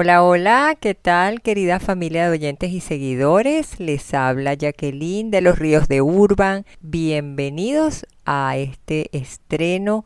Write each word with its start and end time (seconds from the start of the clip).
Hola, 0.00 0.22
hola, 0.22 0.76
¿qué 0.80 0.94
tal 0.94 1.40
querida 1.40 1.80
familia 1.80 2.26
de 2.26 2.36
oyentes 2.36 2.70
y 2.70 2.78
seguidores? 2.78 3.80
Les 3.80 4.14
habla 4.14 4.54
Jacqueline 4.54 5.32
de 5.32 5.40
los 5.40 5.58
Ríos 5.58 5.88
de 5.88 6.02
Urban. 6.02 6.64
Bienvenidos 6.80 8.06
a 8.24 8.56
este 8.56 9.08
estreno 9.10 10.04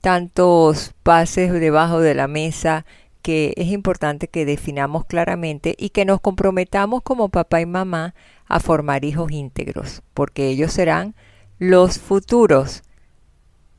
tantos 0.00 0.94
pases 1.02 1.52
debajo 1.52 1.98
de 1.98 2.14
la 2.14 2.28
mesa, 2.28 2.86
que 3.22 3.54
es 3.56 3.68
importante 3.72 4.28
que 4.28 4.44
definamos 4.44 5.04
claramente 5.04 5.74
y 5.76 5.88
que 5.90 6.04
nos 6.04 6.20
comprometamos 6.20 7.02
como 7.02 7.28
papá 7.28 7.60
y 7.60 7.66
mamá 7.66 8.14
a 8.46 8.60
formar 8.60 9.04
hijos 9.04 9.32
íntegros, 9.32 10.02
porque 10.14 10.46
ellos 10.46 10.72
serán 10.72 11.16
los 11.58 11.98
futuros 11.98 12.84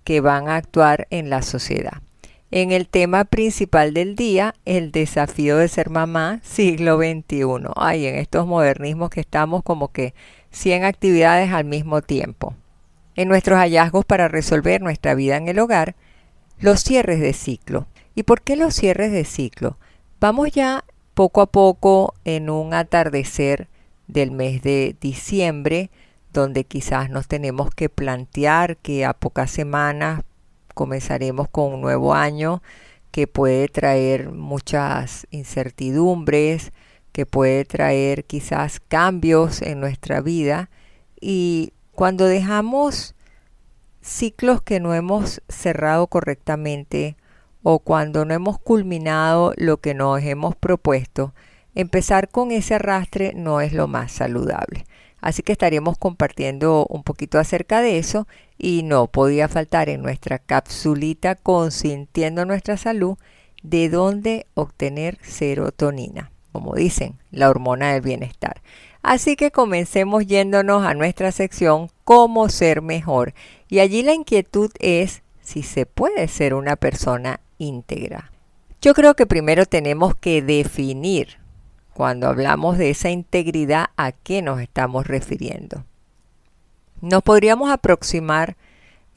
que 0.04 0.22
van 0.22 0.48
a 0.48 0.56
actuar 0.56 1.08
en 1.10 1.30
la 1.30 1.42
sociedad. 1.42 2.02
En 2.54 2.74
el 2.74 2.90
tema 2.90 3.24
principal 3.24 3.94
del 3.94 4.18
día, 4.18 4.56
el 4.66 4.92
desafío 4.92 5.56
de 5.56 5.70
ser 5.70 5.90
mamá 5.90 6.42
siglo 6.44 6.98
XXI. 6.98 7.46
Ay, 7.78 8.08
en 8.08 8.16
estos 8.16 8.46
modernismos 8.46 9.10
que 9.10 9.22
estamos 9.22 9.64
como 9.64 9.94
que 9.94 10.14
100 10.52 10.84
actividades 10.84 11.54
al 11.54 11.64
mismo 11.64 12.02
tiempo. 12.02 12.56
En 13.16 13.30
nuestros 13.30 13.58
hallazgos 13.58 14.04
para 14.04 14.28
resolver 14.28 14.82
nuestra 14.82 15.16
vida 15.16 15.38
en 15.38 15.48
el 15.48 15.60
hogar, 15.60 15.96
los 16.60 16.82
cierres 16.82 17.22
de 17.22 17.32
ciclo. 17.32 17.88
¿Y 18.16 18.24
por 18.24 18.42
qué 18.42 18.58
los 18.58 18.76
cierres 18.76 19.14
de 19.14 19.24
ciclo? 19.24 19.78
Vamos 20.20 20.52
ya 20.52 20.84
poco 21.14 21.40
a 21.40 21.46
poco 21.46 22.14
en 22.26 22.50
un 22.50 22.73
atardecer 22.73 23.70
del 24.08 24.32
mes 24.32 24.61
de 24.61 24.95
diciembre 25.00 25.90
donde 26.33 26.64
quizás 26.64 27.09
nos 27.09 27.27
tenemos 27.27 27.73
que 27.73 27.89
plantear 27.89 28.77
que 28.77 29.05
a 29.05 29.14
pocas 29.14 29.52
semanas 29.52 30.23
comenzaremos 30.73 31.47
con 31.49 31.73
un 31.73 31.81
nuevo 31.81 32.14
año 32.14 32.61
que 33.11 33.27
puede 33.27 33.67
traer 33.67 34.31
muchas 34.31 35.27
incertidumbres, 35.31 36.71
que 37.11 37.25
puede 37.25 37.65
traer 37.65 38.23
quizás 38.23 38.80
cambios 38.80 39.61
en 39.61 39.80
nuestra 39.80 40.21
vida 40.21 40.69
y 41.19 41.73
cuando 41.92 42.25
dejamos 42.25 43.15
ciclos 44.02 44.61
que 44.61 44.80
no 44.80 44.93
hemos 44.93 45.42
cerrado 45.49 46.08
correctamente 46.08 47.17
o 47.63 47.80
cuando 47.80 48.25
no 48.25 48.33
hemos 48.33 48.59
culminado 48.59 49.53
lo 49.58 49.77
que 49.77 49.93
nos 49.93 50.21
hemos 50.23 50.55
propuesto, 50.55 51.33
empezar 51.75 52.30
con 52.30 52.52
ese 52.52 52.75
arrastre 52.75 53.33
no 53.36 53.61
es 53.61 53.73
lo 53.73 53.87
más 53.87 54.11
saludable. 54.13 54.86
Así 55.21 55.43
que 55.43 55.52
estaremos 55.52 55.98
compartiendo 55.98 56.86
un 56.89 57.04
poquito 57.04 57.39
acerca 57.39 57.82
de 57.82 57.99
eso 57.99 58.27
y 58.58 58.83
no 58.83 59.08
podía 59.08 59.48
faltar 59.48 59.87
en 59.87 60.02
nuestra 60.02 60.39
capsulita 60.39 61.36
consintiendo 61.36 62.45
nuestra 62.45 62.76
salud 62.76 63.17
de 63.61 63.89
dónde 63.89 64.48
obtener 64.55 65.20
serotonina, 65.21 66.31
como 66.52 66.76
dicen, 66.76 67.20
la 67.30 67.49
hormona 67.49 67.93
del 67.93 68.02
bienestar. 68.02 68.61
Así 69.04 69.36
que 69.36 69.52
comencemos 69.52 70.26
yéndonos 70.26 70.86
a 70.86 70.93
nuestra 70.93 71.31
sección 71.31 71.89
cómo 72.04 72.49
ser 72.49 72.81
mejor. 72.81 73.33
Y 73.67 73.80
allí 73.80 74.04
la 74.04 74.14
inquietud 74.14 74.71
es 74.80 75.23
si 75.42 75.64
se 75.64 75.86
puede 75.86 76.27
ser 76.27 76.54
una 76.54 76.76
persona 76.76 77.39
íntegra. 77.58 78.31
Yo 78.81 78.93
creo 78.93 79.15
que 79.15 79.27
primero 79.27 79.65
tenemos 79.65 80.15
que 80.15 80.42
definir 80.42 81.41
cuando 81.94 82.28
hablamos 82.28 82.78
de 82.78 82.90
esa 82.90 83.10
integridad, 83.10 83.88
¿a 83.98 84.12
qué 84.12 84.42
nos 84.42 84.62
estamos 84.62 85.08
refiriendo? 85.08 85.86
Nos 87.02 87.24
podríamos 87.24 87.72
aproximar 87.72 88.56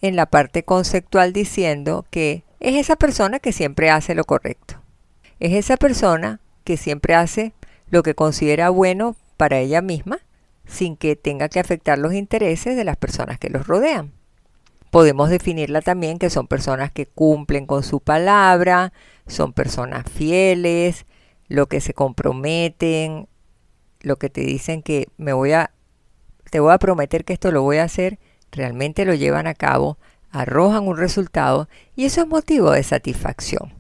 en 0.01 0.17
la 0.17 0.27
parte 0.27 0.65
conceptual 0.65 1.33
diciendo 1.33 2.05
que 2.11 2.43
es 2.61 2.77
esa 2.77 2.97
persona 2.97 3.39
que 3.39 3.53
siempre 3.53 3.91
hace 3.91 4.15
lo 4.15 4.25
correcto. 4.25 4.81
Es 5.41 5.53
esa 5.53 5.77
persona 5.77 6.41
que 6.65 6.77
siempre 6.77 7.15
hace 7.15 7.53
lo 7.91 8.03
que 8.03 8.15
considera 8.15 8.71
bueno 8.71 9.17
para 9.37 9.59
ella 9.59 9.83
misma 9.83 10.19
sin 10.67 10.97
que 10.97 11.17
tenga 11.17 11.49
que 11.49 11.61
afectar 11.61 11.99
los 11.99 12.15
intereses 12.15 12.77
de 12.77 12.85
las 12.85 12.97
personas 12.97 13.39
que 13.39 13.51
los 13.51 13.67
rodean. 13.67 14.13
Podemos 14.91 15.29
definirla 15.29 15.83
también 15.83 16.19
que 16.19 16.31
son 16.31 16.47
personas 16.47 16.91
que 16.93 17.07
cumplen 17.07 17.67
con 17.67 17.83
su 17.83 18.01
palabra, 18.01 18.93
son 19.27 19.53
personas 19.53 20.05
fieles, 20.11 21.05
lo 21.49 21.67
que 21.67 21.81
se 21.81 21.95
comprometen, 21.95 23.29
lo 24.01 24.17
que 24.17 24.31
te 24.31 24.43
dicen 24.43 24.83
que 24.83 25.09
me 25.17 25.33
voy 25.33 25.53
a, 25.53 25.71
te 26.51 26.61
voy 26.61 26.73
a 26.73 26.79
prometer 26.79 27.25
que 27.25 27.33
esto 27.33 27.51
lo 27.51 27.63
voy 27.63 27.79
a 27.79 27.85
hacer, 27.85 28.19
realmente 28.53 29.05
lo 29.05 29.15
llevan 29.15 29.47
a 29.47 29.55
cabo, 29.55 29.99
arrojan 30.31 30.87
un 30.87 30.97
resultado 30.97 31.69
y 31.97 32.05
eso 32.05 32.23
es 32.23 32.29
motivo 32.29 32.71
de 32.71 32.83
satisfacción. 32.83 33.73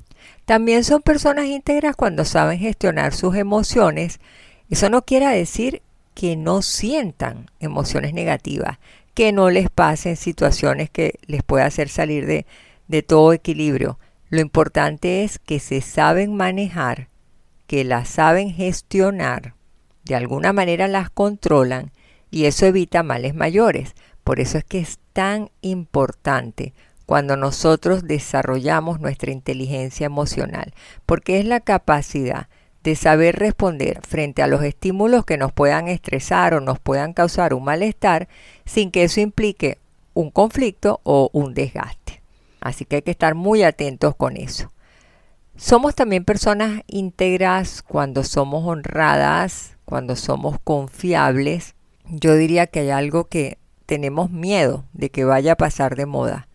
También 0.44 0.84
son 0.84 1.02
personas 1.02 1.46
íntegras 1.46 1.96
cuando 1.96 2.24
saben 2.24 2.58
gestionar 2.58 3.14
sus 3.14 3.34
emociones. 3.34 4.20
Eso 4.68 4.90
no 4.90 5.02
quiere 5.02 5.26
decir 5.28 5.82
que 6.14 6.36
no 6.36 6.62
sientan 6.62 7.50
emociones 7.60 8.12
negativas, 8.12 8.78
que 9.14 9.32
no 9.32 9.50
les 9.50 9.70
pasen 9.70 10.16
situaciones 10.16 10.90
que 10.90 11.18
les 11.26 11.42
pueda 11.42 11.66
hacer 11.66 11.88
salir 11.88 12.26
de, 12.26 12.46
de 12.88 13.02
todo 13.02 13.32
equilibrio. 13.32 13.98
Lo 14.28 14.40
importante 14.40 15.24
es 15.24 15.38
que 15.38 15.60
se 15.60 15.80
saben 15.80 16.36
manejar 16.36 17.08
que 17.74 17.82
las 17.82 18.08
saben 18.08 18.52
gestionar, 18.52 19.56
de 20.04 20.14
alguna 20.14 20.52
manera 20.52 20.86
las 20.86 21.10
controlan 21.10 21.90
y 22.30 22.44
eso 22.44 22.66
evita 22.66 23.02
males 23.02 23.34
mayores. 23.34 23.96
Por 24.22 24.38
eso 24.38 24.58
es 24.58 24.64
que 24.64 24.78
es 24.78 25.00
tan 25.12 25.50
importante 25.60 26.72
cuando 27.04 27.36
nosotros 27.36 28.04
desarrollamos 28.04 29.00
nuestra 29.00 29.32
inteligencia 29.32 30.06
emocional, 30.06 30.72
porque 31.04 31.40
es 31.40 31.46
la 31.46 31.58
capacidad 31.58 32.46
de 32.84 32.94
saber 32.94 33.40
responder 33.40 33.98
frente 34.06 34.44
a 34.44 34.46
los 34.46 34.62
estímulos 34.62 35.24
que 35.24 35.36
nos 35.36 35.50
puedan 35.50 35.88
estresar 35.88 36.54
o 36.54 36.60
nos 36.60 36.78
puedan 36.78 37.12
causar 37.12 37.54
un 37.54 37.64
malestar 37.64 38.28
sin 38.64 38.92
que 38.92 39.02
eso 39.02 39.20
implique 39.20 39.78
un 40.12 40.30
conflicto 40.30 41.00
o 41.02 41.28
un 41.32 41.54
desgaste. 41.54 42.22
Así 42.60 42.84
que 42.84 42.94
hay 42.94 43.02
que 43.02 43.10
estar 43.10 43.34
muy 43.34 43.64
atentos 43.64 44.14
con 44.14 44.36
eso. 44.36 44.70
Somos 45.56 45.94
también 45.94 46.24
personas 46.24 46.82
íntegras 46.88 47.82
cuando 47.82 48.24
somos 48.24 48.66
honradas, 48.66 49.76
cuando 49.84 50.16
somos 50.16 50.58
confiables. 50.64 51.76
Yo 52.08 52.34
diría 52.34 52.66
que 52.66 52.80
hay 52.80 52.90
algo 52.90 53.26
que 53.26 53.58
tenemos 53.86 54.30
miedo 54.30 54.84
de 54.92 55.10
que 55.10 55.24
vaya 55.24 55.52
a 55.52 55.56
pasar 55.56 55.94
de 55.94 56.06
moda. 56.06 56.48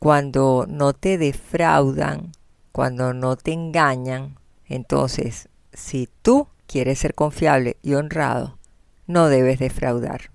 Cuando 0.00 0.66
no 0.68 0.92
te 0.92 1.18
defraudan, 1.18 2.32
cuando 2.72 3.14
no 3.14 3.36
te 3.36 3.52
engañan. 3.52 4.36
Entonces, 4.66 5.48
si 5.72 6.08
tú 6.22 6.48
quieres 6.66 6.98
ser 6.98 7.14
confiable 7.14 7.76
y 7.80 7.94
honrado, 7.94 8.58
no 9.06 9.28
debes 9.28 9.60
defraudar, 9.60 10.32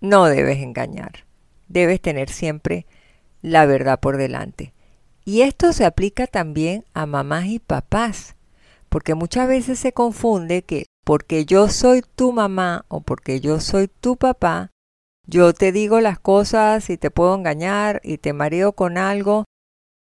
no 0.00 0.26
debes 0.26 0.58
engañar. 0.58 1.24
Debes 1.68 2.00
tener 2.02 2.28
siempre 2.28 2.86
la 3.40 3.64
verdad 3.64 4.00
por 4.00 4.18
delante. 4.18 4.74
Y 5.28 5.42
esto 5.42 5.74
se 5.74 5.84
aplica 5.84 6.26
también 6.26 6.86
a 6.94 7.04
mamás 7.04 7.48
y 7.48 7.58
papás, 7.58 8.34
porque 8.88 9.14
muchas 9.14 9.46
veces 9.46 9.78
se 9.78 9.92
confunde 9.92 10.62
que 10.62 10.86
porque 11.04 11.44
yo 11.44 11.68
soy 11.68 12.00
tu 12.00 12.32
mamá 12.32 12.86
o 12.88 13.02
porque 13.02 13.38
yo 13.38 13.60
soy 13.60 13.88
tu 13.88 14.16
papá, 14.16 14.70
yo 15.26 15.52
te 15.52 15.70
digo 15.70 16.00
las 16.00 16.18
cosas 16.18 16.88
y 16.88 16.96
te 16.96 17.10
puedo 17.10 17.34
engañar 17.34 18.00
y 18.02 18.16
te 18.16 18.32
mareo 18.32 18.72
con 18.72 18.96
algo 18.96 19.44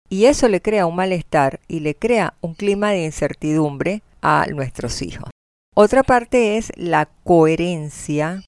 y 0.09 0.25
eso 0.25 0.49
le 0.49 0.61
crea 0.61 0.87
un 0.87 0.97
malestar 0.97 1.61
y 1.69 1.79
le 1.79 1.95
crea 1.95 2.33
un 2.41 2.53
clima 2.53 2.91
de 2.91 3.05
incertidumbre 3.05 4.03
a 4.21 4.47
nuestros 4.47 5.01
hijos. 5.01 5.29
Otra 5.73 6.03
parte 6.03 6.57
es 6.57 6.73
la 6.75 7.05
coherencia, 7.23 8.43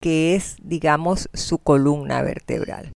que 0.00 0.36
es, 0.36 0.58
digamos, 0.62 1.28
su 1.34 1.58
columna 1.58 2.22
vertebral. 2.22 2.92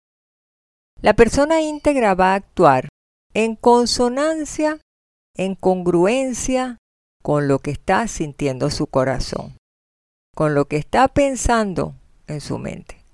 La 0.99 1.13
persona 1.13 1.61
íntegra 1.61 2.13
va 2.13 2.33
a 2.33 2.35
actuar 2.35 2.89
en 3.35 3.55
consonancia, 3.55 4.79
en 5.35 5.53
congruencia 5.53 6.79
con 7.21 7.47
lo 7.47 7.59
que 7.59 7.69
está 7.69 8.07
sintiendo 8.07 8.71
su 8.71 8.87
corazón, 8.87 9.57
con 10.35 10.55
lo 10.55 10.65
que 10.65 10.77
está 10.77 11.07
pensando 11.07 11.93
en 12.25 12.41
su 12.41 12.57
mente 12.57 13.05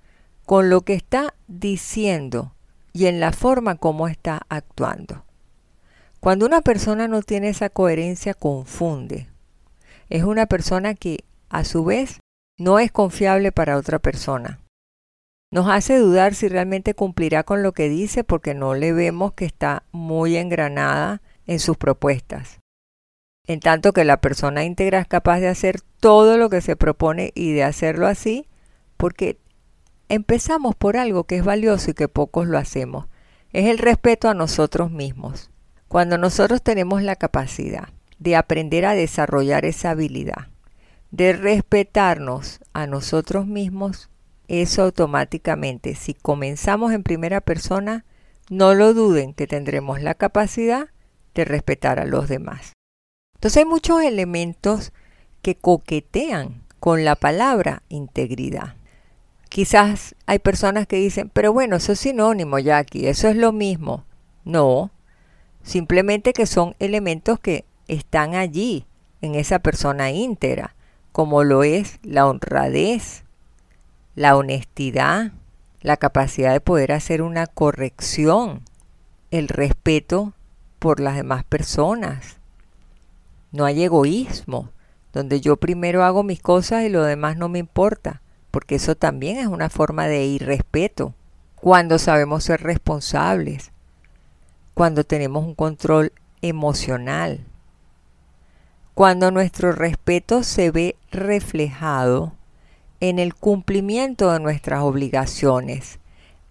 con 0.51 0.69
lo 0.69 0.81
que 0.81 0.95
está 0.95 1.33
diciendo 1.47 2.53
y 2.91 3.05
en 3.05 3.21
la 3.21 3.31
forma 3.31 3.75
como 3.75 4.09
está 4.09 4.41
actuando. 4.49 5.23
Cuando 6.19 6.45
una 6.45 6.59
persona 6.59 7.07
no 7.07 7.21
tiene 7.21 7.47
esa 7.47 7.69
coherencia, 7.69 8.33
confunde. 8.33 9.29
Es 10.09 10.23
una 10.23 10.47
persona 10.47 10.93
que, 10.93 11.23
a 11.47 11.63
su 11.63 11.85
vez, 11.85 12.19
no 12.59 12.79
es 12.79 12.91
confiable 12.91 13.53
para 13.53 13.77
otra 13.77 13.99
persona. 13.99 14.59
Nos 15.51 15.67
hace 15.67 15.97
dudar 15.97 16.33
si 16.33 16.47
realmente 16.47 16.93
cumplirá 16.93 17.43
con 17.43 17.61
lo 17.61 17.73
que 17.73 17.89
dice 17.89 18.23
porque 18.23 18.53
no 18.53 18.73
le 18.73 18.93
vemos 18.93 19.33
que 19.33 19.45
está 19.45 19.83
muy 19.91 20.37
engranada 20.37 21.21
en 21.45 21.59
sus 21.59 21.77
propuestas. 21.77 22.59
En 23.45 23.59
tanto 23.59 23.91
que 23.91 24.05
la 24.05 24.21
persona 24.21 24.63
íntegra 24.63 24.99
es 24.99 25.07
capaz 25.07 25.39
de 25.39 25.49
hacer 25.49 25.81
todo 25.99 26.37
lo 26.37 26.49
que 26.49 26.61
se 26.61 26.75
propone 26.75 27.31
y 27.35 27.51
de 27.51 27.63
hacerlo 27.63 28.07
así 28.07 28.47
porque 28.95 29.41
Empezamos 30.11 30.75
por 30.75 30.97
algo 30.97 31.23
que 31.23 31.37
es 31.37 31.45
valioso 31.45 31.91
y 31.91 31.93
que 31.93 32.09
pocos 32.09 32.45
lo 32.45 32.57
hacemos. 32.57 33.07
Es 33.53 33.67
el 33.67 33.77
respeto 33.77 34.27
a 34.27 34.33
nosotros 34.33 34.91
mismos. 34.91 35.51
Cuando 35.87 36.17
nosotros 36.17 36.61
tenemos 36.61 37.01
la 37.01 37.15
capacidad 37.15 37.87
de 38.19 38.35
aprender 38.35 38.85
a 38.85 38.93
desarrollar 38.93 39.63
esa 39.63 39.91
habilidad, 39.91 40.49
de 41.11 41.31
respetarnos 41.31 42.59
a 42.73 42.87
nosotros 42.87 43.47
mismos, 43.47 44.09
eso 44.51 44.83
automáticamente, 44.83 45.95
si 45.95 46.13
comenzamos 46.13 46.91
en 46.91 47.03
primera 47.03 47.39
persona, 47.39 48.03
no 48.49 48.73
lo 48.73 48.93
duden 48.93 49.33
que 49.33 49.47
tendremos 49.47 50.01
la 50.01 50.13
capacidad 50.13 50.89
de 51.33 51.45
respetar 51.45 51.99
a 51.99 52.05
los 52.05 52.27
demás. 52.27 52.73
Entonces 53.35 53.57
hay 53.57 53.65
muchos 53.65 54.01
elementos 54.01 54.91
que 55.41 55.55
coquetean 55.55 56.63
con 56.81 57.05
la 57.05 57.15
palabra 57.15 57.83
integridad. 57.87 58.75
Quizás 59.47 60.15
hay 60.25 60.39
personas 60.39 60.85
que 60.85 60.97
dicen, 60.97 61.29
pero 61.33 61.53
bueno, 61.53 61.77
eso 61.77 61.93
es 61.93 61.99
sinónimo, 61.99 62.59
Jackie, 62.59 63.07
eso 63.07 63.29
es 63.29 63.37
lo 63.37 63.53
mismo. 63.53 64.03
No, 64.43 64.91
simplemente 65.63 66.33
que 66.33 66.45
son 66.45 66.75
elementos 66.79 67.39
que 67.39 67.63
están 67.87 68.35
allí 68.35 68.85
en 69.21 69.35
esa 69.35 69.59
persona 69.59 70.11
íntegra, 70.11 70.75
como 71.13 71.43
lo 71.43 71.63
es 71.63 71.99
la 72.03 72.27
honradez, 72.27 73.23
la 74.15 74.35
honestidad, 74.35 75.31
la 75.81 75.97
capacidad 75.97 76.53
de 76.53 76.61
poder 76.61 76.91
hacer 76.91 77.21
una 77.21 77.47
corrección, 77.47 78.61
el 79.31 79.47
respeto 79.47 80.33
por 80.79 80.99
las 80.99 81.15
demás 81.15 81.43
personas. 81.43 82.37
No 83.51 83.65
hay 83.65 83.83
egoísmo, 83.83 84.69
donde 85.13 85.41
yo 85.41 85.57
primero 85.57 86.03
hago 86.03 86.23
mis 86.23 86.41
cosas 86.41 86.83
y 86.83 86.89
lo 86.89 87.03
demás 87.03 87.37
no 87.37 87.49
me 87.49 87.59
importa 87.59 88.21
porque 88.51 88.75
eso 88.75 88.95
también 88.95 89.37
es 89.37 89.47
una 89.47 89.69
forma 89.69 90.07
de 90.07 90.25
irrespeto. 90.25 91.15
Cuando 91.55 91.97
sabemos 91.97 92.43
ser 92.43 92.61
responsables, 92.61 93.71
cuando 94.73 95.03
tenemos 95.05 95.45
un 95.45 95.55
control 95.55 96.11
emocional, 96.41 97.45
cuando 98.93 99.31
nuestro 99.31 99.71
respeto 99.71 100.43
se 100.43 100.69
ve 100.69 100.97
reflejado 101.11 102.33
en 103.01 103.19
el 103.19 103.35
cumplimiento 103.35 104.31
de 104.31 104.39
nuestras 104.39 104.81
obligaciones, 104.83 105.99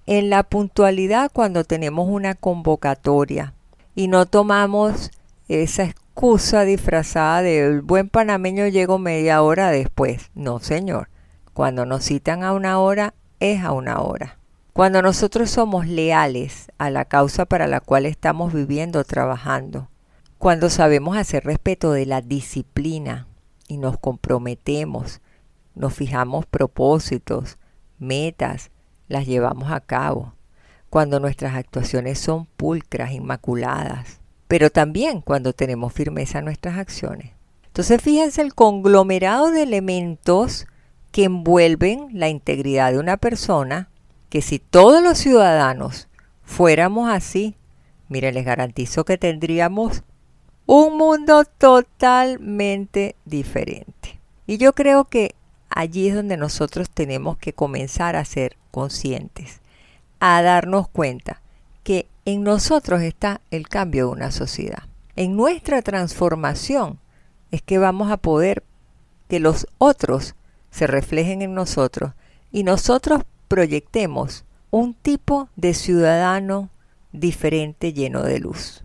en 0.06 0.28
la 0.30 0.42
puntualidad 0.42 1.30
cuando 1.32 1.64
tenemos 1.64 2.08
una 2.08 2.34
convocatoria 2.34 3.54
y 3.94 4.08
no 4.08 4.26
tomamos 4.26 5.12
esa 5.48 5.84
excusa 5.84 6.64
disfrazada 6.64 7.42
de 7.42 7.64
el 7.64 7.82
buen 7.82 8.08
panameño 8.08 8.66
llego 8.66 8.98
media 8.98 9.42
hora 9.42 9.70
después. 9.70 10.30
No, 10.34 10.58
señor. 10.58 11.08
Cuando 11.54 11.86
nos 11.86 12.04
citan 12.04 12.42
a 12.42 12.52
una 12.52 12.80
hora, 12.80 13.14
es 13.38 13.62
a 13.62 13.72
una 13.72 14.00
hora. 14.00 14.38
Cuando 14.72 15.02
nosotros 15.02 15.50
somos 15.50 15.86
leales 15.86 16.70
a 16.78 16.90
la 16.90 17.04
causa 17.04 17.44
para 17.46 17.66
la 17.66 17.80
cual 17.80 18.06
estamos 18.06 18.52
viviendo, 18.52 19.04
trabajando. 19.04 19.88
Cuando 20.38 20.70
sabemos 20.70 21.16
hacer 21.16 21.44
respeto 21.44 21.92
de 21.92 22.06
la 22.06 22.22
disciplina 22.22 23.26
y 23.68 23.76
nos 23.76 23.98
comprometemos, 23.98 25.20
nos 25.80 25.94
fijamos 25.94 26.46
propósitos, 26.46 27.58
metas, 27.98 28.70
las 29.08 29.26
llevamos 29.26 29.72
a 29.72 29.80
cabo. 29.80 30.34
Cuando 30.90 31.20
nuestras 31.20 31.54
actuaciones 31.54 32.18
son 32.18 32.46
pulcras, 32.46 33.12
inmaculadas. 33.12 34.20
Pero 34.46 34.70
también 34.70 35.20
cuando 35.20 35.52
tenemos 35.52 35.92
firmeza 35.92 36.40
en 36.40 36.44
nuestras 36.44 36.76
acciones. 36.76 37.32
Entonces 37.66 38.02
fíjense 38.02 38.42
el 38.42 38.54
conglomerado 38.54 39.50
de 39.50 39.62
elementos 39.62 40.66
que 41.12 41.24
envuelven 41.24 42.08
la 42.12 42.28
integridad 42.28 42.92
de 42.92 42.98
una 42.98 43.16
persona, 43.16 43.88
que 44.28 44.42
si 44.42 44.58
todos 44.58 45.02
los 45.02 45.18
ciudadanos 45.18 46.08
fuéramos 46.42 47.10
así, 47.10 47.56
mire, 48.08 48.32
les 48.32 48.44
garantizo 48.44 49.04
que 49.04 49.18
tendríamos 49.18 50.02
un 50.66 50.96
mundo 50.96 51.44
totalmente 51.44 53.16
diferente. 53.24 54.20
Y 54.46 54.58
yo 54.58 54.72
creo 54.72 55.04
que 55.04 55.34
allí 55.70 56.08
es 56.08 56.14
donde 56.14 56.36
nosotros 56.36 56.90
tenemos 56.90 57.38
que 57.38 57.52
comenzar 57.52 58.16
a 58.16 58.24
ser 58.24 58.56
conscientes, 58.70 59.60
a 60.18 60.42
darnos 60.42 60.88
cuenta 60.88 61.40
que 61.82 62.06
en 62.24 62.42
nosotros 62.42 63.00
está 63.02 63.40
el 63.50 63.68
cambio 63.68 64.06
de 64.06 64.12
una 64.12 64.30
sociedad. 64.30 64.82
En 65.16 65.36
nuestra 65.36 65.82
transformación 65.82 66.98
es 67.50 67.62
que 67.62 67.78
vamos 67.78 68.10
a 68.10 68.16
poder 68.16 68.62
que 69.28 69.40
los 69.40 69.66
otros 69.78 70.34
se 70.70 70.86
reflejen 70.86 71.42
en 71.42 71.54
nosotros 71.54 72.12
y 72.52 72.64
nosotros 72.64 73.22
proyectemos 73.48 74.44
un 74.70 74.94
tipo 74.94 75.48
de 75.56 75.74
ciudadano 75.74 76.70
diferente 77.12 77.92
lleno 77.92 78.22
de 78.22 78.38
luz. 78.38 78.84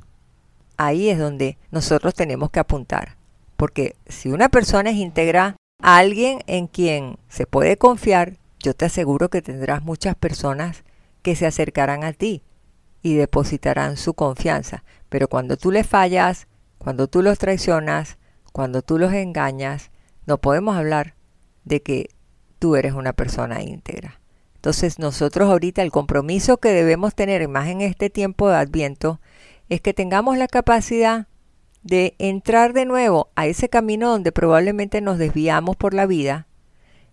Ahí 0.77 1.09
es 1.09 1.19
donde 1.19 1.57
nosotros 1.71 2.13
tenemos 2.13 2.49
que 2.49 2.59
apuntar, 2.59 3.15
porque 3.55 3.95
si 4.07 4.29
una 4.29 4.49
persona 4.49 4.89
es 4.89 4.97
íntegra, 4.97 5.55
alguien 5.85 6.39
en 6.47 6.67
quien 6.67 7.17
se 7.27 7.45
puede 7.45 7.77
confiar, 7.77 8.37
yo 8.59 8.73
te 8.73 8.85
aseguro 8.85 9.29
que 9.29 9.41
tendrás 9.41 9.83
muchas 9.83 10.15
personas 10.15 10.83
que 11.21 11.35
se 11.35 11.45
acercarán 11.45 12.03
a 12.03 12.13
ti 12.13 12.43
y 13.01 13.13
depositarán 13.13 13.97
su 13.97 14.15
confianza. 14.15 14.83
Pero 15.09 15.27
cuando 15.27 15.57
tú 15.57 15.71
les 15.71 15.85
fallas, 15.85 16.47
cuando 16.79 17.07
tú 17.07 17.21
los 17.21 17.37
traicionas, 17.37 18.17
cuando 18.51 18.81
tú 18.81 18.97
los 18.97 19.13
engañas, 19.13 19.91
no 20.25 20.39
podemos 20.39 20.75
hablar 20.75 21.15
de 21.65 21.83
que 21.83 22.09
tú 22.57 22.75
eres 22.75 22.93
una 22.93 23.13
persona 23.13 23.61
íntegra. 23.61 24.19
Entonces 24.55 24.97
nosotros 24.97 25.49
ahorita 25.51 25.83
el 25.83 25.91
compromiso 25.91 26.57
que 26.57 26.69
debemos 26.69 27.13
tener, 27.13 27.47
más 27.47 27.67
en 27.67 27.81
este 27.81 28.09
tiempo 28.09 28.49
de 28.49 28.55
adviento, 28.55 29.21
es 29.69 29.81
que 29.81 29.93
tengamos 29.93 30.37
la 30.37 30.47
capacidad 30.47 31.27
de 31.85 32.15
entrar 32.17 32.73
de 32.73 32.85
nuevo 32.85 33.29
a 33.35 33.45
ese 33.45 33.69
camino 33.69 34.09
donde 34.09 34.31
probablemente 34.31 35.01
nos 35.01 35.19
desviamos 35.19 35.75
por 35.75 35.93
la 35.93 36.07
vida 36.07 36.47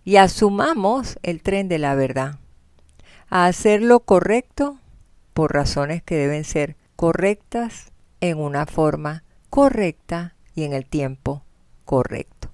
y 0.03 0.15
asumamos 0.15 1.19
el 1.21 1.43
tren 1.43 1.69
de 1.69 1.77
la 1.77 1.93
verdad, 1.93 2.39
a 3.29 3.45
hacer 3.45 3.83
lo 3.83 3.99
correcto 3.99 4.79
por 5.35 5.53
razones 5.53 6.01
que 6.01 6.15
deben 6.15 6.43
ser 6.43 6.75
correctas 6.95 7.91
en 8.19 8.39
una 8.39 8.65
forma 8.65 9.23
correcta 9.51 10.35
y 10.55 10.63
en 10.63 10.73
el 10.73 10.87
tiempo 10.87 11.43
correcto. 11.85 12.49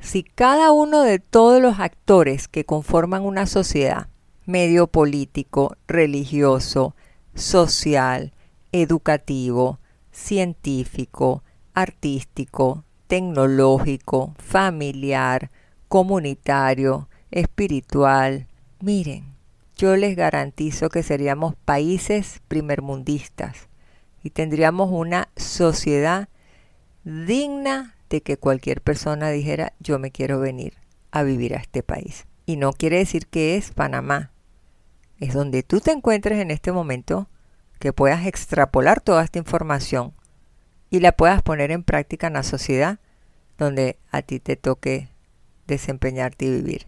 Si 0.00 0.22
cada 0.22 0.72
uno 0.72 1.02
de 1.02 1.18
todos 1.18 1.60
los 1.60 1.80
actores 1.80 2.48
que 2.48 2.64
conforman 2.64 3.24
una 3.24 3.46
sociedad, 3.46 4.08
medio 4.46 4.86
político, 4.86 5.76
religioso, 5.86 6.94
social, 7.34 8.32
educativo, 8.72 9.80
científico, 10.12 11.42
artístico, 11.78 12.84
tecnológico, 13.06 14.34
familiar, 14.38 15.52
comunitario, 15.86 17.08
espiritual, 17.30 18.48
miren, 18.80 19.36
yo 19.76 19.94
les 19.94 20.16
garantizo 20.16 20.88
que 20.88 21.04
seríamos 21.04 21.54
países 21.54 22.40
primermundistas 22.48 23.68
y 24.24 24.30
tendríamos 24.30 24.90
una 24.90 25.28
sociedad 25.36 26.28
digna 27.04 27.94
de 28.10 28.22
que 28.22 28.38
cualquier 28.38 28.80
persona 28.80 29.30
dijera 29.30 29.72
yo 29.78 30.00
me 30.00 30.10
quiero 30.10 30.40
venir 30.40 30.74
a 31.12 31.22
vivir 31.22 31.54
a 31.54 31.60
este 31.60 31.84
país. 31.84 32.26
Y 32.44 32.56
no 32.56 32.72
quiere 32.72 32.98
decir 32.98 33.28
que 33.28 33.56
es 33.56 33.70
Panamá. 33.70 34.32
Es 35.20 35.32
donde 35.32 35.62
tú 35.62 35.78
te 35.80 35.92
encuentres 35.92 36.40
en 36.40 36.50
este 36.50 36.72
momento 36.72 37.28
que 37.78 37.92
puedas 37.92 38.26
extrapolar 38.26 39.00
toda 39.00 39.22
esta 39.22 39.38
información 39.38 40.17
y 40.90 41.00
la 41.00 41.12
puedas 41.12 41.42
poner 41.42 41.70
en 41.70 41.82
práctica 41.82 42.28
en 42.28 42.34
la 42.34 42.42
sociedad 42.42 42.98
donde 43.58 43.98
a 44.10 44.22
ti 44.22 44.40
te 44.40 44.56
toque 44.56 45.08
desempeñarte 45.66 46.46
y 46.46 46.50
vivir. 46.50 46.86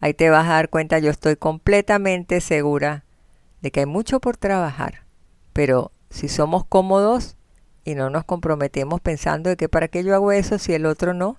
Ahí 0.00 0.14
te 0.14 0.30
vas 0.30 0.46
a 0.46 0.54
dar 0.54 0.68
cuenta, 0.68 0.98
yo 0.98 1.10
estoy 1.10 1.36
completamente 1.36 2.40
segura 2.40 3.04
de 3.60 3.70
que 3.70 3.80
hay 3.80 3.86
mucho 3.86 4.20
por 4.20 4.36
trabajar, 4.36 5.04
pero 5.52 5.92
si 6.10 6.28
somos 6.28 6.64
cómodos 6.64 7.36
y 7.84 7.94
no 7.94 8.10
nos 8.10 8.24
comprometemos 8.24 9.00
pensando 9.00 9.50
de 9.50 9.56
que 9.56 9.68
para 9.68 9.88
qué 9.88 10.02
yo 10.04 10.14
hago 10.14 10.32
eso 10.32 10.58
si 10.58 10.72
el 10.72 10.86
otro 10.86 11.14
no, 11.14 11.36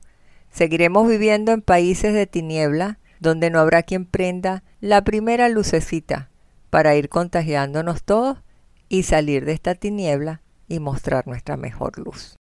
seguiremos 0.52 1.08
viviendo 1.08 1.52
en 1.52 1.62
países 1.62 2.14
de 2.14 2.28
tiniebla 2.28 3.00
donde 3.20 3.50
no 3.50 3.60
habrá 3.60 3.84
quien 3.84 4.06
prenda 4.06 4.64
la 4.82 5.04
primera 5.04 5.50
lucecita 5.50 6.30
para 6.70 6.96
ir 6.96 7.10
contagiándonos 7.10 8.04
todos 8.04 8.38
y 8.90 9.04
salir 9.04 9.46
de 9.46 9.54
esta 9.54 9.76
tiniebla 9.76 10.43
y 10.74 10.80
mostrar 10.80 11.28
nuestra 11.28 11.56
mejor 11.56 12.00
luz. 12.00 12.36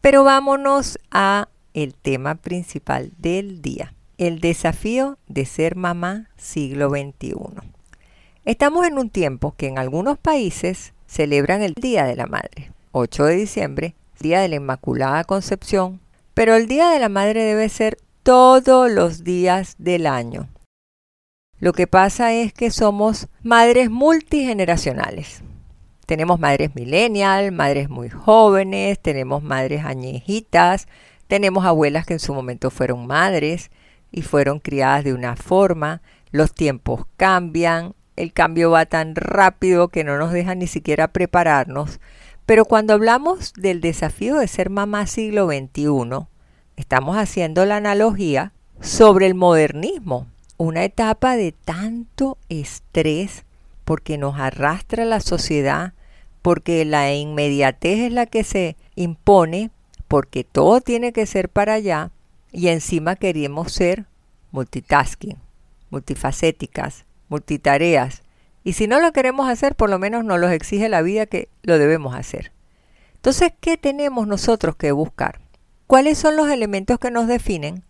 Pero 0.00 0.24
vámonos 0.24 0.98
a 1.10 1.48
el 1.74 1.94
tema 1.94 2.36
principal 2.36 3.12
del 3.18 3.60
día, 3.60 3.94
el 4.16 4.40
desafío 4.40 5.18
de 5.28 5.44
ser 5.44 5.76
mamá 5.76 6.30
siglo 6.36 6.88
XXI. 6.88 7.34
Estamos 8.44 8.86
en 8.86 8.98
un 8.98 9.10
tiempo 9.10 9.54
que 9.56 9.68
en 9.68 9.78
algunos 9.78 10.18
países 10.18 10.94
celebran 11.06 11.62
el 11.62 11.74
Día 11.74 12.04
de 12.04 12.16
la 12.16 12.26
Madre, 12.26 12.72
8 12.92 13.24
de 13.26 13.34
diciembre, 13.36 13.94
Día 14.18 14.40
de 14.40 14.48
la 14.48 14.56
Inmaculada 14.56 15.24
Concepción, 15.24 16.00
pero 16.32 16.56
el 16.56 16.66
Día 16.66 16.88
de 16.88 16.98
la 16.98 17.10
Madre 17.10 17.44
debe 17.44 17.68
ser 17.68 17.98
todos 18.22 18.90
los 18.90 19.24
días 19.24 19.76
del 19.78 20.06
año. 20.06 20.48
Lo 21.60 21.72
que 21.72 21.86
pasa 21.86 22.32
es 22.32 22.52
que 22.52 22.70
somos 22.70 23.28
madres 23.42 23.90
multigeneracionales. 23.90 25.42
Tenemos 26.12 26.38
madres 26.38 26.74
millennial, 26.74 27.52
madres 27.52 27.88
muy 27.88 28.10
jóvenes, 28.10 28.98
tenemos 29.00 29.42
madres 29.42 29.82
añejitas, 29.86 30.86
tenemos 31.26 31.64
abuelas 31.64 32.04
que 32.04 32.12
en 32.12 32.18
su 32.18 32.34
momento 32.34 32.68
fueron 32.68 33.06
madres 33.06 33.70
y 34.10 34.20
fueron 34.20 34.60
criadas 34.60 35.04
de 35.04 35.14
una 35.14 35.36
forma, 35.36 36.02
los 36.30 36.52
tiempos 36.52 37.06
cambian, 37.16 37.94
el 38.16 38.34
cambio 38.34 38.70
va 38.70 38.84
tan 38.84 39.14
rápido 39.14 39.88
que 39.88 40.04
no 40.04 40.18
nos 40.18 40.32
deja 40.32 40.54
ni 40.54 40.66
siquiera 40.66 41.08
prepararnos. 41.08 41.98
Pero 42.44 42.66
cuando 42.66 42.92
hablamos 42.92 43.54
del 43.54 43.80
desafío 43.80 44.36
de 44.36 44.48
ser 44.48 44.68
mamá 44.68 45.06
siglo 45.06 45.46
XXI, 45.46 46.26
estamos 46.76 47.16
haciendo 47.16 47.64
la 47.64 47.76
analogía 47.76 48.52
sobre 48.82 49.28
el 49.28 49.34
modernismo, 49.34 50.26
una 50.58 50.84
etapa 50.84 51.36
de 51.36 51.52
tanto 51.52 52.36
estrés 52.50 53.46
porque 53.86 54.18
nos 54.18 54.38
arrastra 54.38 55.06
la 55.06 55.20
sociedad, 55.20 55.94
porque 56.42 56.84
la 56.84 57.14
inmediatez 57.14 58.00
es 58.00 58.12
la 58.12 58.26
que 58.26 58.44
se 58.44 58.76
impone, 58.96 59.70
porque 60.08 60.44
todo 60.44 60.80
tiene 60.80 61.12
que 61.12 61.24
ser 61.24 61.48
para 61.48 61.74
allá 61.74 62.10
y 62.50 62.68
encima 62.68 63.16
queremos 63.16 63.72
ser 63.72 64.04
multitasking, 64.50 65.38
multifacéticas, 65.90 67.06
multitareas. 67.28 68.22
Y 68.64 68.74
si 68.74 68.86
no 68.86 69.00
lo 69.00 69.12
queremos 69.12 69.48
hacer, 69.48 69.74
por 69.74 69.88
lo 69.88 69.98
menos 69.98 70.24
nos 70.24 70.38
lo 70.38 70.48
exige 70.50 70.88
la 70.88 71.02
vida 71.02 71.26
que 71.26 71.48
lo 71.62 71.78
debemos 71.78 72.14
hacer. 72.14 72.52
Entonces, 73.14 73.52
¿qué 73.60 73.76
tenemos 73.76 74.26
nosotros 74.26 74.76
que 74.76 74.92
buscar? 74.92 75.40
¿Cuáles 75.86 76.18
son 76.18 76.36
los 76.36 76.48
elementos 76.50 76.98
que 76.98 77.10
nos 77.10 77.26
definen 77.28 77.84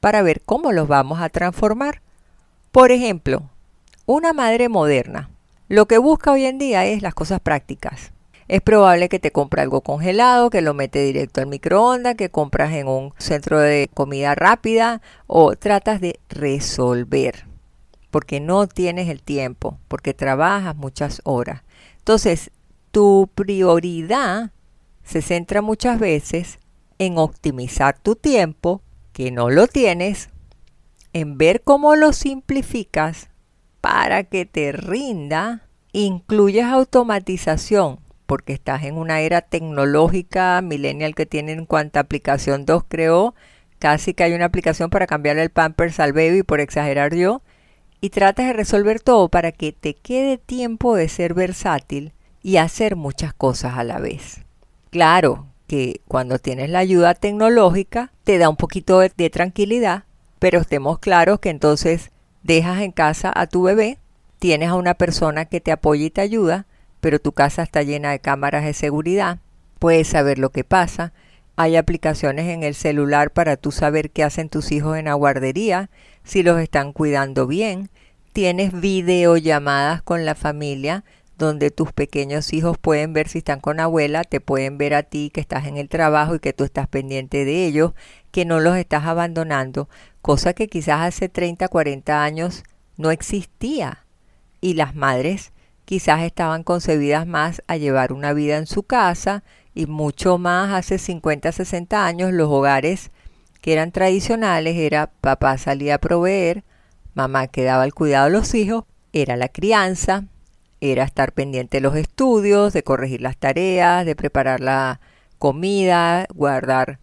para 0.00 0.22
ver 0.22 0.42
cómo 0.42 0.72
los 0.72 0.88
vamos 0.88 1.20
a 1.20 1.28
transformar? 1.28 2.02
Por 2.72 2.90
ejemplo, 2.90 3.48
una 4.06 4.32
madre 4.32 4.68
moderna 4.68 5.30
lo 5.68 5.86
que 5.86 5.98
busca 5.98 6.32
hoy 6.32 6.44
en 6.44 6.58
día 6.58 6.84
es 6.86 7.02
las 7.02 7.14
cosas 7.14 7.40
prácticas. 7.40 8.12
Es 8.48 8.60
probable 8.60 9.08
que 9.08 9.18
te 9.18 9.32
compre 9.32 9.62
algo 9.62 9.80
congelado, 9.80 10.50
que 10.50 10.62
lo 10.62 10.72
mete 10.72 11.02
directo 11.02 11.40
al 11.40 11.48
microondas, 11.48 12.14
que 12.14 12.30
compras 12.30 12.72
en 12.74 12.86
un 12.86 13.12
centro 13.18 13.58
de 13.58 13.90
comida 13.92 14.34
rápida 14.34 15.02
o 15.26 15.56
tratas 15.56 16.00
de 16.00 16.20
resolver 16.28 17.46
porque 18.16 18.40
no 18.40 18.66
tienes 18.66 19.10
el 19.10 19.22
tiempo, 19.22 19.78
porque 19.88 20.14
trabajas 20.14 20.74
muchas 20.74 21.20
horas. 21.24 21.64
Entonces, 21.98 22.50
tu 22.90 23.28
prioridad 23.34 24.52
se 25.02 25.20
centra 25.20 25.60
muchas 25.60 25.98
veces 25.98 26.58
en 26.98 27.18
optimizar 27.18 27.98
tu 27.98 28.16
tiempo, 28.16 28.80
que 29.12 29.30
no 29.30 29.50
lo 29.50 29.66
tienes, 29.66 30.30
en 31.12 31.36
ver 31.36 31.60
cómo 31.62 31.94
lo 31.94 32.14
simplificas 32.14 33.28
para 33.88 34.24
que 34.24 34.46
te 34.46 34.72
rinda, 34.72 35.62
incluyes 35.92 36.64
automatización, 36.64 38.00
porque 38.26 38.52
estás 38.52 38.82
en 38.82 38.98
una 38.98 39.20
era 39.20 39.42
tecnológica 39.42 40.60
millennial 40.60 41.14
que 41.14 41.24
tiene 41.24 41.52
en 41.52 41.66
cuanta 41.66 42.00
aplicación 42.00 42.66
2 42.66 42.82
creó, 42.88 43.36
casi 43.78 44.12
que 44.12 44.24
hay 44.24 44.32
una 44.32 44.46
aplicación 44.46 44.90
para 44.90 45.06
cambiarle 45.06 45.44
el 45.44 45.50
pampers 45.50 46.00
al 46.00 46.12
baby, 46.12 46.42
por 46.42 46.58
exagerar 46.58 47.14
yo, 47.14 47.42
y 48.00 48.10
tratas 48.10 48.46
de 48.46 48.54
resolver 48.54 48.98
todo 48.98 49.28
para 49.28 49.52
que 49.52 49.70
te 49.70 49.94
quede 49.94 50.36
tiempo 50.36 50.96
de 50.96 51.08
ser 51.08 51.32
versátil 51.32 52.12
y 52.42 52.56
hacer 52.56 52.96
muchas 52.96 53.34
cosas 53.34 53.78
a 53.78 53.84
la 53.84 54.00
vez. 54.00 54.40
Claro 54.90 55.46
que 55.68 56.00
cuando 56.08 56.40
tienes 56.40 56.70
la 56.70 56.80
ayuda 56.80 57.14
tecnológica 57.14 58.10
te 58.24 58.38
da 58.38 58.48
un 58.48 58.56
poquito 58.56 58.98
de, 58.98 59.12
de 59.16 59.30
tranquilidad, 59.30 60.06
pero 60.40 60.58
estemos 60.58 60.98
claros 60.98 61.38
que 61.38 61.50
entonces 61.50 62.10
dejas 62.46 62.80
en 62.80 62.92
casa 62.92 63.32
a 63.34 63.46
tu 63.46 63.62
bebé, 63.62 63.98
tienes 64.38 64.68
a 64.68 64.74
una 64.76 64.94
persona 64.94 65.44
que 65.44 65.60
te 65.60 65.72
apoya 65.72 66.06
y 66.06 66.10
te 66.10 66.20
ayuda, 66.20 66.66
pero 67.00 67.18
tu 67.18 67.32
casa 67.32 67.62
está 67.62 67.82
llena 67.82 68.10
de 68.10 68.20
cámaras 68.20 68.64
de 68.64 68.72
seguridad, 68.72 69.38
puedes 69.78 70.08
saber 70.08 70.38
lo 70.38 70.50
que 70.50 70.64
pasa, 70.64 71.12
hay 71.56 71.76
aplicaciones 71.76 72.46
en 72.48 72.62
el 72.62 72.74
celular 72.74 73.30
para 73.30 73.56
tú 73.56 73.72
saber 73.72 74.10
qué 74.10 74.22
hacen 74.22 74.48
tus 74.48 74.72
hijos 74.72 74.96
en 74.96 75.06
la 75.06 75.14
guardería, 75.14 75.90
si 76.22 76.42
los 76.42 76.60
están 76.60 76.92
cuidando 76.92 77.46
bien, 77.46 77.90
tienes 78.32 78.78
videollamadas 78.78 80.02
con 80.02 80.24
la 80.24 80.34
familia 80.34 81.04
donde 81.38 81.70
tus 81.70 81.92
pequeños 81.92 82.52
hijos 82.52 82.78
pueden 82.78 83.12
ver 83.12 83.28
si 83.28 83.38
están 83.38 83.60
con 83.60 83.80
abuela, 83.80 84.24
te 84.24 84.40
pueden 84.40 84.78
ver 84.78 84.94
a 84.94 85.02
ti 85.02 85.30
que 85.32 85.40
estás 85.40 85.66
en 85.66 85.76
el 85.76 85.88
trabajo 85.88 86.34
y 86.34 86.40
que 86.40 86.52
tú 86.52 86.64
estás 86.64 86.88
pendiente 86.88 87.44
de 87.44 87.66
ellos, 87.66 87.92
que 88.30 88.44
no 88.44 88.60
los 88.60 88.76
estás 88.76 89.04
abandonando, 89.04 89.88
cosa 90.22 90.54
que 90.54 90.68
quizás 90.68 91.00
hace 91.00 91.28
30, 91.28 91.68
40 91.68 92.22
años 92.22 92.64
no 92.96 93.10
existía. 93.10 94.04
Y 94.60 94.74
las 94.74 94.94
madres 94.94 95.52
quizás 95.84 96.22
estaban 96.22 96.62
concebidas 96.62 97.26
más 97.26 97.62
a 97.66 97.76
llevar 97.76 98.12
una 98.12 98.32
vida 98.32 98.56
en 98.56 98.66
su 98.66 98.82
casa 98.82 99.44
y 99.74 99.86
mucho 99.86 100.38
más 100.38 100.72
hace 100.72 100.98
50, 100.98 101.52
60 101.52 102.06
años 102.06 102.32
los 102.32 102.48
hogares 102.48 103.10
que 103.60 103.72
eran 103.72 103.92
tradicionales 103.92 104.76
era 104.76 105.08
papá 105.20 105.58
salía 105.58 105.96
a 105.96 105.98
proveer, 105.98 106.64
mamá 107.14 107.48
quedaba 107.48 107.82
al 107.82 107.94
cuidado 107.94 108.26
de 108.26 108.32
los 108.32 108.54
hijos, 108.54 108.84
era 109.12 109.36
la 109.36 109.48
crianza, 109.48 110.24
era 110.80 111.04
estar 111.04 111.32
pendiente 111.32 111.78
de 111.78 111.80
los 111.82 111.96
estudios, 111.96 112.72
de 112.72 112.82
corregir 112.82 113.22
las 113.22 113.36
tareas, 113.36 114.04
de 114.04 114.16
preparar 114.16 114.60
la 114.60 115.00
comida, 115.38 116.26
guardar 116.34 116.98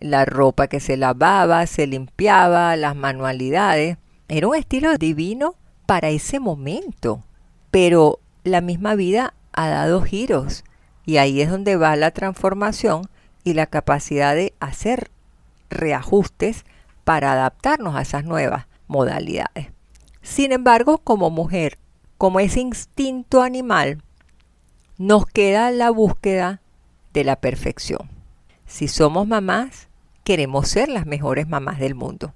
la 0.00 0.24
ropa 0.24 0.66
que 0.66 0.80
se 0.80 0.96
lavaba, 0.96 1.66
se 1.66 1.86
limpiaba, 1.86 2.76
las 2.76 2.96
manualidades. 2.96 3.98
Era 4.28 4.48
un 4.48 4.56
estilo 4.56 4.96
divino 4.96 5.54
para 5.86 6.10
ese 6.10 6.40
momento. 6.40 7.24
Pero 7.70 8.18
la 8.44 8.60
misma 8.60 8.94
vida 8.94 9.34
ha 9.52 9.68
dado 9.68 10.02
giros 10.02 10.64
y 11.04 11.16
ahí 11.16 11.40
es 11.40 11.50
donde 11.50 11.76
va 11.76 11.96
la 11.96 12.10
transformación 12.10 13.08
y 13.44 13.54
la 13.54 13.66
capacidad 13.66 14.34
de 14.34 14.54
hacer 14.60 15.10
reajustes 15.70 16.64
para 17.04 17.32
adaptarnos 17.32 17.96
a 17.96 18.02
esas 18.02 18.24
nuevas 18.24 18.66
modalidades. 18.86 19.68
Sin 20.22 20.52
embargo, 20.52 20.98
como 20.98 21.30
mujer, 21.30 21.78
como 22.22 22.38
ese 22.38 22.60
instinto 22.60 23.42
animal, 23.42 24.00
nos 24.96 25.26
queda 25.26 25.72
la 25.72 25.90
búsqueda 25.90 26.60
de 27.12 27.24
la 27.24 27.34
perfección. 27.34 28.08
Si 28.64 28.86
somos 28.86 29.26
mamás, 29.26 29.88
queremos 30.22 30.68
ser 30.68 30.88
las 30.88 31.04
mejores 31.04 31.48
mamás 31.48 31.80
del 31.80 31.96
mundo. 31.96 32.32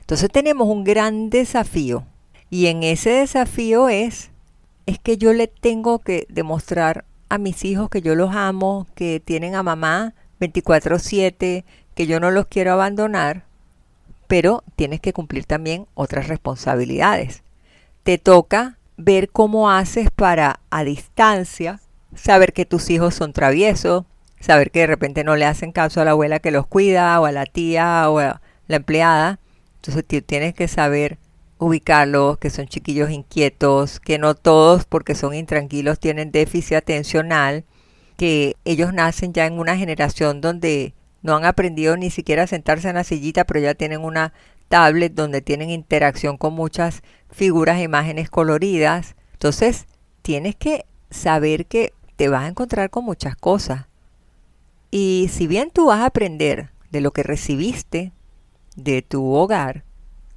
Entonces 0.00 0.28
tenemos 0.28 0.66
un 0.66 0.82
gran 0.82 1.30
desafío 1.30 2.04
y 2.50 2.66
en 2.66 2.82
ese 2.82 3.10
desafío 3.10 3.88
es 3.88 4.32
es 4.86 4.98
que 4.98 5.16
yo 5.18 5.32
le 5.32 5.46
tengo 5.46 6.00
que 6.00 6.26
demostrar 6.28 7.04
a 7.28 7.38
mis 7.38 7.64
hijos 7.64 7.90
que 7.90 8.02
yo 8.02 8.16
los 8.16 8.34
amo, 8.34 8.88
que 8.96 9.22
tienen 9.24 9.54
a 9.54 9.62
mamá 9.62 10.14
24/7, 10.40 11.64
que 11.94 12.06
yo 12.08 12.18
no 12.18 12.32
los 12.32 12.46
quiero 12.48 12.72
abandonar, 12.72 13.44
pero 14.26 14.64
tienes 14.74 15.00
que 15.00 15.12
cumplir 15.12 15.44
también 15.44 15.86
otras 15.94 16.26
responsabilidades. 16.26 17.44
te 18.02 18.18
toca 18.18 18.78
ver 18.96 19.30
cómo 19.30 19.70
haces 19.70 20.10
para 20.10 20.60
a 20.70 20.84
distancia 20.84 21.80
saber 22.14 22.52
que 22.52 22.66
tus 22.66 22.90
hijos 22.90 23.14
son 23.14 23.32
traviesos, 23.32 24.04
saber 24.40 24.70
que 24.70 24.80
de 24.80 24.86
repente 24.86 25.24
no 25.24 25.36
le 25.36 25.44
hacen 25.44 25.72
caso 25.72 26.00
a 26.00 26.04
la 26.04 26.12
abuela 26.12 26.40
que 26.40 26.50
los 26.50 26.66
cuida 26.66 27.18
o 27.20 27.26
a 27.26 27.32
la 27.32 27.46
tía 27.46 28.08
o 28.10 28.18
a 28.18 28.40
la 28.68 28.76
empleada. 28.76 29.38
Entonces 29.76 30.24
tienes 30.26 30.54
que 30.54 30.68
saber 30.68 31.18
ubicarlos, 31.58 32.38
que 32.38 32.50
son 32.50 32.66
chiquillos 32.66 33.10
inquietos, 33.10 34.00
que 34.00 34.18
no 34.18 34.34
todos 34.34 34.84
porque 34.84 35.14
son 35.14 35.34
intranquilos 35.34 36.00
tienen 36.00 36.32
déficit 36.32 36.74
atencional, 36.74 37.64
que 38.16 38.56
ellos 38.64 38.92
nacen 38.92 39.32
ya 39.32 39.46
en 39.46 39.58
una 39.58 39.76
generación 39.76 40.40
donde 40.40 40.94
no 41.22 41.36
han 41.36 41.44
aprendido 41.44 41.96
ni 41.96 42.10
siquiera 42.10 42.44
a 42.44 42.46
sentarse 42.48 42.88
en 42.88 42.96
la 42.96 43.04
sillita, 43.04 43.44
pero 43.44 43.60
ya 43.60 43.74
tienen 43.74 44.02
una 44.02 44.32
tablet 44.72 45.12
donde 45.12 45.42
tienen 45.42 45.68
interacción 45.68 46.38
con 46.38 46.54
muchas 46.54 47.02
figuras 47.30 47.82
imágenes 47.82 48.30
coloridas. 48.30 49.16
Entonces, 49.34 49.84
tienes 50.22 50.56
que 50.56 50.86
saber 51.10 51.66
que 51.66 51.92
te 52.16 52.30
vas 52.30 52.44
a 52.44 52.48
encontrar 52.48 52.88
con 52.88 53.04
muchas 53.04 53.36
cosas. 53.36 53.84
Y 54.90 55.28
si 55.30 55.46
bien 55.46 55.70
tú 55.70 55.88
vas 55.88 56.00
a 56.00 56.06
aprender 56.06 56.70
de 56.90 57.02
lo 57.02 57.10
que 57.10 57.22
recibiste 57.22 58.12
de 58.74 59.02
tu 59.02 59.34
hogar, 59.34 59.84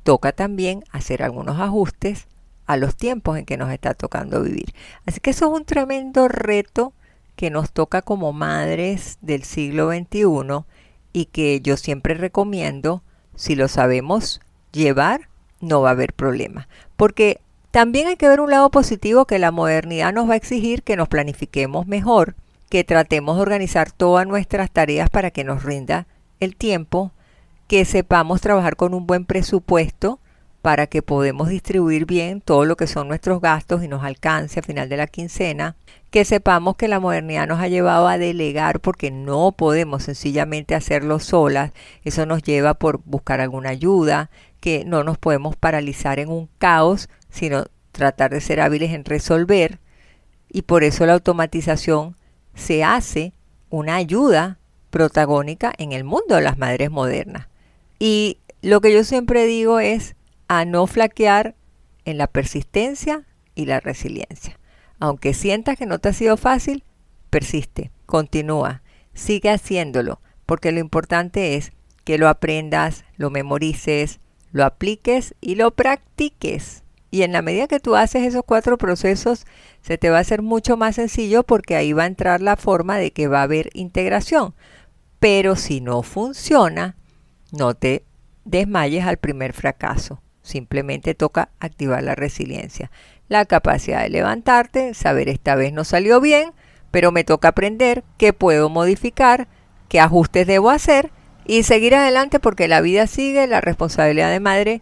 toca 0.04 0.34
también 0.34 0.84
hacer 0.92 1.24
algunos 1.24 1.62
ajustes 1.62 2.28
a 2.66 2.76
los 2.76 2.98
tiempos 2.98 3.38
en 3.38 3.46
que 3.46 3.56
nos 3.56 3.72
está 3.72 3.94
tocando 3.94 4.42
vivir. 4.42 4.74
Así 5.06 5.22
que 5.22 5.30
eso 5.30 5.46
es 5.46 5.58
un 5.58 5.64
tremendo 5.64 6.28
reto 6.28 6.92
que 7.38 7.52
nos 7.52 7.72
toca 7.72 8.02
como 8.02 8.34
madres 8.34 9.18
del 9.22 9.44
siglo 9.44 9.94
XXI 9.94 10.66
y 11.14 11.26
que 11.28 11.62
yo 11.62 11.78
siempre 11.78 12.16
recomiendo, 12.16 13.02
si 13.36 13.56
lo 13.56 13.68
sabemos 13.68 14.42
llevar, 14.72 15.30
no 15.60 15.82
va 15.82 15.90
a 15.90 15.92
haber 15.92 16.14
problema. 16.14 16.68
Porque 16.96 17.40
también 17.72 18.08
hay 18.08 18.16
que 18.16 18.28
ver 18.28 18.40
un 18.40 18.52
lado 18.52 18.70
positivo 18.72 19.26
que 19.26 19.40
la 19.40 19.52
modernidad 19.52 20.14
nos 20.14 20.30
va 20.30 20.34
a 20.34 20.38
exigir 20.38 20.84
que 20.84 20.96
nos 20.96 21.10
planifiquemos 21.10 21.88
mejor, 21.88 22.36
que 22.70 22.84
tratemos 22.84 23.36
de 23.36 23.42
organizar 23.42 23.92
todas 23.92 24.26
nuestras 24.28 24.72
tareas 24.72 25.10
para 25.10 25.32
que 25.32 25.44
nos 25.44 25.64
rinda 25.64 26.08
el 26.40 26.56
tiempo, 26.56 27.12
que 27.68 27.86
sepamos 27.86 28.42
trabajar 28.42 28.76
con 28.76 28.94
un 28.94 29.08
buen 29.08 29.26
presupuesto 29.26 30.20
para 30.66 30.88
que 30.88 31.04
podamos 31.04 31.50
distribuir 31.50 32.08
bien 32.08 32.42
todo 32.42 32.66
lo 32.66 32.76
que 32.76 32.88
son 32.88 33.08
nuestros 33.08 33.40
gastos 33.40 33.84
y 33.84 33.88
nos 33.88 34.04
alcance 34.04 34.60
a 34.60 34.64
final 34.64 34.90
de 34.90 34.98
la 34.98 35.06
quincena, 35.06 35.76
que 36.10 36.26
sepamos 36.26 36.76
que 36.76 36.88
la 36.88 37.00
modernidad 37.00 37.48
nos 37.48 37.60
ha 37.60 37.68
llevado 37.68 38.08
a 38.08 38.18
delegar 38.18 38.80
porque 38.80 39.12
no 39.12 39.52
podemos 39.52 40.02
sencillamente 40.02 40.74
hacerlo 40.74 41.20
solas, 41.20 41.72
eso 42.04 42.26
nos 42.26 42.42
lleva 42.42 42.74
por 42.74 43.00
buscar 43.06 43.42
alguna 43.42 43.70
ayuda, 43.70 44.32
que 44.60 44.86
no 44.86 45.04
nos 45.04 45.20
podemos 45.20 45.56
paralizar 45.56 46.18
en 46.18 46.30
un 46.30 46.50
caos, 46.58 47.10
sino 47.30 47.66
tratar 47.92 48.32
de 48.32 48.42
ser 48.42 48.60
hábiles 48.60 48.92
en 48.92 49.06
resolver, 49.06 49.78
y 50.50 50.64
por 50.64 50.84
eso 50.84 51.06
la 51.06 51.14
automatización 51.14 52.16
se 52.56 52.84
hace 52.84 53.34
una 53.70 53.98
ayuda 53.98 54.58
protagónica 54.90 55.72
en 55.78 55.92
el 55.92 56.06
mundo 56.06 56.38
de 56.38 56.42
las 56.42 56.58
madres 56.58 56.90
modernas. 56.90 57.50
Y 58.00 58.40
lo 58.64 58.82
que 58.82 58.92
yo 58.92 59.04
siempre 59.04 59.46
digo 59.46 59.80
es, 59.80 60.15
a 60.48 60.66
no 60.66 60.88
flaquear 60.88 61.56
en 62.06 62.18
la 62.18 62.28
persistencia 62.28 63.26
y 63.56 63.66
la 63.66 63.80
resiliencia. 63.80 64.60
Aunque 65.00 65.34
sientas 65.34 65.78
que 65.78 65.86
no 65.86 66.00
te 66.00 66.10
ha 66.10 66.14
sido 66.14 66.38
fácil, 66.38 66.84
persiste, 67.30 67.92
continúa, 68.06 68.82
sigue 69.14 69.50
haciéndolo, 69.50 70.22
porque 70.46 70.72
lo 70.72 70.80
importante 70.80 71.56
es 71.56 71.72
que 72.04 72.18
lo 72.18 72.30
aprendas, 72.30 73.04
lo 73.18 73.30
memorices, 73.30 74.20
lo 74.52 74.64
apliques 74.64 75.36
y 75.42 75.56
lo 75.56 75.72
practiques. 75.72 76.84
Y 77.12 77.24
en 77.24 77.32
la 77.32 77.42
medida 77.42 77.68
que 77.68 77.80
tú 77.80 77.96
haces 77.96 78.24
esos 78.24 78.44
cuatro 78.46 78.78
procesos, 78.78 79.46
se 79.82 79.98
te 79.98 80.10
va 80.10 80.18
a 80.18 80.22
hacer 80.22 80.42
mucho 80.42 80.78
más 80.78 80.96
sencillo 80.96 81.44
porque 81.44 81.76
ahí 81.76 81.94
va 81.94 82.04
a 82.04 82.08
entrar 82.08 82.42
la 82.42 82.56
forma 82.56 82.98
de 82.98 83.12
que 83.12 83.28
va 83.28 83.40
a 83.40 83.44
haber 83.44 83.70
integración. 83.74 84.54
Pero 85.20 85.56
si 85.56 85.82
no 85.82 86.04
funciona, 86.04 86.96
no 87.52 87.74
te 87.74 88.04
desmayes 88.44 89.06
al 89.06 89.18
primer 89.18 89.54
fracaso. 89.54 90.22
Simplemente 90.46 91.16
toca 91.16 91.50
activar 91.60 92.04
la 92.04 92.14
resiliencia. 92.14 92.92
La 93.28 93.46
capacidad 93.46 94.04
de 94.04 94.10
levantarte, 94.10 94.94
saber 94.94 95.28
esta 95.28 95.56
vez 95.56 95.74
no 95.74 95.84
salió 95.84 96.22
bien, 96.22 96.52
pero 96.92 97.12
me 97.12 97.24
toca 97.24 97.48
aprender 97.48 98.04
qué 98.20 98.32
puedo 98.32 98.70
modificar, 98.70 99.48
qué 99.90 100.00
ajustes 100.00 100.46
debo 100.46 100.70
hacer 100.70 101.10
y 101.46 101.64
seguir 101.64 101.96
adelante 101.96 102.40
porque 102.40 102.68
la 102.68 102.82
vida 102.82 103.08
sigue, 103.08 103.48
la 103.48 103.60
responsabilidad 103.60 104.30
de 104.30 104.40
madre 104.40 104.82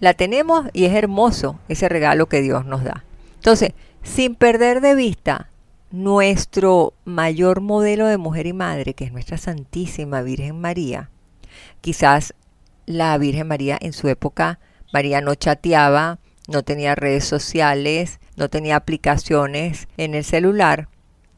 la 0.00 0.14
tenemos 0.14 0.66
y 0.72 0.86
es 0.86 0.94
hermoso 0.94 1.60
ese 1.68 1.88
regalo 1.88 2.26
que 2.26 2.42
Dios 2.42 2.66
nos 2.66 2.82
da. 2.82 3.04
Entonces, 3.36 3.70
sin 4.02 4.34
perder 4.34 4.80
de 4.80 4.96
vista 4.96 5.48
nuestro 5.92 6.94
mayor 7.04 7.60
modelo 7.60 8.08
de 8.08 8.18
mujer 8.18 8.48
y 8.48 8.52
madre, 8.52 8.94
que 8.94 9.04
es 9.04 9.12
nuestra 9.12 9.38
Santísima 9.38 10.22
Virgen 10.22 10.60
María, 10.60 11.10
quizás 11.80 12.34
la 12.84 13.16
Virgen 13.16 13.46
María 13.46 13.78
en 13.80 13.92
su 13.92 14.08
época 14.08 14.58
María 14.92 15.20
no 15.20 15.34
chateaba, 15.34 16.18
no 16.48 16.62
tenía 16.62 16.94
redes 16.94 17.24
sociales, 17.24 18.20
no 18.36 18.48
tenía 18.48 18.76
aplicaciones 18.76 19.88
en 19.96 20.14
el 20.14 20.24
celular, 20.24 20.88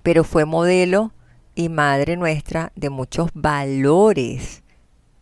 pero 0.03 0.25
fue 0.25 0.45
modelo 0.45 1.13
y 1.55 1.69
madre 1.69 2.17
nuestra 2.17 2.73
de 2.75 2.91
muchos 2.91 3.31
valores 3.35 4.63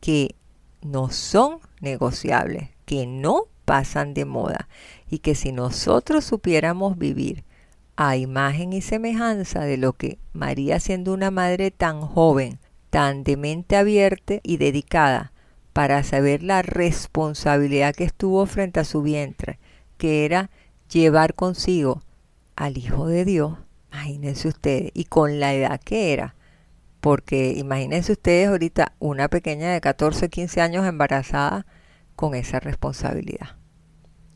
que 0.01 0.35
no 0.81 1.11
son 1.11 1.61
negociables, 1.81 2.71
que 2.85 3.07
no 3.07 3.45
pasan 3.65 4.15
de 4.15 4.25
moda 4.25 4.69
y 5.09 5.19
que 5.19 5.35
si 5.35 5.53
nosotros 5.53 6.25
supiéramos 6.25 6.99
vivir 6.99 7.45
a 7.97 8.17
imagen 8.17 8.73
y 8.73 8.81
semejanza 8.81 9.61
de 9.61 9.77
lo 9.77 9.93
que 9.93 10.19
María 10.33 10.81
siendo 10.81 11.13
una 11.13 11.31
madre 11.31 11.71
tan 11.71 12.01
joven, 12.01 12.59
tan 12.91 13.23
de 13.25 13.37
mente 13.37 13.77
abierta 13.77 14.35
y 14.43 14.57
dedicada, 14.57 15.32
para 15.73 16.03
saber 16.03 16.43
la 16.43 16.63
responsabilidad 16.63 17.95
que 17.95 18.05
estuvo 18.05 18.45
frente 18.47 18.81
a 18.81 18.85
su 18.85 19.03
vientre, 19.03 19.59
que 19.97 20.25
era 20.25 20.51
llevar 20.91 21.35
consigo 21.35 22.03
al 22.57 22.77
Hijo 22.77 23.07
de 23.07 23.25
Dios, 23.25 23.59
imagínense 23.91 24.49
ustedes, 24.49 24.91
y 24.95 25.05
con 25.05 25.41
la 25.41 25.55
edad 25.55 25.81
que 25.81 26.13
era, 26.13 26.35
porque 27.01 27.55
imagínense 27.57 28.13
ustedes 28.13 28.49
ahorita 28.49 28.93
una 28.99 29.29
pequeña 29.29 29.73
de 29.73 29.81
14, 29.81 30.29
15 30.29 30.61
años 30.61 30.87
embarazada 30.87 31.67
con 32.15 32.35
esa 32.35 32.61
responsabilidad. 32.61 33.57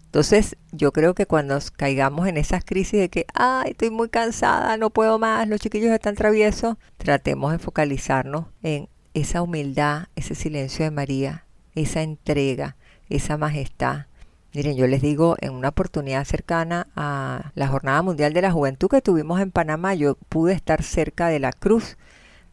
Entonces, 0.06 0.56
yo 0.72 0.92
creo 0.92 1.14
que 1.14 1.26
cuando 1.26 1.58
caigamos 1.76 2.26
en 2.26 2.38
esas 2.38 2.64
crisis 2.64 2.98
de 2.98 3.10
que, 3.10 3.26
ay, 3.34 3.72
estoy 3.72 3.90
muy 3.90 4.08
cansada, 4.08 4.76
no 4.78 4.88
puedo 4.88 5.18
más, 5.18 5.46
los 5.46 5.60
chiquillos 5.60 5.92
están 5.92 6.14
traviesos, 6.14 6.76
tratemos 6.96 7.52
de 7.52 7.58
focalizarnos 7.58 8.46
en 8.62 8.88
esa 9.16 9.40
humildad, 9.40 10.08
ese 10.14 10.34
silencio 10.34 10.84
de 10.84 10.90
María, 10.90 11.46
esa 11.74 12.02
entrega, 12.02 12.76
esa 13.08 13.38
majestad. 13.38 14.04
Miren, 14.52 14.76
yo 14.76 14.86
les 14.86 15.00
digo, 15.00 15.36
en 15.40 15.54
una 15.54 15.70
oportunidad 15.70 16.26
cercana 16.26 16.86
a 16.94 17.50
la 17.54 17.66
Jornada 17.66 18.02
Mundial 18.02 18.34
de 18.34 18.42
la 18.42 18.52
Juventud 18.52 18.88
que 18.88 19.00
tuvimos 19.00 19.40
en 19.40 19.50
Panamá, 19.50 19.94
yo 19.94 20.16
pude 20.28 20.52
estar 20.52 20.82
cerca 20.82 21.28
de 21.28 21.38
la 21.38 21.52
cruz 21.52 21.96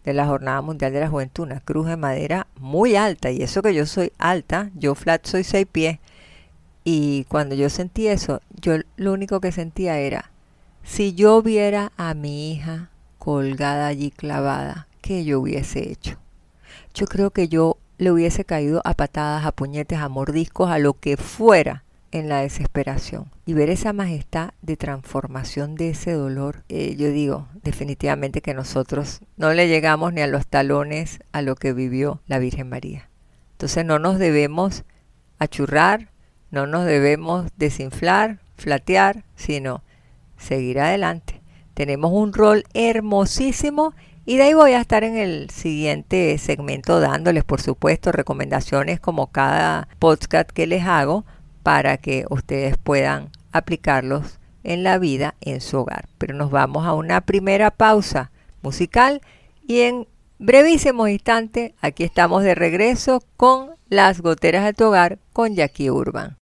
de 0.05 0.13
la 0.13 0.25
Jornada 0.25 0.61
Mundial 0.61 0.93
de 0.93 1.01
la 1.01 1.09
Juventud, 1.09 1.43
una 1.43 1.59
cruz 1.59 1.85
de 1.85 1.97
madera 1.97 2.47
muy 2.57 2.95
alta, 2.95 3.29
y 3.29 3.41
eso 3.41 3.61
que 3.61 3.73
yo 3.73 3.85
soy 3.85 4.13
alta, 4.17 4.71
yo 4.73 4.95
flat 4.95 5.25
soy 5.25 5.43
seis 5.43 5.67
pies, 5.69 5.99
y 6.85 7.25
cuando 7.25 7.55
yo 7.55 7.69
sentí 7.69 8.07
eso, 8.07 8.41
yo 8.61 8.77
lo 8.95 9.11
único 9.11 9.41
que 9.41 9.51
sentía 9.51 9.99
era, 9.99 10.31
si 10.81 11.13
yo 11.13 11.41
viera 11.41 11.91
a 11.97 12.13
mi 12.13 12.53
hija 12.53 12.89
colgada 13.19 13.87
allí 13.87 14.11
clavada, 14.11 14.87
¿qué 15.01 15.25
yo 15.25 15.41
hubiese 15.41 15.91
hecho? 15.91 16.22
Yo 16.93 17.05
creo 17.07 17.31
que 17.31 17.47
yo 17.47 17.77
le 17.97 18.11
hubiese 18.11 18.45
caído 18.45 18.81
a 18.85 18.93
patadas, 18.93 19.45
a 19.45 19.51
puñetes, 19.51 19.99
a 19.99 20.09
mordiscos, 20.09 20.69
a 20.69 20.79
lo 20.79 20.93
que 20.93 21.17
fuera 21.17 21.83
en 22.11 22.29
la 22.29 22.41
desesperación. 22.41 23.31
Y 23.45 23.53
ver 23.53 23.69
esa 23.69 23.91
majestad 23.91 24.51
de 24.61 24.77
transformación 24.77 25.75
de 25.75 25.89
ese 25.89 26.11
dolor, 26.11 26.63
eh, 26.69 26.95
yo 26.95 27.09
digo 27.09 27.47
definitivamente 27.63 28.41
que 28.41 28.53
nosotros 28.53 29.21
no 29.35 29.53
le 29.53 29.67
llegamos 29.67 30.13
ni 30.13 30.21
a 30.21 30.27
los 30.27 30.45
talones 30.45 31.19
a 31.31 31.41
lo 31.41 31.55
que 31.55 31.73
vivió 31.73 32.21
la 32.27 32.39
Virgen 32.39 32.69
María. 32.69 33.09
Entonces 33.53 33.83
no 33.85 33.97
nos 33.97 34.19
debemos 34.19 34.83
achurrar, 35.39 36.09
no 36.51 36.67
nos 36.67 36.85
debemos 36.85 37.47
desinflar, 37.57 38.39
flatear, 38.57 39.23
sino 39.35 39.83
seguir 40.37 40.79
adelante. 40.79 41.41
Tenemos 41.73 42.11
un 42.13 42.33
rol 42.33 42.63
hermosísimo 42.73 43.95
y 44.25 44.37
de 44.37 44.43
ahí 44.43 44.53
voy 44.53 44.71
a 44.71 44.81
estar 44.81 45.03
en 45.03 45.17
el 45.17 45.49
siguiente 45.49 46.37
segmento 46.37 46.99
dándoles, 46.99 47.43
por 47.43 47.61
supuesto, 47.61 48.11
recomendaciones 48.11 48.99
como 48.99 49.27
cada 49.27 49.89
podcast 49.99 50.49
que 50.49 50.65
les 50.65 50.85
hago 50.85 51.25
para 51.61 51.97
que 51.97 52.25
ustedes 52.29 52.77
puedan 52.77 53.29
aplicarlos 53.51 54.39
en 54.63 54.83
la 54.83 54.97
vida 54.97 55.35
en 55.41 55.59
su 55.59 55.79
hogar. 55.79 56.07
Pero 56.17 56.33
nos 56.35 56.51
vamos 56.51 56.85
a 56.85 56.93
una 56.93 57.21
primera 57.21 57.71
pausa 57.71 58.31
musical 58.61 59.21
y 59.67 59.81
en 59.81 60.07
brevísimo 60.39 61.07
instante 61.07 61.75
aquí 61.81 62.03
estamos 62.03 62.43
de 62.43 62.55
regreso 62.55 63.21
con 63.35 63.71
las 63.89 64.21
goteras 64.21 64.63
de 64.63 64.73
tu 64.73 64.85
hogar 64.85 65.19
con 65.33 65.55
Jackie 65.55 65.89
Urban. 65.89 66.37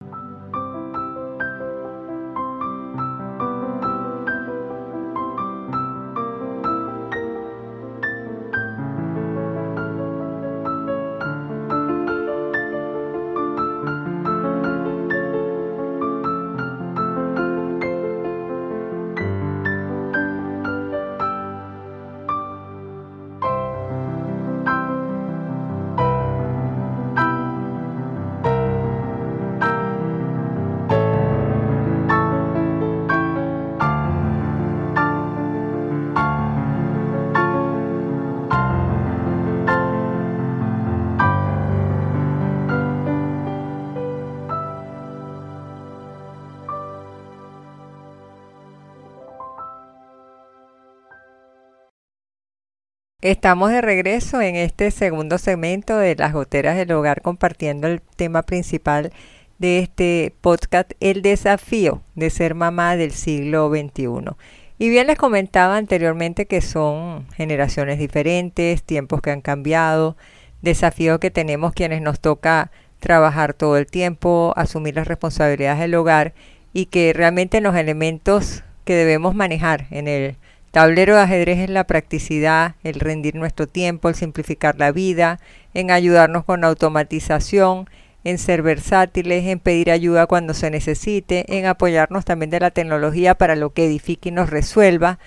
Estamos 53.21 53.69
de 53.71 53.81
regreso 53.81 54.39
en 54.39 54.55
este 54.55 54.91
segundo 54.91 55.37
segmento 55.39 55.97
de 55.97 56.15
las 56.15 56.31
goteras 56.31 56.77
del 56.77 56.93
hogar 56.93 57.21
compartiendo 57.21 57.87
el 57.87 57.99
tema 58.15 58.43
principal 58.43 59.11
de 59.57 59.79
este 59.79 60.33
podcast, 60.39 60.93
el 61.01 61.21
desafío 61.21 62.01
de 62.15 62.29
ser 62.29 62.55
mamá 62.55 62.95
del 62.95 63.11
siglo 63.11 63.69
XXI. 63.69 64.37
Y 64.77 64.87
bien 64.87 65.07
les 65.07 65.17
comentaba 65.17 65.75
anteriormente 65.75 66.45
que 66.45 66.61
son 66.61 67.27
generaciones 67.31 67.99
diferentes, 67.99 68.83
tiempos 68.83 69.21
que 69.21 69.31
han 69.31 69.41
cambiado, 69.41 70.15
desafíos 70.61 71.19
que 71.19 71.29
tenemos 71.29 71.73
quienes 71.73 72.01
nos 72.01 72.21
toca 72.21 72.71
trabajar 73.01 73.53
todo 73.53 73.75
el 73.75 73.87
tiempo, 73.87 74.53
asumir 74.55 74.95
las 74.95 75.09
responsabilidades 75.09 75.81
del 75.81 75.95
hogar 75.95 76.33
y 76.71 76.85
que 76.85 77.11
realmente 77.11 77.59
los 77.59 77.75
elementos 77.75 78.63
que 78.85 78.95
debemos 78.95 79.35
manejar 79.35 79.87
en 79.91 80.07
el 80.07 80.37
tablero 80.71 81.15
de 81.15 81.21
ajedrez 81.21 81.59
es 81.59 81.69
la 81.69 81.85
practicidad, 81.85 82.75
el 82.83 82.99
rendir 82.99 83.35
nuestro 83.35 83.67
tiempo, 83.67 84.09
el 84.09 84.15
simplificar 84.15 84.77
la 84.77 84.91
vida, 84.91 85.39
en 85.73 85.91
ayudarnos 85.91 86.45
con 86.45 86.63
automatización, 86.63 87.89
en 88.23 88.37
ser 88.37 88.61
versátiles, 88.61 89.45
en 89.45 89.59
pedir 89.59 89.91
ayuda 89.91 90.27
cuando 90.27 90.53
se 90.53 90.69
necesite, 90.69 91.57
en 91.57 91.65
apoyarnos 91.65 92.25
también 92.25 92.49
de 92.49 92.59
la 92.59 92.71
tecnología 92.71 93.35
para 93.35 93.55
lo 93.55 93.71
que 93.71 93.85
edifique 93.85 94.29
y 94.29 94.31
nos 94.31 94.49
resuelva, 94.49 95.19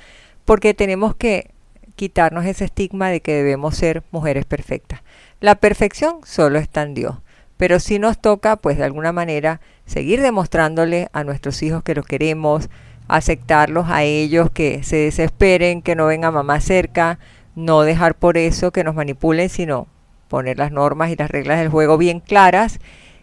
porque 0.44 0.74
tenemos 0.74 1.14
que 1.14 1.50
quitarnos 1.96 2.44
ese 2.44 2.64
estigma 2.64 3.10
de 3.10 3.20
que 3.20 3.34
debemos 3.34 3.76
ser 3.76 4.02
mujeres 4.10 4.44
perfectas. 4.44 5.02
La 5.40 5.56
perfección 5.56 6.20
solo 6.24 6.58
está 6.58 6.82
en 6.82 6.94
Dios, 6.94 7.16
pero 7.56 7.80
si 7.80 7.98
nos 7.98 8.20
toca, 8.20 8.56
pues 8.56 8.76
de 8.76 8.84
alguna 8.84 9.12
manera, 9.12 9.60
seguir 9.86 10.20
demostrándole 10.20 11.08
a 11.12 11.24
nuestros 11.24 11.62
hijos 11.62 11.82
que 11.82 11.94
los 11.94 12.06
queremos, 12.06 12.68
aceptarlos 13.16 13.86
a 13.88 14.04
ellos 14.04 14.50
que 14.50 14.82
se 14.82 14.96
desesperen, 14.96 15.82
que 15.82 15.94
no 15.94 16.06
venga 16.06 16.30
mamá 16.30 16.60
cerca, 16.60 17.18
no 17.54 17.82
dejar 17.82 18.14
por 18.14 18.38
eso 18.38 18.72
que 18.72 18.84
nos 18.84 18.94
manipulen, 18.94 19.48
sino 19.48 19.86
poner 20.28 20.58
las 20.58 20.72
normas 20.72 21.10
y 21.10 21.16
las 21.16 21.30
reglas 21.30 21.58
del 21.58 21.68
juego 21.68 21.98
bien 21.98 22.20
claras 22.20 22.80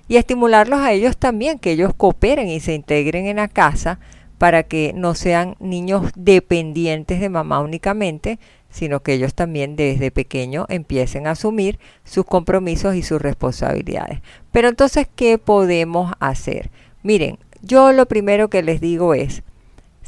y 0.08 0.18
estimularlos 0.18 0.80
a 0.80 0.92
ellos 0.92 1.18
también, 1.18 1.60
que 1.60 1.72
ellos 1.72 1.94
cooperen 1.96 2.48
y 2.50 2.60
se 2.60 2.74
integren 2.74 3.26
en 3.26 3.38
la 3.38 3.48
casa 3.48 4.00
para 4.38 4.64
que 4.64 4.94
no 4.96 5.16
sean 5.16 5.56
niños 5.60 6.12
dependientes 6.16 7.20
de 7.20 7.30
mamá 7.30 7.60
únicamente, 7.60 8.40
sino 8.70 9.02
que 9.02 9.14
ellos 9.14 9.34
también 9.34 9.76
desde 9.76 10.12
pequeño 10.12 10.66
empiecen 10.70 11.28
a 11.28 11.32
asumir 11.32 11.80
sus 12.04 12.26
compromisos 12.26 12.96
y 12.96 13.04
sus 13.04 13.22
responsabilidades. 13.22 14.22
Pero 14.52 14.70
entonces, 14.70 15.08
¿qué 15.16 15.38
podemos 15.38 16.14
hacer? 16.20 16.70
Miren, 17.04 17.38
yo 17.62 17.92
lo 17.92 18.08
primero 18.08 18.50
que 18.50 18.64
les 18.64 18.80
digo 18.80 19.14
es, 19.14 19.44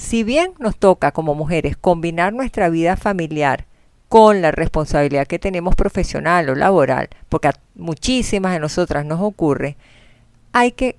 si 0.01 0.23
bien 0.23 0.53
nos 0.57 0.77
toca 0.77 1.11
como 1.11 1.35
mujeres 1.35 1.77
combinar 1.77 2.33
nuestra 2.33 2.69
vida 2.69 2.97
familiar 2.97 3.65
con 4.09 4.41
la 4.41 4.49
responsabilidad 4.49 5.27
que 5.27 5.37
tenemos 5.37 5.75
profesional 5.75 6.49
o 6.49 6.55
laboral, 6.55 7.09
porque 7.29 7.49
a 7.49 7.53
muchísimas 7.75 8.53
de 8.53 8.59
nosotras 8.59 9.05
nos 9.05 9.21
ocurre, 9.21 9.77
hay 10.53 10.71
que 10.71 10.97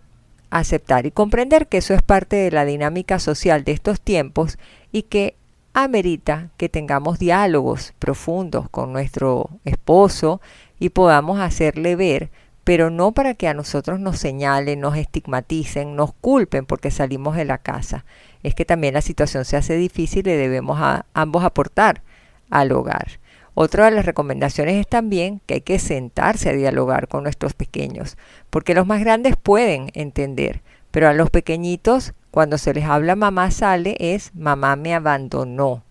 aceptar 0.50 1.04
y 1.04 1.10
comprender 1.10 1.66
que 1.66 1.78
eso 1.78 1.94
es 1.94 2.00
parte 2.00 2.36
de 2.36 2.52
la 2.52 2.64
dinámica 2.64 3.18
social 3.18 3.64
de 3.64 3.72
estos 3.72 4.00
tiempos 4.00 4.56
y 4.92 5.02
que 5.02 5.34
amerita 5.74 6.50
que 6.56 6.68
tengamos 6.68 7.18
diálogos 7.18 7.94
profundos 7.98 8.68
con 8.70 8.92
nuestro 8.92 9.50
esposo 9.64 10.40
y 10.78 10.90
podamos 10.90 11.40
hacerle 11.40 11.96
ver, 11.96 12.30
pero 12.62 12.88
no 12.88 13.10
para 13.10 13.34
que 13.34 13.48
a 13.48 13.54
nosotros 13.54 13.98
nos 13.98 14.20
señalen, 14.20 14.78
nos 14.78 14.96
estigmaticen, 14.96 15.96
nos 15.96 16.12
culpen 16.14 16.66
porque 16.66 16.92
salimos 16.92 17.34
de 17.34 17.46
la 17.46 17.58
casa. 17.58 18.04
Es 18.42 18.54
que 18.54 18.64
también 18.64 18.94
la 18.94 19.02
situación 19.02 19.44
se 19.44 19.56
hace 19.56 19.76
difícil 19.76 20.26
y 20.26 20.32
debemos 20.32 20.78
a 20.80 21.06
ambos 21.14 21.44
aportar 21.44 22.02
al 22.50 22.72
hogar. 22.72 23.20
Otra 23.54 23.84
de 23.84 23.90
las 23.90 24.06
recomendaciones 24.06 24.76
es 24.76 24.88
también 24.88 25.40
que 25.46 25.54
hay 25.54 25.60
que 25.60 25.78
sentarse 25.78 26.48
a 26.48 26.54
dialogar 26.54 27.08
con 27.08 27.22
nuestros 27.22 27.52
pequeños, 27.52 28.16
porque 28.48 28.74
los 28.74 28.86
más 28.86 29.00
grandes 29.00 29.36
pueden 29.36 29.90
entender, 29.92 30.62
pero 30.90 31.08
a 31.08 31.12
los 31.12 31.28
pequeñitos 31.30 32.14
cuando 32.30 32.56
se 32.56 32.72
les 32.72 32.84
habla 32.84 33.14
mamá 33.14 33.50
sale 33.50 33.94
es 33.98 34.34
mamá 34.34 34.74
me 34.76 34.94
abandonó 34.94 35.84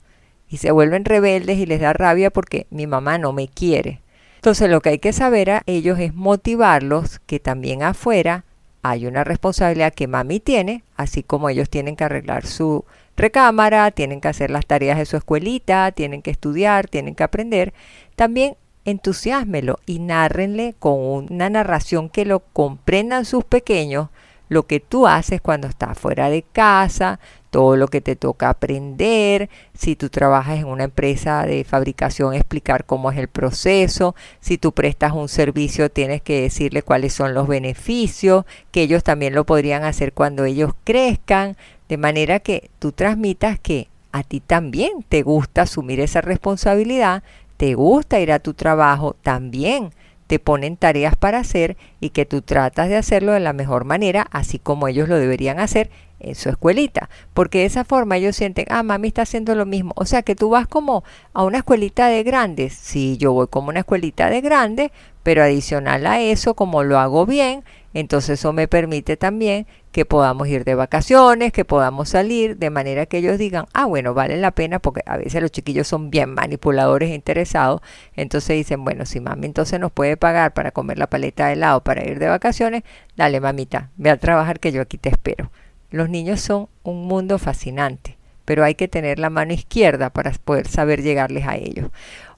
y 0.49 0.57
se 0.57 0.71
vuelven 0.71 1.05
rebeldes 1.05 1.59
y 1.59 1.65
les 1.65 1.79
da 1.79 1.93
rabia 1.93 2.31
porque 2.31 2.67
mi 2.71 2.87
mamá 2.87 3.17
no 3.17 3.31
me 3.31 3.47
quiere. 3.47 4.01
Entonces 4.35 4.69
lo 4.69 4.81
que 4.81 4.89
hay 4.89 4.99
que 4.99 5.13
saber 5.13 5.51
a 5.51 5.61
ellos 5.67 5.99
es 5.99 6.15
motivarlos 6.15 7.19
que 7.27 7.39
también 7.39 7.83
afuera 7.83 8.43
hay 8.83 9.05
una 9.05 9.23
responsabilidad 9.23 9.93
que 9.93 10.07
mami 10.07 10.39
tiene, 10.39 10.83
así 10.95 11.23
como 11.23 11.49
ellos 11.49 11.69
tienen 11.69 11.95
que 11.95 12.03
arreglar 12.03 12.45
su 12.45 12.85
recámara, 13.15 13.91
tienen 13.91 14.21
que 14.21 14.27
hacer 14.27 14.49
las 14.49 14.65
tareas 14.65 14.97
de 14.97 15.05
su 15.05 15.17
escuelita, 15.17 15.91
tienen 15.91 16.21
que 16.21 16.31
estudiar, 16.31 16.87
tienen 16.87 17.15
que 17.15 17.23
aprender, 17.23 17.73
también 18.15 18.55
entusiasmelo 18.85 19.79
y 19.85 19.99
nárrenle 19.99 20.75
con 20.79 20.99
una 21.31 21.49
narración 21.49 22.09
que 22.09 22.25
lo 22.25 22.39
comprendan 22.39 23.25
sus 23.25 23.43
pequeños 23.43 24.09
lo 24.51 24.67
que 24.67 24.81
tú 24.81 25.07
haces 25.07 25.39
cuando 25.39 25.69
estás 25.69 25.97
fuera 25.97 26.29
de 26.29 26.41
casa, 26.41 27.21
todo 27.51 27.77
lo 27.77 27.87
que 27.87 28.01
te 28.01 28.17
toca 28.17 28.49
aprender, 28.49 29.49
si 29.73 29.95
tú 29.95 30.09
trabajas 30.09 30.59
en 30.59 30.65
una 30.65 30.83
empresa 30.83 31.45
de 31.45 31.63
fabricación, 31.63 32.33
explicar 32.33 32.83
cómo 32.83 33.09
es 33.09 33.17
el 33.17 33.29
proceso, 33.29 34.13
si 34.41 34.57
tú 34.57 34.73
prestas 34.73 35.13
un 35.13 35.29
servicio, 35.29 35.89
tienes 35.89 36.21
que 36.21 36.41
decirle 36.41 36.83
cuáles 36.83 37.13
son 37.13 37.33
los 37.33 37.47
beneficios, 37.47 38.43
que 38.71 38.81
ellos 38.81 39.05
también 39.05 39.35
lo 39.35 39.45
podrían 39.45 39.85
hacer 39.85 40.11
cuando 40.11 40.43
ellos 40.43 40.73
crezcan, 40.83 41.55
de 41.87 41.95
manera 41.95 42.41
que 42.41 42.69
tú 42.77 42.91
transmitas 42.91 43.57
que 43.57 43.87
a 44.11 44.21
ti 44.23 44.41
también 44.41 45.05
te 45.07 45.21
gusta 45.21 45.61
asumir 45.61 46.01
esa 46.01 46.19
responsabilidad, 46.19 47.23
te 47.55 47.75
gusta 47.75 48.19
ir 48.19 48.33
a 48.33 48.39
tu 48.39 48.53
trabajo, 48.53 49.15
también 49.21 49.93
te 50.31 50.39
ponen 50.39 50.77
tareas 50.77 51.17
para 51.17 51.39
hacer 51.39 51.75
y 51.99 52.11
que 52.11 52.25
tú 52.25 52.41
tratas 52.41 52.87
de 52.87 52.95
hacerlo 52.95 53.33
de 53.33 53.41
la 53.41 53.51
mejor 53.51 53.83
manera, 53.83 54.25
así 54.31 54.59
como 54.59 54.87
ellos 54.87 55.09
lo 55.09 55.17
deberían 55.17 55.59
hacer 55.59 55.89
en 56.21 56.35
su 56.35 56.47
escuelita, 56.47 57.09
porque 57.33 57.57
de 57.57 57.65
esa 57.65 57.83
forma 57.83 58.15
ellos 58.15 58.37
sienten, 58.37 58.65
ah, 58.69 58.81
mami 58.81 59.09
está 59.09 59.23
haciendo 59.23 59.55
lo 59.55 59.65
mismo. 59.65 59.91
O 59.97 60.05
sea, 60.05 60.21
que 60.21 60.37
tú 60.37 60.49
vas 60.51 60.67
como 60.67 61.03
a 61.33 61.43
una 61.43 61.57
escuelita 61.57 62.07
de 62.07 62.23
grandes. 62.23 62.71
Sí, 62.71 63.17
yo 63.17 63.33
voy 63.33 63.47
como 63.47 63.67
una 63.67 63.79
escuelita 63.79 64.29
de 64.29 64.39
grandes, 64.39 64.91
pero 65.21 65.43
adicional 65.43 66.07
a 66.07 66.21
eso, 66.21 66.53
como 66.53 66.83
lo 66.83 66.97
hago 66.97 67.25
bien, 67.25 67.65
entonces 67.93 68.39
eso 68.39 68.53
me 68.53 68.67
permite 68.67 69.17
también 69.17 69.67
que 69.91 70.05
podamos 70.05 70.47
ir 70.47 70.63
de 70.63 70.75
vacaciones, 70.75 71.51
que 71.51 71.65
podamos 71.65 72.09
salir, 72.09 72.57
de 72.57 72.69
manera 72.69 73.05
que 73.05 73.17
ellos 73.17 73.37
digan, 73.37 73.65
ah, 73.73 73.85
bueno, 73.85 74.13
vale 74.13 74.37
la 74.37 74.51
pena, 74.51 74.79
porque 74.79 75.01
a 75.05 75.17
veces 75.17 75.41
los 75.41 75.51
chiquillos 75.51 75.87
son 75.87 76.09
bien 76.09 76.33
manipuladores 76.33 77.09
e 77.09 77.15
interesados, 77.15 77.81
entonces 78.15 78.55
dicen, 78.55 78.85
bueno, 78.85 79.05
si 79.05 79.19
mami 79.19 79.47
entonces 79.47 79.79
nos 79.79 79.91
puede 79.91 80.15
pagar 80.15 80.53
para 80.53 80.71
comer 80.71 80.97
la 80.97 81.07
paleta 81.07 81.47
de 81.47 81.53
helado 81.53 81.81
para 81.81 82.07
ir 82.07 82.19
de 82.19 82.29
vacaciones, 82.29 82.83
dale 83.17 83.41
mamita, 83.41 83.89
ve 83.97 84.09
a 84.09 84.17
trabajar 84.17 84.59
que 84.59 84.71
yo 84.71 84.81
aquí 84.81 84.97
te 84.97 85.09
espero. 85.09 85.51
Los 85.89 86.09
niños 86.09 86.39
son 86.39 86.69
un 86.83 87.05
mundo 87.07 87.37
fascinante, 87.37 88.17
pero 88.45 88.63
hay 88.63 88.75
que 88.75 88.87
tener 88.87 89.19
la 89.19 89.29
mano 89.29 89.51
izquierda 89.51 90.09
para 90.09 90.31
poder 90.31 90.67
saber 90.67 91.01
llegarles 91.01 91.45
a 91.45 91.57
ellos. 91.57 91.89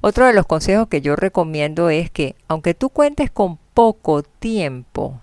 Otro 0.01 0.25
de 0.25 0.33
los 0.33 0.47
consejos 0.47 0.87
que 0.87 1.01
yo 1.01 1.15
recomiendo 1.15 1.91
es 1.91 2.09
que, 2.09 2.35
aunque 2.47 2.73
tú 2.73 2.89
cuentes 2.89 3.29
con 3.29 3.59
poco 3.75 4.23
tiempo 4.23 5.21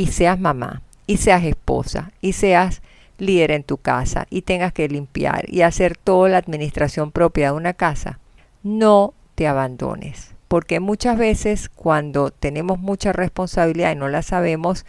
y 0.00 0.06
seas 0.06 0.40
mamá, 0.40 0.80
y 1.06 1.18
seas 1.18 1.44
esposa, 1.44 2.12
y 2.22 2.32
seas 2.32 2.80
líder 3.18 3.50
en 3.50 3.64
tu 3.64 3.76
casa, 3.76 4.26
y 4.30 4.40
tengas 4.40 4.72
que 4.72 4.88
limpiar 4.88 5.44
y 5.46 5.60
hacer 5.60 5.94
toda 5.98 6.30
la 6.30 6.38
administración 6.38 7.12
propia 7.12 7.50
de 7.50 7.58
una 7.58 7.74
casa, 7.74 8.18
no 8.62 9.12
te 9.34 9.46
abandones. 9.46 10.34
Porque 10.48 10.80
muchas 10.80 11.18
veces 11.18 11.68
cuando 11.68 12.30
tenemos 12.30 12.78
mucha 12.78 13.12
responsabilidad 13.12 13.92
y 13.92 13.96
no 13.96 14.08
la 14.08 14.22
sabemos 14.22 14.86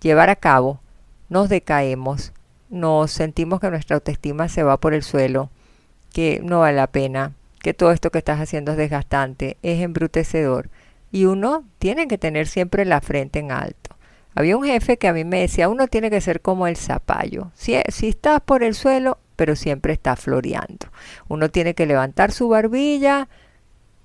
llevar 0.00 0.28
a 0.28 0.34
cabo, 0.34 0.80
nos 1.28 1.48
decaemos, 1.48 2.32
nos 2.68 3.12
sentimos 3.12 3.60
que 3.60 3.70
nuestra 3.70 3.94
autoestima 3.94 4.48
se 4.48 4.64
va 4.64 4.80
por 4.80 4.92
el 4.92 5.04
suelo, 5.04 5.50
que 6.12 6.40
no 6.42 6.58
vale 6.58 6.78
la 6.78 6.88
pena, 6.88 7.32
que 7.60 7.74
todo 7.74 7.92
esto 7.92 8.10
que 8.10 8.18
estás 8.18 8.40
haciendo 8.40 8.72
es 8.72 8.76
desgastante, 8.76 9.56
es 9.62 9.80
embrutecedor. 9.82 10.68
Y 11.12 11.26
uno 11.26 11.62
tiene 11.78 12.08
que 12.08 12.18
tener 12.18 12.48
siempre 12.48 12.84
la 12.84 13.00
frente 13.00 13.38
en 13.38 13.52
alto. 13.52 13.97
Había 14.38 14.56
un 14.56 14.62
jefe 14.62 14.98
que 14.98 15.08
a 15.08 15.12
mí 15.12 15.24
me 15.24 15.40
decía, 15.40 15.68
uno 15.68 15.88
tiene 15.88 16.10
que 16.10 16.20
ser 16.20 16.40
como 16.40 16.68
el 16.68 16.76
zapallo. 16.76 17.50
Si, 17.54 17.74
si 17.88 18.06
estás 18.06 18.40
por 18.40 18.62
el 18.62 18.74
suelo, 18.74 19.18
pero 19.34 19.56
siempre 19.56 19.92
está 19.92 20.14
floreando. 20.14 20.86
Uno 21.26 21.48
tiene 21.48 21.74
que 21.74 21.86
levantar 21.86 22.30
su 22.30 22.48
barbilla, 22.48 23.28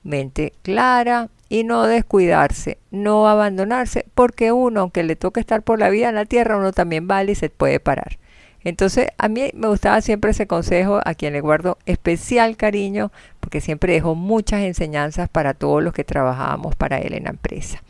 mente 0.02 0.54
clara, 0.64 1.30
y 1.50 1.64
no 1.66 1.84
descuidarse, 1.84 2.80
no 2.90 3.28
abandonarse, 3.28 4.08
porque 4.16 4.52
uno, 4.52 4.82
aunque 4.82 5.04
le 5.04 5.16
toque 5.16 5.40
estar 5.40 5.62
por 5.62 5.78
la 5.78 5.90
vida 5.90 6.10
en 6.10 6.16
la 6.16 6.26
tierra, 6.26 6.58
uno 6.58 6.72
también 6.72 7.08
vale 7.08 7.34
y 7.34 7.36
se 7.36 7.52
puede 7.52 7.80
parar. 7.80 8.18
Entonces, 8.64 9.10
a 9.20 9.28
mí 9.28 9.52
me 9.54 9.68
gustaba 9.68 10.02
siempre 10.02 10.32
ese 10.32 10.48
consejo, 10.48 11.00
a 11.06 11.14
quien 11.14 11.34
le 11.34 11.42
guardo 11.42 11.78
especial 11.86 12.58
cariño, 12.58 13.12
porque 13.40 13.62
siempre 13.62 13.94
dejó 13.94 14.16
muchas 14.16 14.62
enseñanzas 14.62 15.30
para 15.30 15.54
todos 15.54 15.84
los 15.84 15.94
que 15.94 16.04
trabajábamos 16.04 16.76
para 16.76 16.98
él 16.98 17.14
en 17.14 17.26
la 17.26 17.30
empresa. 17.30 17.84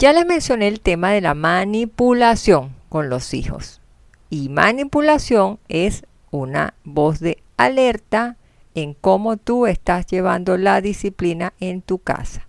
Ya 0.00 0.14
les 0.14 0.24
mencioné 0.24 0.66
el 0.68 0.80
tema 0.80 1.10
de 1.10 1.20
la 1.20 1.34
manipulación 1.34 2.74
con 2.88 3.10
los 3.10 3.34
hijos. 3.34 3.82
Y 4.30 4.48
manipulación 4.48 5.58
es 5.68 6.06
una 6.30 6.72
voz 6.84 7.20
de 7.20 7.42
alerta 7.58 8.38
en 8.74 8.94
cómo 8.94 9.36
tú 9.36 9.66
estás 9.66 10.06
llevando 10.06 10.56
la 10.56 10.80
disciplina 10.80 11.52
en 11.60 11.82
tu 11.82 11.98
casa. 11.98 12.48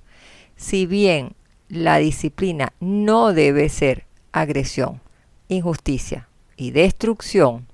Si 0.56 0.86
bien 0.86 1.34
la 1.68 1.98
disciplina 1.98 2.72
no 2.80 3.34
debe 3.34 3.68
ser 3.68 4.06
agresión, 4.32 5.02
injusticia 5.50 6.30
y 6.56 6.72
destrucción, 6.72 7.68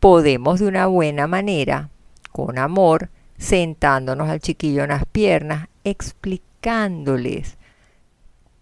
podemos 0.00 0.60
de 0.60 0.66
una 0.66 0.86
buena 0.86 1.26
manera, 1.26 1.90
con 2.32 2.58
amor, 2.58 3.10
sentándonos 3.36 4.30
al 4.30 4.40
chiquillo 4.40 4.82
en 4.82 4.88
las 4.88 5.04
piernas, 5.04 5.68
explicándoles 5.84 7.58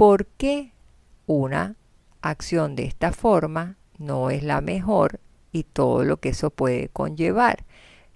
por 0.03 0.27
qué 0.27 0.73
una 1.27 1.77
acción 2.23 2.75
de 2.75 2.87
esta 2.87 3.13
forma 3.13 3.77
no 3.99 4.31
es 4.31 4.43
la 4.43 4.61
mejor 4.61 5.21
y 5.53 5.63
todo 5.63 6.03
lo 6.03 6.17
que 6.17 6.31
eso 6.31 6.51
puede 6.51 6.89
conllevar 6.89 7.63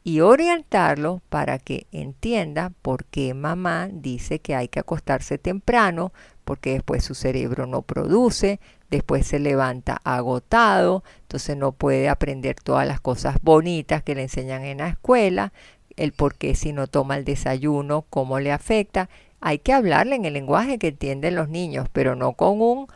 y 0.02 0.18
orientarlo 0.18 1.22
para 1.28 1.60
que 1.60 1.86
entienda 1.92 2.72
por 2.82 3.04
qué 3.04 3.34
mamá 3.34 3.88
dice 3.92 4.40
que 4.40 4.56
hay 4.56 4.66
que 4.66 4.80
acostarse 4.80 5.38
temprano, 5.38 6.12
porque 6.44 6.72
después 6.72 7.04
su 7.04 7.14
cerebro 7.14 7.68
no 7.68 7.82
produce, 7.82 8.58
después 8.90 9.24
se 9.24 9.38
levanta 9.38 10.00
agotado, 10.02 11.04
entonces 11.20 11.56
no 11.56 11.70
puede 11.70 12.08
aprender 12.08 12.56
todas 12.56 12.88
las 12.88 13.00
cosas 13.00 13.36
bonitas 13.42 14.02
que 14.02 14.16
le 14.16 14.22
enseñan 14.22 14.64
en 14.64 14.78
la 14.78 14.88
escuela, 14.88 15.52
el 15.96 16.10
por 16.10 16.34
qué 16.34 16.56
si 16.56 16.72
no 16.72 16.88
toma 16.88 17.16
el 17.16 17.24
desayuno, 17.24 18.06
cómo 18.10 18.40
le 18.40 18.50
afecta. 18.50 19.08
Hay 19.46 19.60
que 19.60 19.72
hablarle 19.72 20.16
en 20.16 20.24
el 20.24 20.32
lenguaje 20.32 20.76
que 20.76 20.88
entienden 20.88 21.36
los 21.36 21.48
niños, 21.48 21.86
pero 21.92 22.16
no 22.16 22.32
con 22.32 22.60
un 22.60 22.88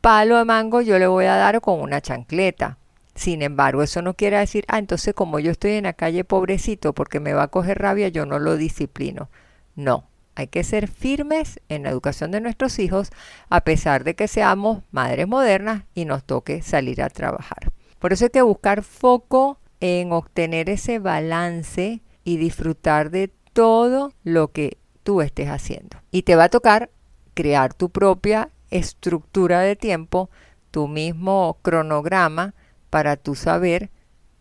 palo 0.00 0.36
de 0.36 0.44
mango 0.44 0.80
yo 0.80 0.98
le 0.98 1.06
voy 1.06 1.26
a 1.26 1.36
dar 1.36 1.60
con 1.60 1.80
una 1.80 2.00
chancleta. 2.00 2.76
Sin 3.14 3.40
embargo, 3.40 3.84
eso 3.84 4.02
no 4.02 4.14
quiere 4.14 4.36
decir, 4.36 4.64
ah, 4.66 4.80
entonces 4.80 5.14
como 5.14 5.38
yo 5.38 5.52
estoy 5.52 5.74
en 5.74 5.84
la 5.84 5.92
calle 5.92 6.24
pobrecito 6.24 6.92
porque 6.92 7.20
me 7.20 7.34
va 7.34 7.44
a 7.44 7.48
coger 7.48 7.78
rabia, 7.78 8.08
yo 8.08 8.26
no 8.26 8.40
lo 8.40 8.56
disciplino. 8.56 9.28
No, 9.76 10.08
hay 10.34 10.48
que 10.48 10.64
ser 10.64 10.88
firmes 10.88 11.60
en 11.68 11.84
la 11.84 11.90
educación 11.90 12.32
de 12.32 12.40
nuestros 12.40 12.80
hijos 12.80 13.12
a 13.48 13.60
pesar 13.60 14.02
de 14.02 14.16
que 14.16 14.26
seamos 14.26 14.82
madres 14.90 15.28
modernas 15.28 15.84
y 15.94 16.04
nos 16.04 16.24
toque 16.24 16.62
salir 16.62 17.00
a 17.00 17.10
trabajar. 17.10 17.70
Por 18.00 18.12
eso 18.12 18.24
hay 18.24 18.30
que 18.30 18.42
buscar 18.42 18.82
foco 18.82 19.60
en 19.78 20.10
obtener 20.10 20.68
ese 20.68 20.98
balance 20.98 22.00
y 22.24 22.38
disfrutar 22.38 23.10
de 23.10 23.30
todo 23.52 24.12
lo 24.24 24.48
que 24.48 24.78
tú 25.06 25.20
estés 25.20 25.48
haciendo. 25.48 25.98
Y 26.10 26.22
te 26.22 26.34
va 26.34 26.44
a 26.44 26.48
tocar 26.48 26.90
crear 27.34 27.72
tu 27.72 27.90
propia 27.90 28.50
estructura 28.72 29.60
de 29.60 29.76
tiempo, 29.76 30.30
tu 30.72 30.88
mismo 30.88 31.58
cronograma 31.62 32.54
para 32.90 33.16
tu 33.16 33.36
saber 33.36 33.90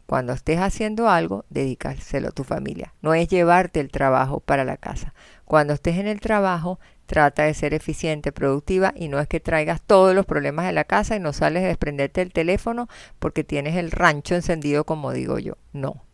cuando 0.08 0.34
estés 0.34 0.60
haciendo 0.60 1.08
algo, 1.08 1.46
dedícaselo 1.52 2.30
a 2.30 2.32
tu 2.32 2.44
familia. 2.44 2.96
No 3.04 3.14
es 3.14 3.28
llevarte 3.28 3.80
el 3.80 3.92
trabajo 3.92 4.40
para 4.40 4.66
la 4.66 4.78
casa. 4.78 5.14
Cuando 5.46 5.74
estés 5.74 5.98
en 5.98 6.08
el 6.08 6.20
trabajo, 6.20 6.80
trata 7.06 7.44
de 7.44 7.54
ser 7.54 7.76
eficiente, 7.76 8.32
productiva 8.32 8.92
y 8.96 9.08
no 9.08 9.20
es 9.20 9.28
que 9.28 9.40
traigas 9.40 9.84
todos 9.84 10.16
los 10.16 10.26
problemas 10.26 10.66
de 10.66 10.74
la 10.74 10.86
casa 10.86 11.16
y 11.16 11.20
no 11.20 11.32
sales 11.32 11.62
de 11.62 11.68
desprenderte 11.68 12.24
el 12.24 12.34
teléfono 12.34 12.90
porque 13.20 13.44
tienes 13.44 13.76
el 13.76 13.92
rancho 13.92 14.34
encendido, 14.34 14.84
como 14.84 15.12
digo 15.12 15.38
yo. 15.38 15.58
No. 15.74 16.06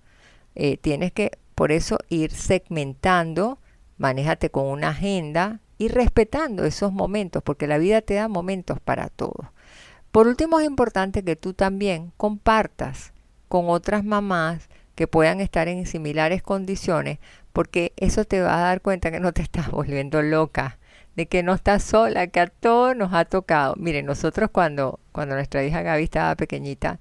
Eh, 0.55 0.75
tienes 0.75 1.13
que, 1.13 1.37
por 1.55 1.71
eso, 1.71 1.99
ir 2.09 2.31
segmentando, 2.31 3.60
manéjate 4.01 4.49
con 4.49 4.65
una 4.65 4.89
agenda 4.89 5.59
y 5.77 5.87
respetando 5.87 6.65
esos 6.65 6.91
momentos, 6.91 7.43
porque 7.43 7.67
la 7.67 7.77
vida 7.77 8.01
te 8.01 8.15
da 8.15 8.27
momentos 8.27 8.79
para 8.79 9.09
todo. 9.09 9.53
Por 10.11 10.27
último, 10.27 10.59
es 10.59 10.65
importante 10.65 11.23
que 11.23 11.35
tú 11.35 11.53
también 11.53 12.11
compartas 12.17 13.13
con 13.47 13.69
otras 13.69 14.03
mamás 14.03 14.69
que 14.95 15.05
puedan 15.05 15.39
estar 15.39 15.67
en 15.67 15.85
similares 15.85 16.41
condiciones, 16.41 17.19
porque 17.53 17.93
eso 17.95 18.25
te 18.25 18.41
va 18.41 18.57
a 18.57 18.61
dar 18.61 18.81
cuenta 18.81 19.11
que 19.11 19.19
no 19.19 19.33
te 19.33 19.43
estás 19.43 19.69
volviendo 19.71 20.23
loca, 20.23 20.79
de 21.15 21.27
que 21.27 21.43
no 21.43 21.53
estás 21.53 21.83
sola, 21.83 22.25
que 22.25 22.39
a 22.39 22.47
todos 22.47 22.95
nos 22.95 23.13
ha 23.13 23.25
tocado. 23.25 23.75
Miren, 23.77 24.07
nosotros 24.07 24.49
cuando, 24.51 24.99
cuando 25.11 25.35
nuestra 25.35 25.63
hija 25.63 25.83
Gaby 25.83 26.03
estaba 26.05 26.35
pequeñita, 26.35 26.99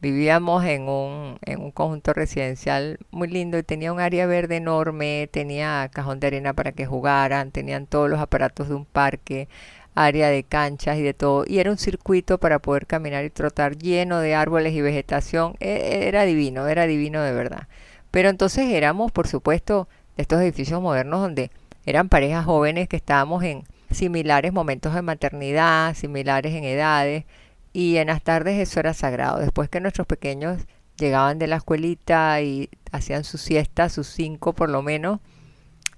vivíamos 0.00 0.64
en 0.64 0.88
un, 0.88 1.38
en 1.44 1.60
un 1.60 1.70
conjunto 1.70 2.12
residencial 2.12 2.98
muy 3.10 3.28
lindo 3.28 3.58
y 3.58 3.62
tenía 3.62 3.92
un 3.92 4.00
área 4.00 4.26
verde 4.26 4.56
enorme, 4.56 5.28
tenía 5.32 5.90
cajón 5.92 6.20
de 6.20 6.28
arena 6.28 6.54
para 6.54 6.72
que 6.72 6.86
jugaran, 6.86 7.50
tenían 7.50 7.86
todos 7.86 8.08
los 8.08 8.20
aparatos 8.20 8.68
de 8.68 8.74
un 8.74 8.86
parque, 8.86 9.48
área 9.94 10.28
de 10.28 10.44
canchas 10.44 10.98
y 10.98 11.02
de 11.02 11.14
todo, 11.14 11.44
y 11.46 11.58
era 11.58 11.70
un 11.70 11.78
circuito 11.78 12.38
para 12.38 12.60
poder 12.60 12.86
caminar 12.86 13.24
y 13.24 13.30
trotar 13.30 13.76
lleno 13.76 14.20
de 14.20 14.34
árboles 14.34 14.72
y 14.74 14.80
vegetación, 14.80 15.54
e, 15.60 16.06
era 16.08 16.24
divino, 16.24 16.66
era 16.68 16.86
divino 16.86 17.22
de 17.22 17.32
verdad. 17.32 17.68
Pero 18.10 18.28
entonces 18.28 18.66
éramos, 18.72 19.12
por 19.12 19.28
supuesto, 19.28 19.88
de 20.16 20.22
estos 20.22 20.40
edificios 20.40 20.80
modernos 20.80 21.20
donde 21.20 21.50
eran 21.86 22.08
parejas 22.08 22.44
jóvenes 22.44 22.88
que 22.88 22.96
estábamos 22.96 23.42
en 23.44 23.64
similares 23.90 24.52
momentos 24.52 24.94
de 24.94 25.02
maternidad, 25.02 25.94
similares 25.94 26.54
en 26.54 26.64
edades, 26.64 27.24
y 27.72 27.96
en 27.96 28.08
las 28.08 28.22
tardes 28.22 28.58
eso 28.58 28.80
era 28.80 28.94
sagrado. 28.94 29.38
Después 29.38 29.68
que 29.68 29.80
nuestros 29.80 30.06
pequeños 30.06 30.66
llegaban 30.96 31.38
de 31.38 31.46
la 31.46 31.56
escuelita 31.56 32.40
y 32.40 32.70
hacían 32.92 33.24
su 33.24 33.38
siesta, 33.38 33.88
sus 33.88 34.06
cinco 34.08 34.54
por 34.54 34.68
lo 34.68 34.82
menos, 34.82 35.20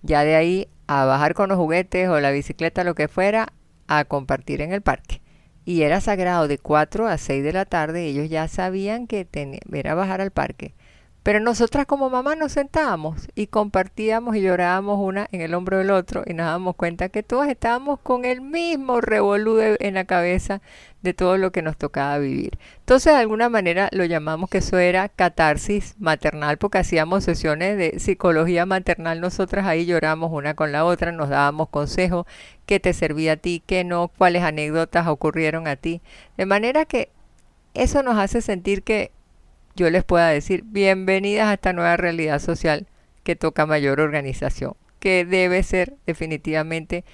ya 0.03 0.25
de 0.25 0.37
ahí 0.37 0.69
a 0.87 1.05
bajar 1.05 1.35
con 1.35 1.49
los 1.49 1.59
juguetes 1.59 2.09
o 2.09 2.21
la 2.21 2.31
bicicleta, 2.31 2.85
lo 2.85 2.95
que 2.95 3.09
fuera, 3.09 3.53
a 3.89 4.05
compartir 4.05 4.61
en 4.61 4.73
el 4.73 4.83
parque. 4.83 5.21
Y 5.65 5.83
era 5.83 6.01
sagrado 6.01 6.49
de 6.49 6.59
4 6.59 7.07
a 7.07 7.19
6 7.19 7.45
de 7.45 7.53
la 7.53 7.65
tarde, 7.65 8.07
ellos 8.07 8.29
ya 8.29 8.49
sabían 8.49 9.07
que 9.07 9.29
era 9.73 9.95
bajar 9.95 10.21
al 10.21 10.33
parque. 10.33 10.75
Pero 11.23 11.39
nosotras 11.39 11.87
como 11.87 12.11
mamá 12.11 12.35
nos 12.35 12.53
sentábamos 12.53 13.29
y 13.37 13.47
compartíamos 13.47 14.35
y 14.35 14.41
llorábamos 14.41 14.99
una 14.99 15.29
en 15.31 15.41
el 15.41 15.55
hombro 15.55 15.79
del 15.79 15.93
otro 15.93 16.25
y 16.27 16.35
nos 16.35 16.47
dábamos 16.47 16.75
cuenta 16.75 17.11
que 17.11 17.23
todas 17.23 17.49
estábamos 17.49 18.01
con 18.01 18.25
el 18.25 18.41
mismo 18.41 19.01
revolú 19.01 19.61
en 19.61 19.95
la 19.95 20.05
cabeza 20.05 20.61
de 21.03 21.15
todo 21.15 21.37
lo 21.39 21.53
que 21.53 21.63
nos 21.63 21.77
tocaba 21.77 22.19
vivir. 22.19 22.59
Entonces 22.81 23.13
de 23.13 23.21
alguna 23.21 23.49
manera 23.49 23.89
lo 23.93 24.05
llamamos 24.05 24.51
que 24.51 24.59
eso 24.59 24.79
era 24.79 25.09
catarsis 25.09 25.95
maternal 26.01 26.59
porque 26.59 26.79
hacíamos 26.79 27.23
sesiones 27.23 27.79
de 27.79 28.01
psicología 28.01 28.67
maternal. 28.67 29.21
Nosotras 29.21 29.67
ahí 29.67 29.87
lloramos 29.87 30.33
una 30.33 30.55
con 30.55 30.73
la 30.73 30.85
otra, 30.85 31.13
nos 31.13 31.29
dábamos 31.29 31.69
consejos, 31.69 32.27
qué 32.67 32.81
te 32.81 32.93
servía 32.95 33.33
a 33.35 33.37
ti, 33.37 33.63
qué 33.65 33.85
no, 33.85 34.09
cuáles 34.09 34.43
anécdotas 34.43 35.07
ocurrieron 35.07 35.69
a 35.69 35.77
ti. 35.77 36.01
De 36.37 36.47
manera 36.47 36.85
que 36.85 37.11
eso 37.75 38.03
nos 38.03 38.19
hace 38.19 38.43
sentir 38.43 38.83
que 38.83 39.13
yo 39.75 39.91
les 39.91 40.05
pueda 40.05 40.29
decir 40.29 40.65
bienvenidas 40.65 41.49
a 41.49 41.55
esta 41.55 41.73
nueva 41.73 41.97
realidad 41.97 42.39
social 42.39 42.87
que 43.23 43.37
toca 43.37 43.67
mayor 43.67 44.01
organización, 44.01 44.75
que 44.99 45.25
debe 45.25 45.63
ser 45.63 45.95
definitivamente 46.07 47.05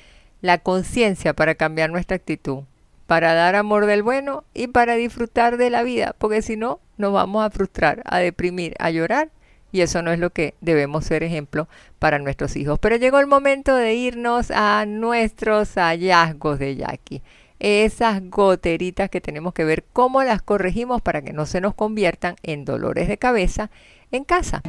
la 0.40 0.58
conciencia 0.58 1.34
para 1.34 1.54
cambiar 1.54 1.90
nuestra 1.90 2.16
actitud, 2.16 2.64
para 3.06 3.34
dar 3.34 3.56
amor 3.56 3.86
del 3.86 4.02
bueno 4.02 4.44
y 4.54 4.68
para 4.68 4.94
disfrutar 4.94 5.56
de 5.56 5.70
la 5.70 5.82
vida, 5.82 6.14
porque 6.18 6.42
si 6.42 6.56
no 6.56 6.80
nos 6.96 7.12
vamos 7.12 7.44
a 7.44 7.50
frustrar, 7.50 8.02
a 8.04 8.18
deprimir, 8.18 8.74
a 8.78 8.90
llorar 8.90 9.30
y 9.70 9.82
eso 9.82 10.02
no 10.02 10.12
es 10.12 10.18
lo 10.18 10.30
que 10.30 10.54
debemos 10.60 11.04
ser 11.04 11.22
ejemplo 11.22 11.68
para 11.98 12.18
nuestros 12.18 12.56
hijos. 12.56 12.78
Pero 12.78 12.96
llegó 12.96 13.20
el 13.20 13.26
momento 13.26 13.74
de 13.74 13.94
irnos 13.94 14.50
a 14.50 14.84
nuestros 14.86 15.74
hallazgos 15.74 16.58
de 16.58 16.76
Jackie 16.76 17.22
esas 17.60 18.22
goteritas 18.30 19.10
que 19.10 19.20
tenemos 19.20 19.52
que 19.52 19.64
ver 19.64 19.84
cómo 19.92 20.22
las 20.22 20.42
corregimos 20.42 21.02
para 21.02 21.22
que 21.22 21.32
no 21.32 21.46
se 21.46 21.60
nos 21.60 21.74
conviertan 21.74 22.36
en 22.42 22.64
dolores 22.64 23.08
de 23.08 23.18
cabeza 23.18 23.70
en 24.10 24.24
casa. 24.24 24.62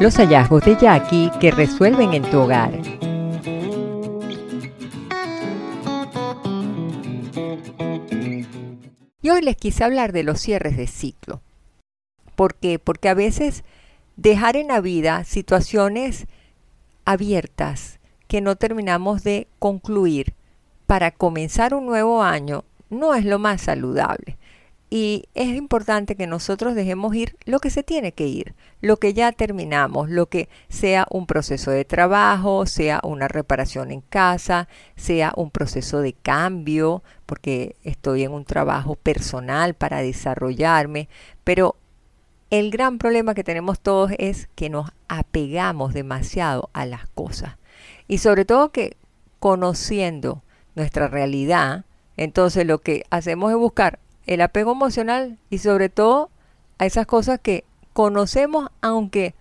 Los 0.00 0.16
hallazgos 0.16 0.64
de 0.64 0.76
Jackie 0.76 1.30
que 1.40 1.50
resuelven 1.50 2.14
en 2.14 2.22
tu 2.22 2.38
hogar. 2.38 2.72
Y 9.20 9.30
hoy 9.30 9.42
les 9.42 9.56
quise 9.56 9.84
hablar 9.84 10.12
de 10.12 10.22
los 10.22 10.40
cierres 10.40 10.76
de 10.76 10.86
ciclo. 10.86 11.42
¿Por 12.36 12.54
qué? 12.54 12.78
Porque 12.78 13.08
a 13.08 13.14
veces 13.14 13.64
dejar 14.16 14.56
en 14.56 14.68
la 14.68 14.80
vida 14.80 15.24
situaciones 15.24 16.26
abiertas 17.04 17.98
que 18.28 18.40
no 18.40 18.56
terminamos 18.56 19.24
de 19.24 19.48
concluir 19.58 20.34
para 20.88 21.10
comenzar 21.10 21.74
un 21.74 21.84
nuevo 21.84 22.22
año 22.22 22.64
no 22.88 23.14
es 23.14 23.26
lo 23.26 23.38
más 23.38 23.60
saludable. 23.60 24.38
Y 24.88 25.24
es 25.34 25.48
importante 25.48 26.16
que 26.16 26.26
nosotros 26.26 26.74
dejemos 26.74 27.14
ir 27.14 27.36
lo 27.44 27.58
que 27.58 27.68
se 27.68 27.82
tiene 27.82 28.12
que 28.12 28.26
ir, 28.26 28.54
lo 28.80 28.96
que 28.96 29.12
ya 29.12 29.32
terminamos, 29.32 30.08
lo 30.08 30.30
que 30.30 30.48
sea 30.70 31.06
un 31.10 31.26
proceso 31.26 31.70
de 31.70 31.84
trabajo, 31.84 32.64
sea 32.64 33.00
una 33.04 33.28
reparación 33.28 33.90
en 33.90 34.00
casa, 34.00 34.66
sea 34.96 35.34
un 35.36 35.50
proceso 35.50 36.00
de 36.00 36.14
cambio, 36.14 37.02
porque 37.26 37.76
estoy 37.84 38.22
en 38.22 38.32
un 38.32 38.46
trabajo 38.46 38.94
personal 38.94 39.74
para 39.74 40.00
desarrollarme, 40.00 41.10
pero 41.44 41.76
el 42.48 42.70
gran 42.70 42.96
problema 42.96 43.34
que 43.34 43.44
tenemos 43.44 43.78
todos 43.78 44.12
es 44.16 44.48
que 44.54 44.70
nos 44.70 44.90
apegamos 45.06 45.92
demasiado 45.92 46.70
a 46.72 46.86
las 46.86 47.06
cosas. 47.08 47.58
Y 48.06 48.18
sobre 48.18 48.46
todo 48.46 48.72
que 48.72 48.96
conociendo 49.38 50.42
nuestra 50.78 51.08
realidad, 51.08 51.84
entonces 52.16 52.66
lo 52.66 52.78
que 52.78 53.04
hacemos 53.10 53.50
es 53.50 53.58
buscar 53.58 53.98
el 54.26 54.40
apego 54.40 54.72
emocional 54.72 55.38
y 55.50 55.58
sobre 55.58 55.88
todo 55.88 56.30
a 56.78 56.86
esas 56.86 57.06
cosas 57.06 57.40
que 57.40 57.64
conocemos 57.92 58.70
aunque 58.80 59.34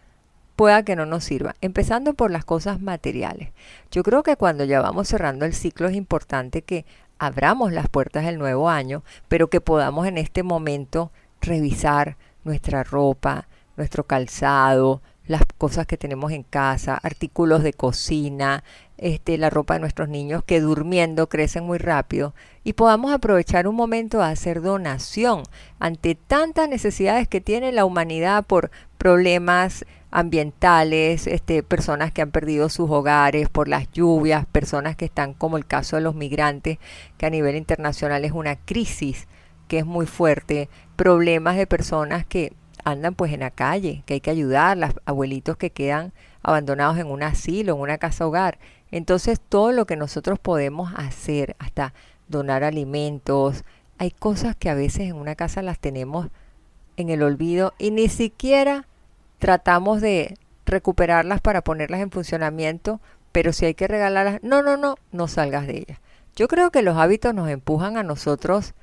pueda 0.56 0.84
que 0.84 0.96
no 0.96 1.06
nos 1.06 1.24
sirva, 1.24 1.56
empezando 1.62 2.16
por 2.16 2.32
las 2.32 2.44
cosas 2.44 2.82
materiales. 2.82 3.52
Yo 3.92 4.02
creo 4.04 4.24
que 4.24 4.36
cuando 4.36 4.64
ya 4.64 4.82
vamos 4.82 5.08
cerrando 5.08 5.46
el 5.46 5.54
ciclo 5.54 5.88
es 5.88 5.96
importante 5.96 6.64
que 6.64 6.86
abramos 7.20 7.72
las 7.72 7.88
puertas 7.88 8.26
del 8.26 8.40
nuevo 8.40 8.70
año, 8.70 9.04
pero 9.28 9.50
que 9.50 9.62
podamos 9.62 10.08
en 10.08 10.18
este 10.18 10.42
momento 10.42 11.12
revisar 11.42 12.18
nuestra 12.44 12.84
ropa, 12.84 13.48
nuestro 13.76 14.06
calzado, 14.06 15.02
las 15.28 15.44
cosas 15.58 15.86
que 15.86 15.98
tenemos 15.98 16.32
en 16.32 16.44
casa, 16.44 17.00
artículos 17.04 17.62
de 17.62 17.74
cocina, 17.74 18.64
este, 18.98 19.38
la 19.38 19.50
ropa 19.50 19.76
de 19.76 19.80
nuestros 19.82 20.10
niños 20.10 20.44
que 20.44 20.60
durmiendo 20.60 21.30
crecen 21.30 21.66
muy 21.66 21.78
rápido 21.78 22.34
y 22.64 22.74
podamos 22.74 23.12
aprovechar 23.12 23.68
un 23.68 23.76
momento 23.76 24.22
a 24.22 24.30
hacer 24.30 24.62
donación 24.62 25.44
ante 25.80 26.16
tantas 26.16 26.68
necesidades 26.68 27.28
que 27.28 27.42
tiene 27.42 27.72
la 27.72 27.86
humanidad 27.86 28.46
por 28.46 28.72
problemas 28.98 29.86
ambientales, 30.10 31.28
este, 31.28 31.64
personas 31.64 32.12
que 32.12 32.22
han 32.22 32.32
perdido 32.32 32.70
sus 32.70 32.90
hogares 32.90 33.50
por 33.50 33.68
las 33.68 33.92
lluvias, 33.92 34.46
personas 34.46 34.96
que 34.96 35.06
están 35.06 35.34
como 35.34 35.58
el 35.58 35.66
caso 35.66 35.98
de 35.98 36.02
los 36.02 36.16
migrantes, 36.16 36.80
que 37.18 37.26
a 37.26 37.30
nivel 37.30 37.56
internacional 37.56 38.26
es 38.26 38.32
una 38.32 38.56
crisis 38.56 39.28
que 39.68 39.80
es 39.80 39.86
muy 39.86 40.06
fuerte, 40.06 40.70
problemas 40.96 41.58
de 41.58 41.68
personas 41.68 42.26
que 42.26 42.54
andan 42.84 43.16
pues 43.16 43.34
en 43.34 43.42
la 43.42 43.52
calle, 43.52 44.04
que 44.06 44.16
hay 44.16 44.22
que 44.22 44.32
ayudar, 44.32 44.78
los 44.78 44.92
abuelitos 45.06 45.58
que 45.58 45.72
quedan 45.72 46.14
abandonados 46.42 46.98
en 46.98 47.08
un 47.08 47.24
asilo, 47.24 47.76
en 47.76 47.82
una 47.82 47.98
casa 47.98 48.26
hogar. 48.26 48.60
Entonces 48.92 49.40
todo 49.40 49.72
lo 49.72 49.86
que 49.86 49.96
nosotros 49.96 50.40
podemos 50.40 50.94
hacer, 50.96 51.56
hasta 51.60 51.94
donar 52.28 52.64
alimentos, 52.64 53.64
hay 53.98 54.12
cosas 54.12 54.56
que 54.56 54.70
a 54.70 54.76
veces 54.76 55.02
en 55.02 55.16
una 55.16 55.36
casa 55.36 55.62
las 55.62 55.80
tenemos 55.80 56.28
en 56.98 57.10
el 57.10 57.24
olvido 57.24 57.74
y 57.78 57.92
ni 57.92 58.10
siquiera 58.10 58.88
tratamos 59.40 60.02
de 60.02 60.38
recuperarlas 60.66 61.42
para 61.42 61.64
ponerlas 61.64 62.02
en 62.02 62.12
funcionamiento, 62.12 63.00
pero 63.32 63.54
si 63.54 63.66
hay 63.66 63.74
que 63.74 63.88
regalarlas, 63.88 64.42
no, 64.44 64.62
no, 64.62 64.78
no, 64.78 64.96
no 65.12 65.28
salgas 65.28 65.68
de 65.68 65.78
ellas. 65.78 66.00
Yo 66.36 66.48
creo 66.48 66.72
que 66.72 66.82
los 66.82 66.98
hábitos 66.98 67.34
nos 67.34 67.50
empujan 67.50 67.98
a 67.98 68.04
nosotros 68.04 68.74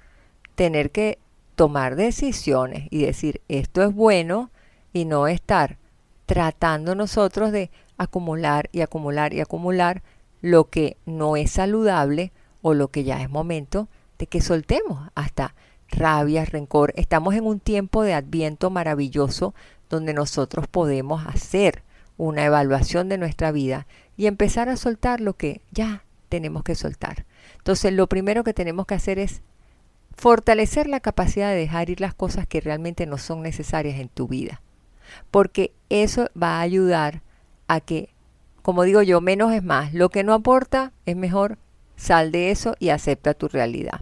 tener 0.55 0.91
que 0.91 1.19
tomar 1.55 1.97
decisiones 1.97 2.89
y 2.91 3.05
decir 3.05 3.41
esto 3.49 3.83
es 3.83 3.95
bueno 3.95 4.51
y 4.93 5.05
no 5.05 5.29
estar 5.29 5.79
tratando 6.27 6.95
nosotros 6.95 7.53
de 7.53 7.71
acumular 7.99 8.69
y 8.73 8.81
acumular 8.81 9.35
y 9.35 9.41
acumular 9.41 10.03
lo 10.41 10.69
que 10.69 10.97
no 11.07 11.37
es 11.37 11.53
saludable 11.53 12.33
o 12.63 12.75
lo 12.75 12.89
que 12.89 13.05
ya 13.05 13.23
es 13.23 13.31
momento 13.31 13.89
de 14.19 14.27
que 14.27 14.41
soltemos 14.41 15.11
hasta 15.15 15.55
rabia, 15.89 16.45
rencor. 16.45 16.93
Estamos 16.97 17.35
en 17.35 17.47
un 17.47 17.61
tiempo 17.61 18.03
de 18.03 18.15
adviento 18.15 18.71
maravilloso 18.71 19.55
donde 19.89 20.15
nosotros 20.15 20.67
podemos 20.67 21.27
hacer 21.27 21.83
una 22.17 22.45
evaluación 22.45 23.09
de 23.09 23.19
nuestra 23.19 23.53
vida 23.53 23.87
y 24.17 24.27
empezar 24.27 24.69
a 24.69 24.77
soltar 24.77 25.21
lo 25.21 25.35
que 25.35 25.63
ya 25.71 26.05
tenemos 26.29 26.63
que 26.63 26.75
soltar. 26.75 27.27
Entonces 27.59 27.93
lo 27.93 28.09
primero 28.09 28.45
que 28.45 28.55
tenemos 28.55 28.87
que 28.87 28.95
hacer 28.95 29.19
es 29.19 29.43
fortalecer 30.17 30.87
la 30.87 31.01
capacidad 31.01 31.51
de 31.51 31.57
dejar 31.57 31.91
ir 31.91 32.01
las 32.01 32.15
cosas 32.15 32.47
que 32.47 32.61
realmente 32.61 33.07
no 33.07 33.19
son 33.19 33.43
necesarias 33.43 33.99
en 33.99 34.09
tu 34.09 34.29
vida. 34.29 34.61
Porque 35.31 35.73
eso 35.91 36.29
va 36.41 36.59
a 36.59 36.61
ayudar 36.61 37.23
a 37.69 37.81
que, 37.81 38.11
como 38.63 38.83
digo 38.83 39.03
yo, 39.03 39.21
menos 39.21 39.53
es 39.53 39.63
más. 39.63 39.95
Lo 39.95 40.09
que 40.09 40.25
no 40.25 40.35
aporta 40.35 40.93
es 41.07 41.17
mejor, 41.17 41.59
sal 41.97 42.33
de 42.33 42.51
eso 42.51 42.77
y 42.79 42.91
acepta 42.91 43.35
tu 43.35 43.49
realidad. 43.49 44.01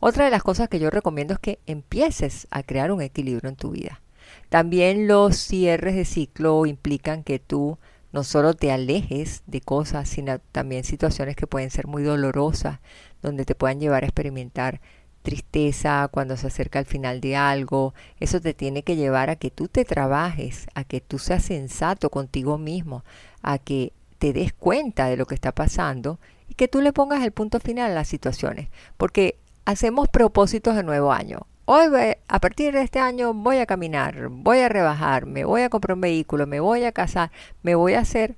Otra 0.00 0.26
de 0.26 0.30
las 0.30 0.42
cosas 0.42 0.68
que 0.68 0.78
yo 0.78 0.90
recomiendo 0.90 1.34
es 1.34 1.40
que 1.40 1.58
empieces 1.66 2.46
a 2.50 2.62
crear 2.62 2.92
un 2.92 3.00
equilibrio 3.00 3.48
en 3.48 3.56
tu 3.56 3.70
vida. 3.70 4.00
También 4.48 5.08
los 5.08 5.36
cierres 5.36 5.94
de 5.94 6.04
ciclo 6.04 6.66
implican 6.66 7.22
que 7.24 7.38
tú 7.38 7.78
no 8.12 8.22
solo 8.22 8.54
te 8.54 8.70
alejes 8.70 9.42
de 9.46 9.60
cosas, 9.60 10.08
sino 10.08 10.38
también 10.38 10.84
situaciones 10.84 11.34
que 11.34 11.46
pueden 11.46 11.70
ser 11.70 11.86
muy 11.86 12.02
dolorosas, 12.02 12.78
donde 13.22 13.44
te 13.44 13.54
puedan 13.54 13.80
llevar 13.80 14.04
a 14.04 14.06
experimentar 14.06 14.80
tristeza 15.24 16.08
cuando 16.12 16.36
se 16.36 16.46
acerca 16.46 16.78
al 16.78 16.84
final 16.84 17.20
de 17.20 17.34
algo. 17.34 17.94
Eso 18.20 18.40
te 18.40 18.54
tiene 18.54 18.84
que 18.84 18.94
llevar 18.94 19.30
a 19.30 19.36
que 19.36 19.50
tú 19.50 19.66
te 19.66 19.84
trabajes, 19.84 20.66
a 20.74 20.84
que 20.84 21.00
tú 21.00 21.18
seas 21.18 21.42
sensato 21.42 22.10
contigo 22.10 22.58
mismo, 22.58 23.02
a 23.42 23.58
que 23.58 23.92
te 24.18 24.32
des 24.32 24.52
cuenta 24.52 25.06
de 25.06 25.16
lo 25.16 25.26
que 25.26 25.34
está 25.34 25.50
pasando 25.50 26.20
y 26.46 26.54
que 26.54 26.68
tú 26.68 26.80
le 26.80 26.92
pongas 26.92 27.24
el 27.24 27.32
punto 27.32 27.58
final 27.58 27.90
a 27.90 27.94
las 27.94 28.06
situaciones. 28.06 28.68
Porque 28.96 29.38
hacemos 29.64 30.08
propósitos 30.08 30.76
de 30.76 30.84
nuevo 30.84 31.10
año. 31.10 31.46
Hoy, 31.64 31.86
a 32.28 32.40
partir 32.40 32.74
de 32.74 32.82
este 32.82 32.98
año, 32.98 33.32
voy 33.32 33.56
a 33.56 33.66
caminar, 33.66 34.28
voy 34.28 34.58
a 34.58 34.68
rebajar, 34.68 35.24
me 35.24 35.46
voy 35.46 35.62
a 35.62 35.70
comprar 35.70 35.94
un 35.94 36.02
vehículo, 36.02 36.46
me 36.46 36.60
voy 36.60 36.84
a 36.84 36.92
casar, 36.92 37.32
me 37.62 37.74
voy 37.74 37.94
a 37.94 38.00
hacer. 38.00 38.36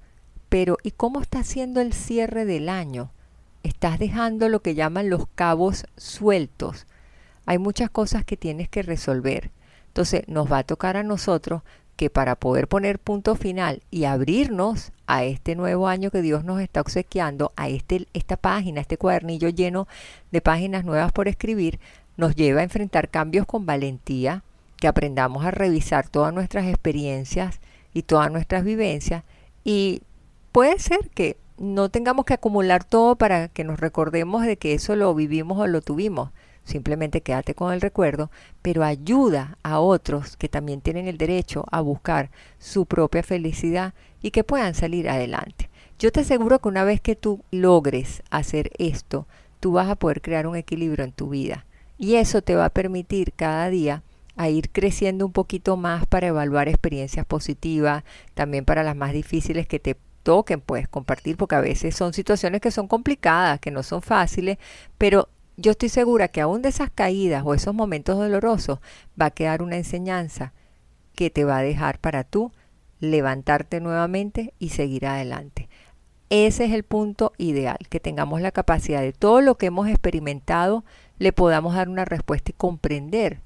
Pero, 0.49 0.79
¿y 0.85 0.93
cómo 0.93 1.21
está 1.21 1.41
haciendo 1.41 1.81
el 1.81 1.93
cierre 1.93 2.45
del 2.45 2.69
año? 2.69 3.11
Estás 3.67 3.99
dejando 3.99 4.49
lo 4.49 4.61
que 4.61 4.75
llaman 4.75 5.11
los 5.11 5.27
cabos 5.35 5.87
sueltos. 5.97 6.87
Hay 7.45 7.59
muchas 7.59 7.91
cosas 7.91 8.25
que 8.25 8.37
tienes 8.37 8.69
que 8.69 8.83
resolver. 8.83 9.51
Entonces 9.89 10.27
nos 10.29 10.51
va 10.51 10.59
a 10.59 10.65
tocar 10.65 10.97
a 10.97 11.03
nosotros 11.03 11.63
que 11.97 12.11
para 12.11 12.37
poder 12.37 12.69
poner 12.69 12.99
punto 12.99 13.35
final 13.35 13.83
y 13.91 14.05
abrirnos 14.05 14.93
a 15.07 15.25
este 15.25 15.57
nuevo 15.57 15.89
año 15.89 16.11
que 16.11 16.23
Dios 16.23 16.45
nos 16.45 16.61
está 16.61 16.81
obsequiando, 16.81 17.53
a 17.57 17.69
este, 17.69 18.07
esta 18.13 18.37
página, 18.37 18.81
este 18.81 18.99
cuadernillo 18.99 19.49
lleno 19.49 19.89
de 20.31 20.43
páginas 20.43 20.85
nuevas 20.85 21.13
por 21.13 21.29
escribir, 21.29 21.81
nos 22.17 22.35
lleva 22.35 22.61
a 22.61 22.65
enfrentar 22.65 23.09
cambios 23.09 23.47
con 23.47 23.65
valentía, 23.65 24.43
que 24.77 24.89
aprendamos 24.89 25.45
a 25.45 25.51
revisar 25.51 26.09
todas 26.09 26.35
nuestras 26.35 26.67
experiencias 26.67 27.61
y 27.95 28.03
todas 28.03 28.31
nuestras 28.31 28.63
vivencias 28.63 29.25
y 29.65 30.03
puede 30.53 30.79
ser 30.79 31.09
que 31.11 31.39
no 31.59 31.89
tengamos 31.89 32.25
que 32.25 32.35
acumular 32.35 32.85
todo 32.85 33.17
para 33.17 33.49
que 33.49 33.65
nos 33.65 33.81
recordemos 33.81 34.45
de 34.45 34.57
que 34.57 34.75
eso 34.75 34.97
lo 34.97 35.15
vivimos 35.15 35.59
o 35.59 35.67
lo 35.67 35.81
tuvimos. 35.81 36.31
Simplemente 36.65 37.21
quédate 37.21 37.55
con 37.55 37.73
el 37.73 37.81
recuerdo, 37.81 38.31
pero 38.61 38.83
ayuda 38.83 39.57
a 39.63 39.79
otros 39.79 40.37
que 40.37 40.49
también 40.49 40.81
tienen 40.81 41.07
el 41.07 41.17
derecho 41.17 41.65
a 41.71 41.81
buscar 41.81 42.31
su 42.59 42.87
propia 42.87 43.23
felicidad 43.23 43.95
y 44.21 44.33
que 44.33 44.45
puedan 44.45 44.75
salir 44.75 45.09
adelante. 45.09 45.71
Yo 45.99 46.11
te 46.11 46.21
aseguro 46.21 46.59
que 46.59 46.69
una 46.69 46.85
vez 46.85 47.01
que 47.01 47.15
tú 47.15 47.43
logres 47.51 48.23
hacer 48.31 48.71
esto, 48.79 49.27
tú 49.61 49.73
vas 49.73 49.89
a 49.89 49.95
poder 49.95 50.21
crear 50.21 50.47
un 50.47 50.57
equilibrio 50.57 51.05
en 51.05 51.13
tu 51.13 51.29
vida. 51.29 51.65
Y 51.99 52.17
eso 52.17 52.43
te 52.43 52.55
va 52.55 52.67
a 52.67 52.71
permitir 52.71 53.33
cada 53.33 53.71
día 53.71 54.03
a 54.37 54.51
ir 54.51 54.71
creciendo 54.71 55.25
un 55.25 55.33
poquito 55.33 55.77
más 55.77 56.07
para 56.07 56.27
evaluar 56.27 56.69
experiencias 56.69 57.25
positivas, 57.25 58.05
también 58.35 58.65
para 58.65 58.83
las 58.83 58.97
más 58.97 59.13
difíciles 59.13 59.67
que 59.67 59.79
te 59.79 59.97
toquen, 60.27 60.61
pues 60.61 60.89
compartir, 60.89 61.37
porque 61.37 61.55
a 61.55 61.61
veces 61.61 61.95
son 61.95 62.13
situaciones 62.13 62.61
que 62.61 62.73
son 62.73 62.89
complicadas, 62.89 63.61
que 63.61 63.71
no 63.71 63.85
son 63.85 64.03
fáciles, 64.03 64.59
pero 64.99 65.29
yo 65.57 65.71
estoy 65.71 65.89
segura 65.89 66.27
que 66.27 66.41
aún 66.41 66.63
de 66.63 66.71
esas 66.71 66.91
caídas 66.91 67.45
o 67.47 67.55
esos 67.55 67.73
momentos 67.73 68.19
dolorosos 68.19 68.81
va 69.21 69.27
a 69.27 69.31
quedar 69.31 69.63
una 69.63 69.77
enseñanza 69.77 70.53
que 71.15 71.31
te 71.31 71.45
va 71.45 71.59
a 71.59 71.63
dejar 71.63 72.01
para 72.01 72.25
tú 72.25 72.51
levantarte 72.99 73.81
nuevamente 73.81 74.53
y 74.59 74.71
seguir 74.71 75.07
adelante. 75.07 75.69
Ese 76.29 76.65
es 76.65 76.73
el 76.73 76.83
punto 76.83 77.33
ideal, 77.39 77.79
que 77.89 78.01
tengamos 78.01 78.41
la 78.41 78.51
capacidad 78.51 79.03
de 79.03 79.13
todo 79.13 79.41
lo 79.41 79.55
que 79.55 79.67
hemos 79.67 79.87
experimentado, 79.87 80.85
le 81.21 81.33
podamos 81.33 81.77
dar 81.77 81.89
una 81.89 82.05
respuesta 82.05 82.51
y 82.51 82.55
comprender 82.55 83.39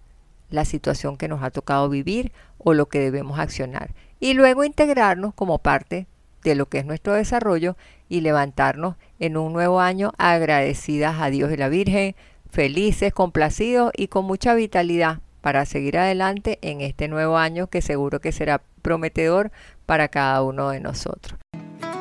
la 0.48 0.64
situación 0.64 1.18
que 1.18 1.28
nos 1.28 1.42
ha 1.42 1.50
tocado 1.50 1.90
vivir 1.90 2.32
o 2.56 2.72
lo 2.72 2.86
que 2.86 3.00
debemos 3.00 3.38
accionar. 3.38 3.92
Y 4.18 4.32
luego 4.32 4.64
integrarnos 4.64 5.34
como 5.34 5.58
parte 5.58 6.06
de 6.42 6.54
lo 6.54 6.66
que 6.66 6.78
es 6.78 6.86
nuestro 6.86 7.14
desarrollo 7.14 7.76
y 8.08 8.20
levantarnos 8.20 8.96
en 9.18 9.36
un 9.36 9.52
nuevo 9.52 9.80
año 9.80 10.12
agradecidas 10.18 11.20
a 11.20 11.30
Dios 11.30 11.52
y 11.52 11.56
la 11.56 11.68
Virgen, 11.68 12.16
felices, 12.50 13.12
complacidos 13.12 13.92
y 13.96 14.08
con 14.08 14.24
mucha 14.24 14.54
vitalidad 14.54 15.20
para 15.40 15.64
seguir 15.64 15.98
adelante 15.98 16.58
en 16.62 16.80
este 16.80 17.08
nuevo 17.08 17.38
año 17.38 17.68
que 17.68 17.82
seguro 17.82 18.20
que 18.20 18.32
será 18.32 18.62
prometedor 18.82 19.50
para 19.86 20.08
cada 20.08 20.42
uno 20.42 20.70
de 20.70 20.80
nosotros. 20.80 21.38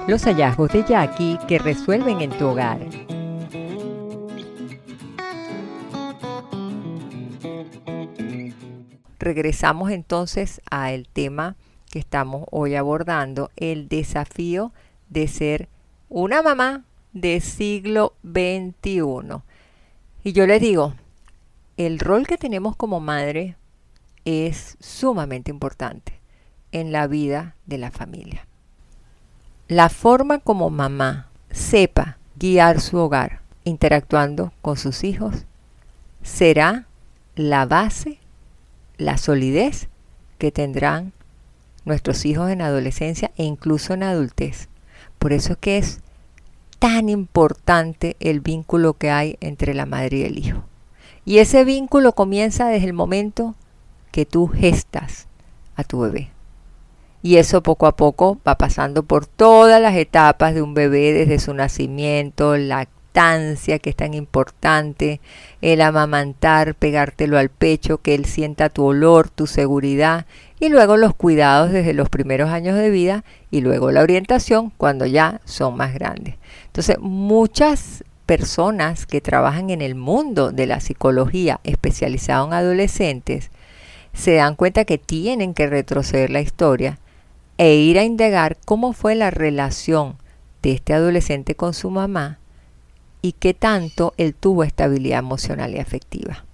Los 0.08 0.24
hallazgos 0.24 0.72
de 0.72 0.84
Jackie 0.84 1.38
que 1.48 1.60
resuelven 1.60 2.22
en 2.22 2.32
tu 2.32 2.48
hogar. 2.48 2.80
Regresamos 9.20 9.92
entonces 9.92 10.62
al 10.72 11.08
tema 11.08 11.58
que 11.90 12.00
estamos 12.00 12.46
hoy 12.52 12.76
abordando, 12.76 13.52
el 13.56 13.88
desafío 13.88 14.72
de 15.10 15.28
ser 15.28 15.70
una 16.10 16.42
mamá 16.42 16.86
del 17.14 17.42
siglo 17.42 18.14
XXI. 18.24 19.42
Y 20.24 20.34
yo 20.34 20.46
les 20.46 20.62
digo, 20.62 20.94
el 21.78 22.00
rol 22.00 22.28
que 22.28 22.38
tenemos 22.38 22.76
como 22.76 23.00
madre 23.00 23.56
es 24.26 24.78
sumamente 24.80 25.52
importante 25.52 26.20
en 26.72 26.92
la 26.92 27.08
vida 27.08 27.56
de 27.66 27.78
la 27.78 27.92
familia. 27.92 28.46
La 29.68 29.90
forma 29.90 30.40
como 30.40 30.70
mamá 30.70 31.30
sepa 31.52 32.18
guiar 32.36 32.82
su 32.82 32.98
hogar 32.98 33.42
interactuando 33.64 34.52
con 34.62 34.78
sus 34.78 35.04
hijos 35.04 35.46
será 36.22 36.86
la 37.36 37.66
base, 37.66 38.20
la 38.98 39.18
solidez 39.18 39.88
que 40.38 40.52
tendrán 40.52 41.14
nuestros 41.86 42.26
hijos 42.26 42.50
en 42.50 42.62
adolescencia 42.62 43.32
e 43.38 43.44
incluso 43.44 43.94
en 43.94 44.04
adultez. 44.04 44.70
Por 45.18 45.34
eso 45.34 45.54
es 45.54 45.58
que 45.60 45.78
es 45.78 46.02
tan 46.80 47.10
importante 47.10 48.16
el 48.20 48.40
vínculo 48.40 48.94
que 48.94 49.12
hay 49.12 49.38
entre 49.42 49.74
la 49.74 49.86
madre 49.86 50.18
y 50.18 50.24
el 50.24 50.38
hijo. 50.40 50.64
Y 51.26 51.40
ese 51.40 51.66
vínculo 51.66 52.14
comienza 52.14 52.68
desde 52.68 52.88
el 52.88 52.94
momento 52.94 53.56
que 54.12 54.26
tú 54.26 54.48
gestas 54.48 55.28
a 55.76 55.84
tu 55.84 56.00
bebé. 56.00 56.30
Y 57.22 57.36
eso 57.36 57.62
poco 57.62 57.86
a 57.86 57.96
poco 57.96 58.40
va 58.48 58.58
pasando 58.58 59.04
por 59.04 59.26
todas 59.26 59.82
las 59.82 59.96
etapas 59.96 60.54
de 60.54 60.62
un 60.62 60.74
bebé, 60.74 61.12
desde 61.12 61.40
su 61.40 61.54
nacimiento, 61.54 62.56
la 62.56 62.88
que 63.20 63.90
es 63.90 63.96
tan 63.98 64.14
importante, 64.14 65.20
el 65.62 65.82
amamantar, 65.82 66.74
pegártelo 66.74 67.38
al 67.38 67.50
pecho, 67.50 67.98
que 67.98 68.16
él 68.16 68.24
sienta 68.24 68.70
tu 68.70 68.86
olor, 68.86 69.30
tu 69.30 69.46
seguridad, 69.46 70.26
y 70.62 70.70
luego 70.70 70.96
los 70.96 71.14
cuidados 71.16 71.72
desde 71.72 71.94
los 71.94 72.08
primeros 72.08 72.50
años 72.50 72.78
de 72.78 72.90
vida 72.90 73.26
y 73.52 73.60
luego 73.60 73.92
la 73.92 74.04
orientación 74.04 74.72
cuando 74.78 75.06
ya 75.06 75.42
son 75.44 75.76
más 75.76 75.94
grandes. 75.94 76.36
Entonces, 76.68 76.98
muchas 77.00 78.06
personas 78.26 79.06
que 79.06 79.20
trabajan 79.20 79.70
en 79.70 79.82
el 79.82 79.96
mundo 79.96 80.52
de 80.52 80.66
la 80.66 80.80
psicología 80.80 81.60
especializado 81.66 82.48
en 82.48 82.54
adolescentes 82.54 83.52
se 84.14 84.36
dan 84.36 84.56
cuenta 84.56 84.86
que 84.86 84.98
tienen 84.98 85.54
que 85.54 85.68
retroceder 85.68 86.30
la 86.30 86.40
historia 86.40 87.00
e 87.58 87.76
ir 87.76 88.00
a 88.00 88.04
indagar 88.04 88.56
cómo 88.64 88.94
fue 88.94 89.16
la 89.16 89.30
relación 89.30 90.16
de 90.62 90.72
este 90.72 90.94
adolescente 90.94 91.56
con 91.56 91.74
su 91.74 91.90
mamá 91.90 92.40
y 93.22 93.34
qué 93.34 93.54
tanto 93.54 94.14
él 94.18 94.34
tuvo 94.34 94.64
estabilidad 94.64 95.20
emocional 95.20 95.74
y 95.76 95.80
afectiva. 95.80 96.46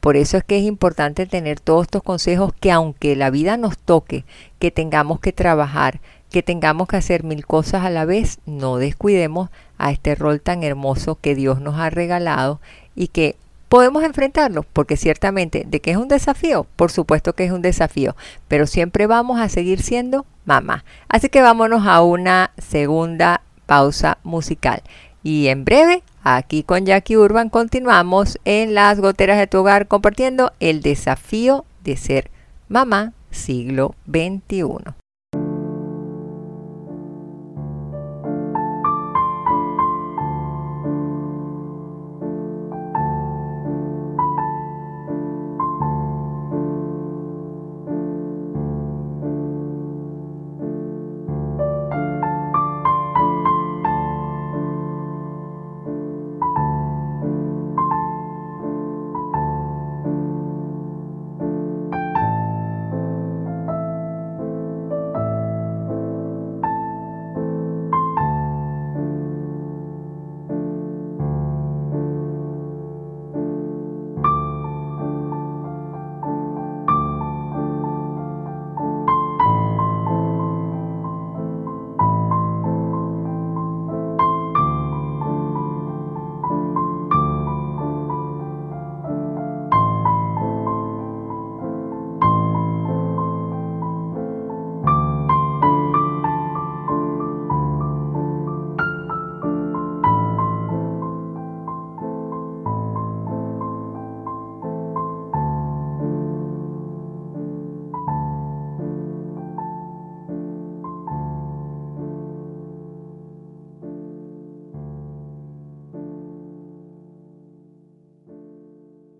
Por 0.00 0.16
eso 0.16 0.36
es 0.36 0.42
que 0.42 0.58
es 0.58 0.64
importante 0.64 1.26
tener 1.26 1.60
todos 1.60 1.82
estos 1.82 2.02
consejos 2.02 2.52
que 2.58 2.72
aunque 2.72 3.14
la 3.14 3.30
vida 3.30 3.56
nos 3.56 3.78
toque, 3.78 4.24
que 4.58 4.72
tengamos 4.72 5.20
que 5.20 5.32
trabajar, 5.32 6.00
que 6.28 6.42
tengamos 6.42 6.88
que 6.88 6.96
hacer 6.96 7.22
mil 7.22 7.46
cosas 7.46 7.84
a 7.84 7.90
la 7.90 8.04
vez, 8.04 8.40
no 8.44 8.78
descuidemos 8.78 9.50
a 9.78 9.92
este 9.92 10.14
rol 10.16 10.40
tan 10.40 10.64
hermoso 10.64 11.18
que 11.20 11.36
Dios 11.36 11.60
nos 11.60 11.78
ha 11.78 11.88
regalado 11.90 12.60
y 12.96 13.08
que 13.08 13.36
podemos 13.68 14.02
enfrentarlo, 14.02 14.64
porque 14.72 14.96
ciertamente 14.96 15.64
de 15.66 15.80
que 15.80 15.92
es 15.92 15.96
un 15.96 16.08
desafío, 16.08 16.66
por 16.76 16.90
supuesto 16.90 17.34
que 17.34 17.44
es 17.44 17.52
un 17.52 17.62
desafío, 17.62 18.16
pero 18.48 18.66
siempre 18.66 19.06
vamos 19.06 19.40
a 19.40 19.48
seguir 19.48 19.82
siendo 19.82 20.26
mamá. 20.44 20.84
Así 21.08 21.28
que 21.28 21.42
vámonos 21.42 21.86
a 21.86 22.02
una 22.02 22.50
segunda 22.58 23.42
pausa 23.66 24.18
musical. 24.24 24.82
Y 25.22 25.48
en 25.48 25.64
breve, 25.64 26.02
aquí 26.22 26.62
con 26.62 26.84
Jackie 26.84 27.16
Urban, 27.16 27.48
continuamos 27.48 28.38
en 28.44 28.74
las 28.74 29.00
goteras 29.00 29.38
de 29.38 29.46
tu 29.46 29.58
hogar 29.58 29.86
compartiendo 29.86 30.52
el 30.60 30.82
desafío 30.82 31.64
de 31.84 31.96
ser 31.96 32.30
mamá 32.68 33.12
siglo 33.30 33.94
XXI. 34.06 35.01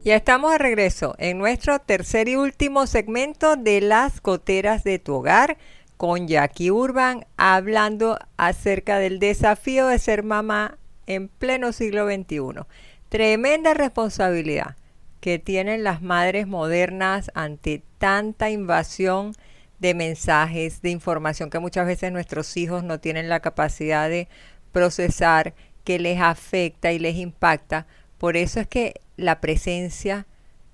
Ya 0.04 0.16
estamos 0.16 0.50
de 0.50 0.58
regreso 0.58 1.14
en 1.18 1.38
nuestro 1.38 1.78
tercer 1.78 2.28
y 2.28 2.34
último 2.34 2.88
segmento 2.88 3.54
de 3.54 3.80
las 3.80 4.20
goteras 4.20 4.82
de 4.82 4.98
tu 4.98 5.14
hogar 5.14 5.58
con 5.96 6.26
Jackie 6.26 6.72
Urban 6.72 7.24
hablando 7.36 8.18
acerca 8.36 8.98
del 8.98 9.20
desafío 9.20 9.86
de 9.86 10.00
ser 10.00 10.24
mamá 10.24 10.76
en 11.06 11.28
pleno 11.28 11.70
siglo 11.70 12.08
XXI. 12.08 12.64
Tremenda 13.10 13.74
responsabilidad 13.74 14.74
que 15.20 15.38
tienen 15.38 15.84
las 15.84 16.02
madres 16.02 16.48
modernas 16.48 17.30
ante 17.34 17.84
tanta 17.98 18.50
invasión 18.50 19.36
de 19.78 19.94
mensajes, 19.94 20.82
de 20.82 20.90
información 20.90 21.48
que 21.48 21.60
muchas 21.60 21.86
veces 21.86 22.10
nuestros 22.10 22.56
hijos 22.56 22.82
no 22.82 22.98
tienen 22.98 23.28
la 23.28 23.38
capacidad 23.38 24.08
de 24.08 24.26
procesar, 24.72 25.54
que 25.84 26.00
les 26.00 26.20
afecta 26.20 26.90
y 26.90 26.98
les 26.98 27.14
impacta. 27.14 27.86
Por 28.18 28.36
eso 28.36 28.58
es 28.58 28.66
que 28.66 29.00
la 29.16 29.40
presencia 29.40 30.26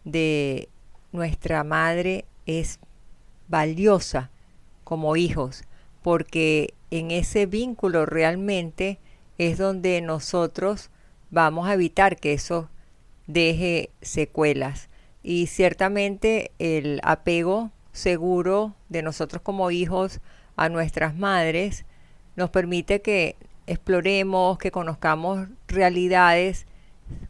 de 0.04 0.68
nuestra 1.12 1.64
madre 1.64 2.24
es 2.46 2.78
valiosa 3.48 4.30
como 4.84 5.16
hijos, 5.16 5.64
porque 6.02 6.74
en 6.90 7.10
ese 7.10 7.46
vínculo 7.46 8.06
realmente 8.06 8.98
es 9.36 9.58
donde 9.58 10.00
nosotros 10.00 10.90
vamos 11.30 11.68
a 11.68 11.74
evitar 11.74 12.16
que 12.16 12.32
eso 12.32 12.70
deje 13.26 13.90
secuelas. 14.00 14.88
Y 15.22 15.46
ciertamente 15.46 16.52
el 16.58 17.00
apego 17.02 17.70
seguro 17.92 18.74
de 18.88 19.02
nosotros 19.02 19.42
como 19.42 19.70
hijos 19.70 20.20
a 20.56 20.68
nuestras 20.68 21.14
madres 21.16 21.84
nos 22.36 22.50
permite 22.50 23.02
que 23.02 23.36
exploremos, 23.66 24.58
que 24.58 24.70
conozcamos 24.70 25.48
realidades 25.66 26.66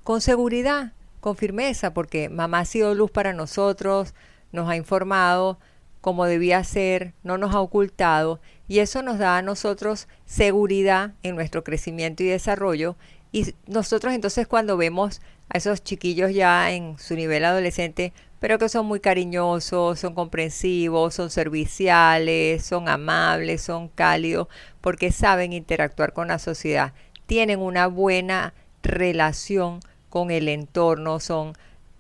con 0.05 0.21
seguridad, 0.21 0.93
con 1.21 1.37
firmeza, 1.37 1.95
porque 1.95 2.29
mamá 2.29 2.61
ha 2.61 2.65
sido 2.65 2.95
luz 2.95 3.11
para 3.11 3.33
nosotros, 3.33 4.15
nos 4.53 4.69
ha 4.69 4.77
informado 4.77 5.59
como 6.01 6.25
debía 6.25 6.63
ser, 6.65 7.15
no 7.23 7.39
nos 7.39 7.55
ha 7.55 7.61
ocultado 7.61 8.41
y 8.69 8.79
eso 8.79 9.03
nos 9.03 9.19
da 9.19 9.37
a 9.37 9.43
nosotros 9.43 10.09
seguridad 10.27 11.15
en 11.23 11.35
nuestro 11.35 11.65
crecimiento 11.65 12.23
y 12.23 12.27
desarrollo. 12.27 12.97
Y 13.33 13.55
nosotros 13.67 14.15
entonces 14.15 14.47
cuando 14.47 14.77
vemos 14.77 15.21
a 15.49 15.59
esos 15.59 15.83
chiquillos 15.83 16.33
ya 16.33 16.71
en 16.71 16.99
su 16.99 17.15
nivel 17.15 17.45
adolescente, 17.45 18.13
pero 18.41 18.59
que 18.59 18.69
son 18.69 18.87
muy 18.87 19.01
cariñosos, 19.01 19.99
son 19.99 20.15
comprensivos, 20.15 21.15
son 21.15 21.31
serviciales, 21.31 22.65
son 22.65 22.89
amables, 22.89 23.63
son 23.63 23.89
cálidos, 23.89 24.49
porque 24.81 25.11
saben 25.11 25.53
interactuar 25.53 26.13
con 26.13 26.29
la 26.29 26.39
sociedad, 26.39 26.93
tienen 27.27 27.61
una 27.61 27.89
buena 27.89 28.55
relación 28.83 29.81
con 30.09 30.31
el 30.31 30.49
entorno, 30.49 31.21
son 31.21 31.55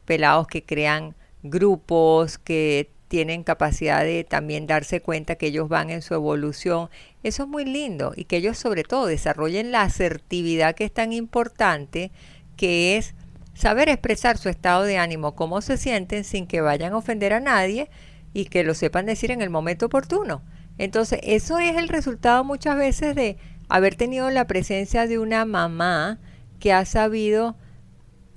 pelados 0.04 0.46
que 0.46 0.62
crean 0.62 1.14
grupos, 1.42 2.38
que 2.38 2.90
tienen 3.08 3.42
capacidad 3.42 4.04
de 4.04 4.24
también 4.24 4.66
darse 4.66 5.00
cuenta 5.00 5.36
que 5.36 5.46
ellos 5.46 5.68
van 5.68 5.90
en 5.90 6.02
su 6.02 6.14
evolución. 6.14 6.90
Eso 7.22 7.44
es 7.44 7.48
muy 7.48 7.64
lindo 7.64 8.12
y 8.14 8.24
que 8.24 8.36
ellos 8.36 8.58
sobre 8.58 8.84
todo 8.84 9.06
desarrollen 9.06 9.72
la 9.72 9.82
asertividad 9.82 10.74
que 10.74 10.84
es 10.84 10.92
tan 10.92 11.12
importante, 11.12 12.10
que 12.56 12.96
es 12.96 13.14
saber 13.54 13.88
expresar 13.88 14.36
su 14.38 14.48
estado 14.48 14.84
de 14.84 14.98
ánimo, 14.98 15.34
cómo 15.34 15.62
se 15.62 15.78
sienten 15.78 16.24
sin 16.24 16.46
que 16.46 16.60
vayan 16.60 16.92
a 16.92 16.98
ofender 16.98 17.32
a 17.32 17.40
nadie 17.40 17.90
y 18.34 18.44
que 18.44 18.62
lo 18.62 18.74
sepan 18.74 19.06
decir 19.06 19.30
en 19.30 19.42
el 19.42 19.50
momento 19.50 19.86
oportuno. 19.86 20.42
Entonces, 20.76 21.18
eso 21.22 21.58
es 21.58 21.76
el 21.76 21.88
resultado 21.88 22.44
muchas 22.44 22.76
veces 22.76 23.16
de 23.16 23.36
haber 23.68 23.96
tenido 23.96 24.30
la 24.30 24.46
presencia 24.46 25.06
de 25.06 25.18
una 25.18 25.44
mamá 25.44 26.18
que 26.60 26.72
ha 26.72 26.84
sabido 26.84 27.56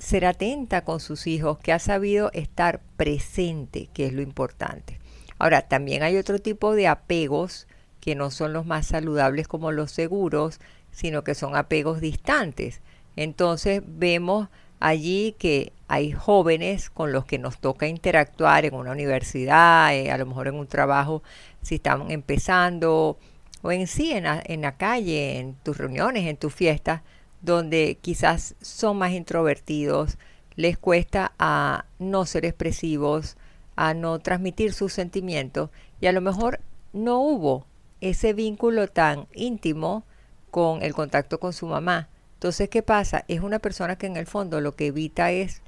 ser 0.01 0.25
atenta 0.25 0.83
con 0.83 0.99
sus 0.99 1.27
hijos, 1.27 1.59
que 1.59 1.71
ha 1.71 1.79
sabido 1.79 2.31
estar 2.33 2.81
presente, 2.97 3.87
que 3.93 4.07
es 4.07 4.13
lo 4.13 4.21
importante. 4.21 4.99
Ahora, 5.37 5.61
también 5.61 6.01
hay 6.01 6.17
otro 6.17 6.39
tipo 6.39 6.73
de 6.73 6.87
apegos 6.87 7.67
que 7.99 8.15
no 8.15 8.31
son 8.31 8.51
los 8.51 8.65
más 8.65 8.87
saludables 8.87 9.47
como 9.47 9.71
los 9.71 9.91
seguros, 9.91 10.59
sino 10.91 11.23
que 11.23 11.35
son 11.35 11.55
apegos 11.55 12.01
distantes. 12.01 12.81
Entonces 13.15 13.83
vemos 13.85 14.49
allí 14.79 15.35
que 15.37 15.71
hay 15.87 16.11
jóvenes 16.11 16.89
con 16.89 17.11
los 17.11 17.25
que 17.25 17.37
nos 17.37 17.59
toca 17.59 17.87
interactuar 17.87 18.65
en 18.65 18.73
una 18.73 18.91
universidad, 18.91 19.95
eh, 19.95 20.11
a 20.11 20.17
lo 20.17 20.25
mejor 20.25 20.47
en 20.47 20.55
un 20.55 20.67
trabajo, 20.67 21.21
si 21.61 21.75
están 21.75 22.09
empezando, 22.09 23.19
o 23.61 23.71
en 23.71 23.85
sí, 23.85 24.11
en 24.11 24.23
la, 24.23 24.41
en 24.43 24.61
la 24.61 24.77
calle, 24.77 25.37
en 25.37 25.53
tus 25.55 25.77
reuniones, 25.77 26.25
en 26.25 26.37
tus 26.37 26.53
fiestas, 26.55 27.01
donde 27.41 27.97
quizás 28.01 28.55
son 28.61 28.97
más 28.97 29.11
introvertidos, 29.11 30.17
les 30.55 30.77
cuesta 30.77 31.33
a 31.39 31.85
no 31.99 32.25
ser 32.25 32.45
expresivos, 32.45 33.37
a 33.75 33.93
no 33.93 34.19
transmitir 34.19 34.73
sus 34.73 34.93
sentimientos 34.93 35.69
y 35.99 36.07
a 36.07 36.11
lo 36.11 36.21
mejor 36.21 36.59
no 36.93 37.19
hubo 37.19 37.65
ese 38.01 38.33
vínculo 38.33 38.87
tan 38.87 39.27
íntimo 39.33 40.03
con 40.49 40.83
el 40.83 40.93
contacto 40.93 41.39
con 41.39 41.53
su 41.53 41.67
mamá. 41.67 42.09
Entonces, 42.33 42.69
¿qué 42.69 42.81
pasa? 42.81 43.23
Es 43.27 43.41
una 43.41 43.59
persona 43.59 43.95
que 43.95 44.07
en 44.07 44.17
el 44.17 44.25
fondo 44.25 44.61
lo 44.61 44.75
que 44.75 44.87
evita 44.87 45.31
es 45.31 45.61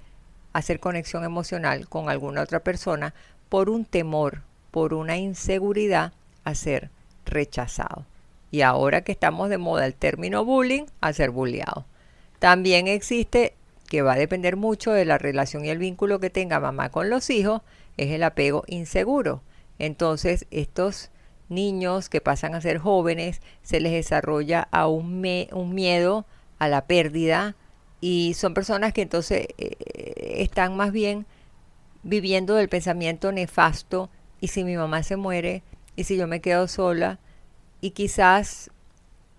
hacer 0.52 0.80
conexión 0.80 1.24
emocional 1.24 1.88
con 1.88 2.10
alguna 2.10 2.42
otra 2.42 2.60
persona 2.60 3.14
por 3.50 3.70
un 3.70 3.86
temor, 3.86 4.42
por 4.72 4.94
una 4.94 5.18
inseguridad 5.18 6.14
a 6.44 6.56
ser 6.56 6.90
rechazado. 7.26 8.06
Y 8.54 8.62
ahora 8.62 9.04
que 9.04 9.12
estamos 9.12 9.50
de 9.50 9.58
moda 9.58 9.88
el 9.88 9.96
término 9.96 10.46
bullying, 10.46 10.84
a 11.02 11.12
ser 11.12 11.32
bulleado. 11.32 11.88
También 12.38 12.88
existe, 12.88 13.56
que 13.90 14.04
va 14.04 14.14
a 14.14 14.18
depender 14.18 14.58
mucho 14.58 14.92
de 14.92 15.06
la 15.06 15.18
relación 15.18 15.66
y 15.66 15.70
el 15.70 15.80
vínculo 15.80 16.20
que 16.20 16.30
tenga 16.30 16.60
mamá 16.60 16.90
con 16.90 17.10
los 17.10 17.32
hijos, 17.32 17.64
es 17.98 18.12
el 18.12 18.22
apego 18.22 18.64
inseguro. 18.68 19.42
Entonces, 19.80 20.46
estos 20.52 21.10
niños 21.50 22.10
que 22.10 22.22
pasan 22.22 22.54
a 22.54 22.62
ser 22.62 22.78
jóvenes, 22.78 23.42
se 23.64 23.80
les 23.80 23.92
desarrolla 23.92 24.68
a 24.70 24.88
un, 24.88 25.20
miedo 25.20 26.28
a 26.60 26.68
la 26.68 26.86
pérdida 26.86 27.56
y 28.02 28.36
son 28.36 28.54
personas 28.54 28.94
que 28.94 29.02
entonces 29.02 29.48
eh, 29.58 30.36
están 30.38 30.78
más 30.78 30.92
bien 30.92 31.26
viviendo 32.04 32.54
del 32.54 32.70
pensamiento 32.70 33.32
nefasto 33.32 34.12
y 34.40 34.50
si 34.50 34.64
mi 34.64 34.78
mamá 34.78 35.02
se 35.02 35.16
muere 35.16 35.64
y 35.96 36.04
si 36.04 36.18
yo 36.18 36.28
me 36.28 36.40
quedo 36.40 36.68
sola 36.68 37.18
y 37.84 37.92
quizás 37.92 38.72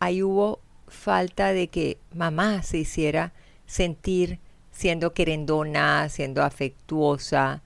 ahí 0.00 0.22
hubo 0.22 0.60
falta 0.86 1.54
de 1.54 1.68
que 1.68 1.96
mamá 2.12 2.62
se 2.62 2.76
hiciera 2.76 3.32
sentir 3.64 4.38
siendo 4.70 5.14
querendona, 5.14 6.10
siendo 6.10 6.42
afectuosa 6.42 7.62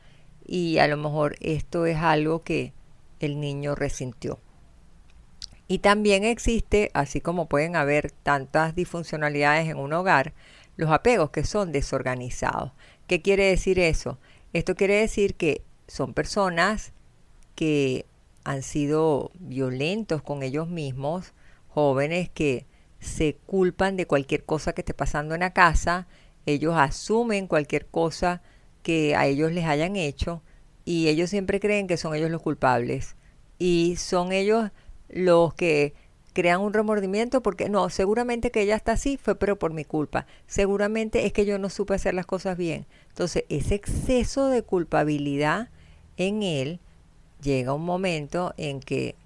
y 0.46 0.78
a 0.78 0.86
lo 0.86 0.96
mejor 0.96 1.34
esto 1.40 1.84
es 1.84 1.96
algo 1.96 2.44
que 2.44 2.74
el 3.18 3.40
niño 3.40 3.74
resintió. 3.74 4.38
Y 5.66 5.80
también 5.80 6.22
existe, 6.22 6.92
así 6.94 7.20
como 7.20 7.48
pueden 7.48 7.74
haber 7.74 8.12
tantas 8.12 8.76
disfuncionalidades 8.76 9.68
en 9.68 9.78
un 9.78 9.92
hogar, 9.92 10.32
los 10.76 10.92
apegos 10.92 11.30
que 11.30 11.42
son 11.42 11.72
desorganizados. 11.72 12.70
¿Qué 13.08 13.20
quiere 13.20 13.46
decir 13.46 13.80
eso? 13.80 14.20
Esto 14.52 14.76
quiere 14.76 14.94
decir 14.94 15.34
que 15.34 15.62
son 15.88 16.14
personas 16.14 16.92
que 17.56 18.06
han 18.48 18.62
sido 18.62 19.30
violentos 19.38 20.22
con 20.22 20.42
ellos 20.42 20.68
mismos, 20.68 21.34
jóvenes 21.68 22.30
que 22.30 22.64
se 22.98 23.36
culpan 23.44 23.98
de 23.98 24.06
cualquier 24.06 24.44
cosa 24.44 24.72
que 24.72 24.80
esté 24.80 24.94
pasando 24.94 25.34
en 25.34 25.40
la 25.40 25.52
casa, 25.52 26.08
ellos 26.46 26.74
asumen 26.74 27.46
cualquier 27.46 27.84
cosa 27.88 28.40
que 28.82 29.14
a 29.14 29.26
ellos 29.26 29.52
les 29.52 29.66
hayan 29.66 29.96
hecho 29.96 30.42
y 30.86 31.08
ellos 31.08 31.28
siempre 31.28 31.60
creen 31.60 31.86
que 31.86 31.98
son 31.98 32.14
ellos 32.14 32.30
los 32.30 32.40
culpables 32.40 33.16
y 33.58 33.96
son 33.98 34.32
ellos 34.32 34.70
los 35.10 35.52
que 35.52 35.92
crean 36.32 36.62
un 36.62 36.72
remordimiento 36.72 37.42
porque 37.42 37.68
no, 37.68 37.90
seguramente 37.90 38.50
que 38.50 38.62
ella 38.62 38.76
está 38.76 38.92
así 38.92 39.18
fue 39.18 39.34
pero 39.38 39.58
por 39.58 39.74
mi 39.74 39.84
culpa, 39.84 40.26
seguramente 40.46 41.26
es 41.26 41.34
que 41.34 41.44
yo 41.44 41.58
no 41.58 41.68
supe 41.68 41.92
hacer 41.92 42.14
las 42.14 42.24
cosas 42.24 42.56
bien. 42.56 42.86
Entonces, 43.08 43.44
ese 43.50 43.74
exceso 43.74 44.46
de 44.46 44.62
culpabilidad 44.62 45.68
en 46.16 46.42
él 46.42 46.80
llega 47.40 47.72
un 47.72 47.84
momento 47.84 48.54
en 48.56 48.80
que 48.80 49.16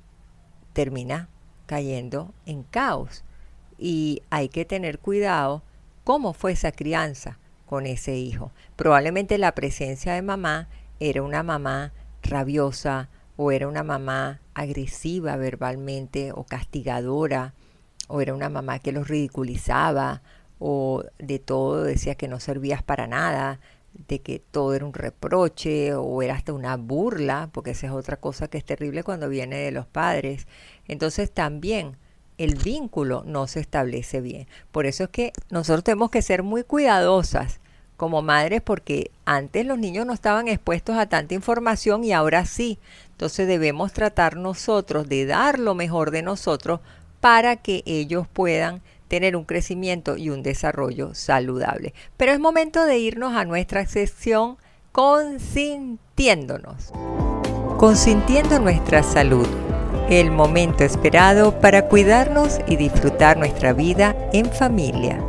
termina 0.73 1.29
cayendo 1.67 2.35
en 2.47 2.63
caos 2.63 3.25
y 3.79 4.23
hay 4.31 4.49
que 4.49 4.65
tener 4.65 4.99
cuidado 4.99 5.63
cómo 6.05 6.33
fue 6.33 6.53
esa 6.53 6.73
crianza 6.73 7.39
con 7.67 7.87
ese 7.87 8.17
hijo. 8.17 8.53
Probablemente 8.77 9.39
la 9.39 9.55
presencia 9.55 10.15
de 10.15 10.23
mamá 10.23 10.69
era 11.01 11.23
una 11.23 11.43
mamá 11.43 11.93
rabiosa 12.23 13.09
o 13.37 13.51
era 13.51 13.67
una 13.67 13.83
mamá 13.83 14.41
agresiva 14.55 15.37
verbalmente 15.37 16.33
o 16.33 16.45
castigadora 16.45 17.55
o 18.09 18.21
era 18.21 18.35
una 18.35 18.49
mamá 18.49 18.79
que 18.79 18.93
los 18.93 19.09
ridiculizaba 19.09 20.23
o 20.59 21.05
de 21.19 21.39
todo 21.39 21.83
decía 21.83 22.15
que 22.15 22.29
no 22.29 22.39
servías 22.39 22.83
para 22.83 23.07
nada, 23.07 23.59
de 24.09 24.21
que 24.21 24.39
todo 24.39 24.75
era 24.75 24.85
un 24.85 24.95
reproche 24.95 25.95
o 25.95 26.23
era 26.23 26.35
hasta 26.35 26.53
una 26.53 26.77
burla, 26.77 27.51
porque 27.53 27.71
esa 27.71 27.87
es 27.87 27.93
otra 27.93 28.17
cosa 28.17 28.49
que 28.49 28.59
es 28.59 28.65
terrible 28.65 29.05
cuando 29.05 29.29
viene 29.29 29.57
de 29.57 29.71
los 29.71 29.87
padres. 29.87 30.47
Entonces 30.89 31.31
también 31.31 31.97
el 32.39 32.57
vínculo 32.57 33.23
no 33.27 33.47
se 33.47 33.61
establece 33.61 34.21
bien. 34.21 34.47
Por 34.71 34.87
eso 34.87 35.05
es 35.05 35.11
que 35.11 35.33
nosotros 35.51 35.85
tenemos 35.85 36.11
que 36.11 36.23
ser 36.23 36.43
muy 36.43 36.65
cuidadosas 36.65 37.61
como 37.97 38.23
madres 38.23 38.63
porque 38.63 39.11
antes 39.25 39.65
los 39.65 39.79
niños 39.79 40.07
no 40.07 40.13
estaban 40.13 40.49
expuestos 40.49 40.97
a 40.97 41.09
tanta 41.09 41.35
información 41.35 42.03
y 42.05 42.13
ahora 42.13 42.47
sí. 42.47 42.79
Entonces 43.13 43.47
debemos 43.47 43.93
tratar 43.93 44.37
nosotros 44.37 45.09
de 45.09 45.27
dar 45.27 45.59
lo 45.59 45.75
mejor 45.75 46.11
de 46.11 46.23
nosotros 46.23 46.81
para 47.21 47.55
que 47.57 47.85
ellos 47.87 48.27
puedan 48.27 48.83
tener 49.13 49.37
un 49.37 49.45
crecimiento 49.45 50.17
y 50.17 50.31
un 50.31 50.43
desarrollo 50.43 51.15
saludable. 51.15 51.93
Pero 52.17 52.33
es 52.33 52.41
momento 52.41 52.87
de 52.87 52.97
irnos 52.97 53.35
a 53.35 53.45
nuestra 53.45 53.87
sección 53.87 54.57
consintiéndonos. 54.91 56.95
Consintiendo 57.77 58.59
nuestra 58.59 59.03
salud. 59.03 59.47
El 60.09 60.31
momento 60.31 60.83
esperado 60.83 61.61
para 61.61 61.89
cuidarnos 61.89 62.59
y 62.67 62.77
disfrutar 62.77 63.37
nuestra 63.37 63.75
vida 63.75 64.17
en 64.33 64.51
familia. 64.51 65.23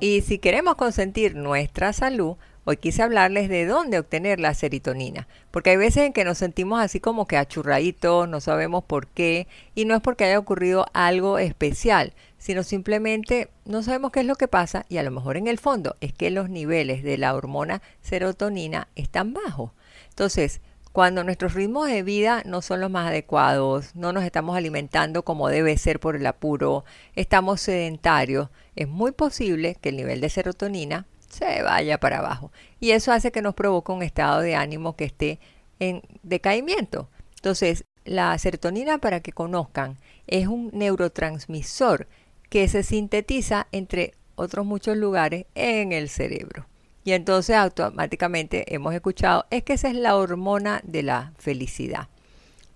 Y 0.00 0.22
si 0.22 0.40
queremos 0.40 0.74
consentir 0.74 1.36
nuestra 1.36 1.92
salud, 1.92 2.38
hoy 2.68 2.78
quise 2.78 3.04
hablarles 3.04 3.48
de 3.48 3.64
dónde 3.64 4.00
obtener 4.00 4.40
la 4.40 4.52
serotonina, 4.52 5.28
porque 5.52 5.70
hay 5.70 5.76
veces 5.76 6.02
en 6.02 6.12
que 6.12 6.24
nos 6.24 6.38
sentimos 6.38 6.80
así 6.80 6.98
como 6.98 7.28
que 7.28 7.36
achurraditos, 7.36 8.28
no 8.28 8.40
sabemos 8.40 8.82
por 8.82 9.06
qué, 9.06 9.46
y 9.76 9.84
no 9.84 9.94
es 9.94 10.00
porque 10.02 10.24
haya 10.24 10.38
ocurrido 10.38 10.86
algo 10.92 11.38
especial, 11.38 12.12
sino 12.38 12.64
simplemente 12.64 13.50
no 13.64 13.84
sabemos 13.84 14.10
qué 14.10 14.20
es 14.20 14.26
lo 14.26 14.34
que 14.34 14.48
pasa 14.48 14.84
y 14.88 14.96
a 14.96 15.04
lo 15.04 15.12
mejor 15.12 15.36
en 15.36 15.46
el 15.46 15.58
fondo 15.58 15.96
es 16.00 16.12
que 16.12 16.28
los 16.30 16.50
niveles 16.50 17.04
de 17.04 17.18
la 17.18 17.36
hormona 17.36 17.82
serotonina 18.02 18.88
están 18.96 19.32
bajos. 19.32 19.70
Entonces, 20.08 20.60
cuando 20.90 21.22
nuestros 21.22 21.54
ritmos 21.54 21.86
de 21.86 22.02
vida 22.02 22.42
no 22.46 22.62
son 22.62 22.80
los 22.80 22.90
más 22.90 23.06
adecuados, 23.06 23.94
no 23.94 24.12
nos 24.12 24.24
estamos 24.24 24.56
alimentando 24.56 25.22
como 25.22 25.48
debe 25.50 25.78
ser 25.78 26.00
por 26.00 26.16
el 26.16 26.26
apuro, 26.26 26.84
estamos 27.14 27.60
sedentarios, 27.60 28.48
es 28.74 28.88
muy 28.88 29.12
posible 29.12 29.76
que 29.80 29.90
el 29.90 29.96
nivel 29.98 30.20
de 30.20 30.30
serotonina 30.30 31.06
se 31.36 31.62
vaya 31.62 31.98
para 31.98 32.18
abajo. 32.18 32.50
Y 32.80 32.90
eso 32.90 33.12
hace 33.12 33.30
que 33.30 33.42
nos 33.42 33.54
provoque 33.54 33.92
un 33.92 34.02
estado 34.02 34.40
de 34.40 34.56
ánimo 34.56 34.96
que 34.96 35.04
esté 35.04 35.38
en 35.78 36.02
decaimiento. 36.22 37.08
Entonces, 37.36 37.84
la 38.04 38.36
serotonina, 38.38 38.98
para 38.98 39.20
que 39.20 39.32
conozcan, 39.32 39.96
es 40.26 40.46
un 40.46 40.70
neurotransmisor 40.72 42.08
que 42.48 42.68
se 42.68 42.82
sintetiza 42.82 43.66
entre 43.72 44.14
otros 44.36 44.64
muchos 44.64 44.96
lugares 44.96 45.46
en 45.54 45.92
el 45.92 46.08
cerebro. 46.08 46.66
Y 47.04 47.12
entonces 47.12 47.56
automáticamente 47.56 48.74
hemos 48.74 48.94
escuchado, 48.94 49.46
es 49.50 49.62
que 49.62 49.74
esa 49.74 49.88
es 49.88 49.94
la 49.94 50.16
hormona 50.16 50.80
de 50.84 51.02
la 51.02 51.32
felicidad. 51.38 52.08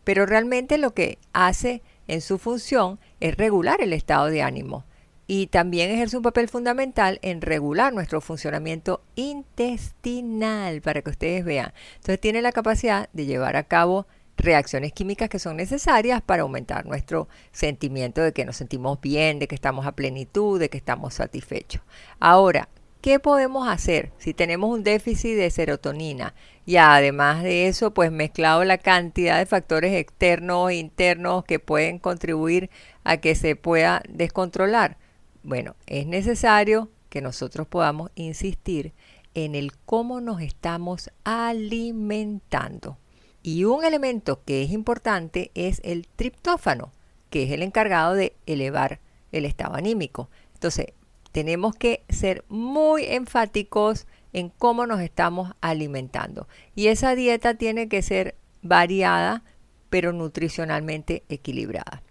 Pero 0.05 0.25
realmente 0.27 0.79
lo 0.79 0.95
que 0.95 1.19
hace 1.33 1.83
en 2.07 2.21
su 2.21 2.39
función 2.39 2.99
es 3.21 3.37
regular 3.37 3.81
el 3.81 3.93
estado 3.93 4.27
de 4.27 4.43
ánimo 4.43 4.85
y 5.33 5.47
también 5.47 5.93
ejerce 5.93 6.17
un 6.17 6.25
papel 6.25 6.49
fundamental 6.49 7.21
en 7.23 7.41
regular 7.41 7.93
nuestro 7.93 8.21
funcionamiento 8.21 9.01
intestinal, 9.15 10.83
para 10.83 11.03
que 11.03 11.11
ustedes 11.11 11.45
vean. 11.45 11.73
Entonces 11.95 12.21
tiene 12.21 12.43
la 12.43 12.51
capacidad 12.51 13.09
de 13.13 13.27
llevar 13.27 13.55
a 13.55 13.63
cabo 13.63 14.09
reacciones 14.37 14.93
químicas 14.93 15.29
que 15.29 15.39
son 15.39 15.57
necesarias 15.57 16.21
para 16.21 16.43
aumentar 16.43 16.85
nuestro 16.85 17.29
sentimiento 17.53 18.21
de 18.23 18.33
que 18.33 18.45
nos 18.45 18.57
sentimos 18.57 19.01
bien, 19.01 19.39
de 19.39 19.47
que 19.47 19.55
estamos 19.55 19.87
a 19.87 19.93
plenitud, 19.93 20.59
de 20.59 20.69
que 20.69 20.79
estamos 20.79 21.15
satisfechos. 21.15 21.81
Ahora, 22.19 22.69
¿Qué 23.01 23.19
podemos 23.19 23.67
hacer 23.67 24.13
si 24.19 24.35
tenemos 24.35 24.69
un 24.69 24.85
déficit 24.85 25.35
de 25.35 25.51
serotonina? 25.51 26.35
Y 26.67 26.77
además 26.77 27.43
de 27.43 27.67
eso, 27.67 27.95
pues 27.95 28.13
mezclado 28.13 28.63
la 28.65 28.77
cantidad 28.77 29.39
de 29.39 29.47
factores 29.47 29.95
externos 29.95 30.71
e 30.71 30.75
internos 30.75 31.45
que 31.47 31.59
pueden 31.59 31.99
contribuir 31.99 32.69
a 33.03 33.17
que 33.17 33.35
se 33.37 33.57
pueda 33.57 34.03
descontrolar. 34.07 34.99
Bueno, 35.43 35.75
es 35.87 36.07
necesario 36.07 36.91
que 37.09 37.21
nosotros 37.21 37.67
podamos 37.67 38.11
insistir 38.15 38.93
en 39.35 39.55
el 39.55 39.73
cómo 39.87 40.21
nos 40.21 40.43
estamos 40.43 41.11
alimentando. 41.25 42.99
Y 43.43 43.65
un 43.65 43.85
elemento 43.85 44.43
que 44.45 44.63
es 44.63 44.71
importante 44.71 45.51
es 45.55 45.81
el 45.83 46.07
triptófano, 46.09 46.93
que 47.31 47.45
es 47.45 47.53
el 47.53 47.63
encargado 47.63 48.15
de 48.15 48.37
elevar 48.47 49.01
el 49.33 49.47
estado 49.47 49.77
anímico. 49.77 50.29
Entonces, 50.55 50.87
tenemos 51.33 51.75
que 51.75 52.05
ser 52.09 52.45
muy 52.49 53.05
enfáticos 53.05 54.07
en 54.33 54.51
cómo 54.51 54.87
nos 54.87 55.01
estamos 55.01 55.53
alimentando. 55.61 56.49
Y 56.75 56.89
esa 56.89 57.15
dieta 57.15 57.55
tiene 57.55 57.89
que 57.89 58.03
ser 58.03 58.35
variada, 58.63 59.43
pero 59.89 60.13
nutricionalmente 60.13 61.25
equilibrada. 61.29 62.03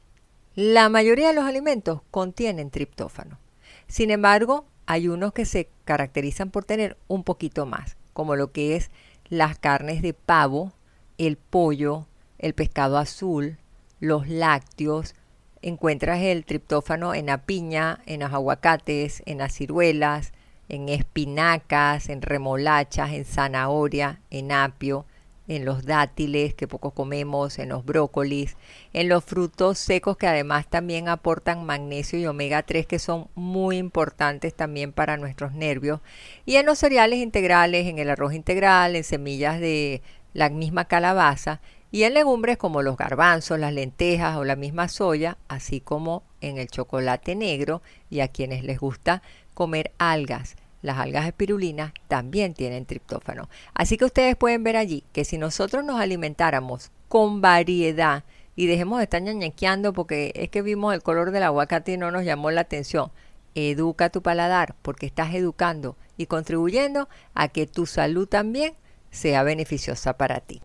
La 0.62 0.90
mayoría 0.90 1.30
de 1.30 1.34
los 1.34 1.46
alimentos 1.46 2.02
contienen 2.12 2.70
triptófano. 2.70 3.40
Sin 3.88 4.12
embargo, 4.12 4.66
hay 4.88 5.08
unos 5.08 5.32
que 5.32 5.46
se 5.46 5.70
caracterizan 5.86 6.52
por 6.52 6.66
tener 6.66 6.98
un 7.08 7.24
poquito 7.24 7.66
más, 7.66 7.96
como 8.12 8.36
lo 8.36 8.52
que 8.52 8.76
es 8.76 8.92
las 9.30 9.58
carnes 9.58 10.02
de 10.02 10.14
pavo, 10.14 10.74
el 11.18 11.38
pollo, 11.38 12.08
el 12.40 12.54
pescado 12.56 12.98
azul, 12.98 13.58
los 14.02 14.28
lácteos. 14.28 15.16
Encuentras 15.62 16.20
el 16.20 16.44
triptófano 16.44 17.14
en 17.14 17.28
la 17.28 17.44
piña, 17.44 18.02
en 18.06 18.20
los 18.20 18.34
aguacates, 18.34 19.24
en 19.26 19.38
las 19.38 19.54
ciruelas, 19.54 20.34
en 20.68 20.90
espinacas, 20.90 22.10
en 22.10 22.22
remolachas, 22.22 23.12
en 23.12 23.24
zanahoria, 23.24 24.20
en 24.30 24.52
apio, 24.52 25.06
en 25.50 25.66
los 25.66 25.84
dátiles 25.84 26.54
que 26.54 26.68
poco 26.68 26.92
comemos, 26.92 27.58
en 27.58 27.70
los 27.70 27.84
brócolis, 27.84 28.56
en 28.94 29.10
los 29.10 29.26
frutos 29.26 29.80
secos 29.80 30.16
que 30.16 30.28
además 30.28 30.68
también 30.70 31.10
aportan 31.10 31.66
magnesio 31.66 32.20
y 32.20 32.28
omega 32.28 32.62
3 32.62 32.86
que 32.86 33.00
son 33.00 33.28
muy 33.34 33.78
importantes 33.78 34.54
también 34.54 34.94
para 34.94 35.18
nuestros 35.18 35.54
nervios, 35.54 36.02
y 36.46 36.56
en 36.56 36.68
los 36.68 36.78
cereales 36.78 37.20
integrales, 37.20 37.88
en 37.88 37.98
el 37.98 38.12
arroz 38.12 38.34
integral, 38.34 38.96
en 38.96 39.04
semillas 39.04 39.60
de 39.60 40.04
la 40.34 40.50
misma 40.50 40.86
calabaza 40.86 41.62
y 41.92 42.04
en 42.04 42.14
legumbres 42.14 42.58
como 42.58 42.84
los 42.84 42.96
garbanzos, 42.96 43.58
las 43.60 43.74
lentejas 43.74 44.38
o 44.38 44.46
la 44.46 44.56
misma 44.56 44.88
soya, 44.88 45.40
así 45.48 45.82
como 45.82 46.22
en 46.42 46.60
el 46.60 46.68
chocolate 46.68 47.36
negro 47.36 47.82
y 48.12 48.20
a 48.20 48.28
quienes 48.28 48.64
les 48.64 48.80
gusta 48.80 49.24
comer 49.56 49.92
algas 49.98 50.56
las 50.82 50.98
algas 50.98 51.28
espirulinas 51.28 51.94
también 52.08 52.54
tienen 52.54 52.86
triptófano. 52.86 53.50
Así 53.74 53.98
que 53.98 54.06
ustedes 54.06 54.36
pueden 54.36 54.64
ver 54.64 54.78
allí 54.78 55.04
que 55.12 55.26
si 55.26 55.38
nosotros 55.38 55.84
nos 55.84 56.00
alimentáramos 56.00 56.92
con 57.08 57.42
variedad 57.42 58.24
y 58.56 58.68
dejemos 58.68 59.00
de 59.00 59.04
estar 59.06 59.22
ñañequeando 59.22 59.94
porque 59.94 60.32
es 60.36 60.50
que 60.50 60.62
vimos 60.62 60.94
el 60.94 61.04
color 61.04 61.32
del 61.32 61.44
aguacate 61.44 61.94
y 61.94 61.98
no 61.98 62.12
nos 62.12 62.24
llamó 62.24 62.52
la 62.52 62.62
atención, 62.62 63.12
educa 63.56 64.10
tu 64.10 64.22
paladar 64.22 64.76
porque 64.82 65.06
estás 65.06 65.34
educando 65.34 65.98
y 66.18 66.28
contribuyendo 66.28 67.10
a 67.34 67.48
que 67.48 67.68
tu 67.68 67.86
salud 67.86 68.28
también 68.28 68.74
sea 69.12 69.44
beneficiosa 69.44 70.18
para 70.18 70.40
ti. 70.40 70.62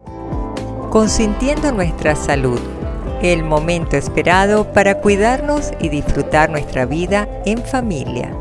Consintiendo 0.91 1.73
nuestra 1.73 2.15
salud, 2.15 2.61
el 3.23 3.43
momento 3.43 3.97
esperado 3.97 4.73
para 4.73 5.01
cuidarnos 5.01 5.73
y 5.81 5.89
disfrutar 5.89 6.51
nuestra 6.51 6.85
vida 6.85 7.29
en 7.47 7.65
familia. 7.65 8.37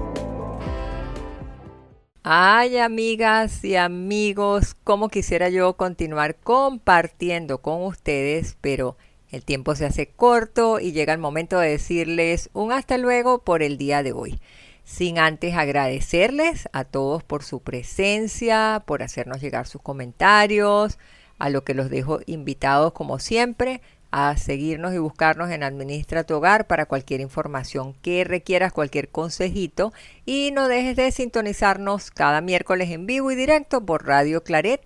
Ay, 2.25 2.77
amigas 2.77 3.65
y 3.65 3.75
amigos, 3.75 4.77
cómo 4.85 5.09
quisiera 5.09 5.49
yo 5.49 5.73
continuar 5.73 6.37
compartiendo 6.37 7.57
con 7.57 7.83
ustedes, 7.83 8.55
pero 8.61 8.95
el 9.29 9.43
tiempo 9.43 9.75
se 9.75 9.85
hace 9.85 10.07
corto 10.07 10.79
y 10.79 10.93
llega 10.93 11.11
el 11.11 11.19
momento 11.19 11.59
de 11.59 11.71
decirles 11.71 12.49
un 12.53 12.71
hasta 12.71 12.97
luego 12.97 13.43
por 13.43 13.61
el 13.61 13.77
día 13.77 14.03
de 14.03 14.13
hoy. 14.13 14.39
Sin 14.85 15.19
antes 15.19 15.53
agradecerles 15.55 16.69
a 16.71 16.85
todos 16.85 17.23
por 17.23 17.43
su 17.43 17.59
presencia, 17.59 18.83
por 18.85 19.03
hacernos 19.03 19.41
llegar 19.41 19.67
sus 19.67 19.81
comentarios, 19.81 20.99
a 21.39 21.49
lo 21.49 21.65
que 21.65 21.73
los 21.73 21.89
dejo 21.89 22.21
invitados 22.25 22.93
como 22.93 23.19
siempre 23.19 23.81
a 24.15 24.37
seguirnos 24.37 24.93
y 24.93 24.99
buscarnos 24.99 25.49
en 25.49 25.63
Administra 25.63 26.23
tu 26.23 26.35
Hogar 26.35 26.67
para 26.67 26.85
cualquier 26.85 27.19
información 27.19 27.95
que 28.03 28.23
requieras, 28.23 28.71
cualquier 28.71 29.09
consejito. 29.09 29.91
Y 30.23 30.51
no 30.53 30.67
dejes 30.67 30.95
de 30.95 31.11
sintonizarnos 31.11 32.11
cada 32.11 32.39
miércoles 32.39 32.91
en 32.91 33.07
vivo 33.07 33.31
y 33.31 33.35
directo 33.35 33.83
por 33.83 34.05
Radio 34.05 34.43
Claret 34.43 34.81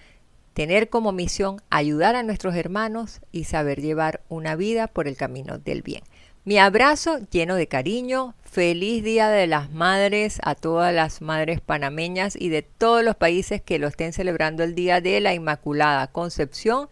tener 0.60 0.90
como 0.90 1.12
misión 1.12 1.62
ayudar 1.70 2.16
a 2.16 2.22
nuestros 2.22 2.54
hermanos 2.54 3.22
y 3.32 3.44
saber 3.44 3.80
llevar 3.80 4.20
una 4.28 4.56
vida 4.56 4.88
por 4.88 5.08
el 5.08 5.16
camino 5.16 5.56
del 5.56 5.80
bien. 5.80 6.02
Mi 6.44 6.58
abrazo 6.58 7.18
lleno 7.30 7.54
de 7.54 7.66
cariño, 7.66 8.34
feliz 8.42 9.02
Día 9.02 9.30
de 9.30 9.46
las 9.46 9.70
Madres 9.70 10.38
a 10.42 10.54
todas 10.54 10.94
las 10.94 11.22
madres 11.22 11.62
panameñas 11.62 12.36
y 12.38 12.50
de 12.50 12.60
todos 12.60 13.02
los 13.02 13.16
países 13.16 13.62
que 13.62 13.78
lo 13.78 13.88
estén 13.88 14.12
celebrando 14.12 14.62
el 14.62 14.74
Día 14.74 15.00
de 15.00 15.18
la 15.20 15.32
Inmaculada 15.32 16.08
Concepción. 16.08 16.90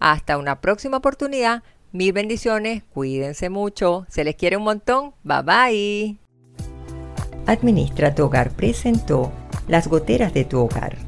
Hasta 0.00 0.36
una 0.36 0.60
próxima 0.60 0.98
oportunidad. 0.98 1.62
Mil 1.92 2.12
bendiciones, 2.12 2.82
cuídense 2.92 3.48
mucho, 3.48 4.04
se 4.10 4.22
les 4.22 4.36
quiere 4.36 4.58
un 4.58 4.64
montón, 4.64 5.14
bye 5.24 5.40
bye. 5.40 6.16
Administra 7.46 8.14
tu 8.14 8.24
hogar 8.24 8.50
presentó 8.50 9.32
Las 9.66 9.88
goteras 9.88 10.34
de 10.34 10.44
tu 10.44 10.60
hogar, 10.60 11.07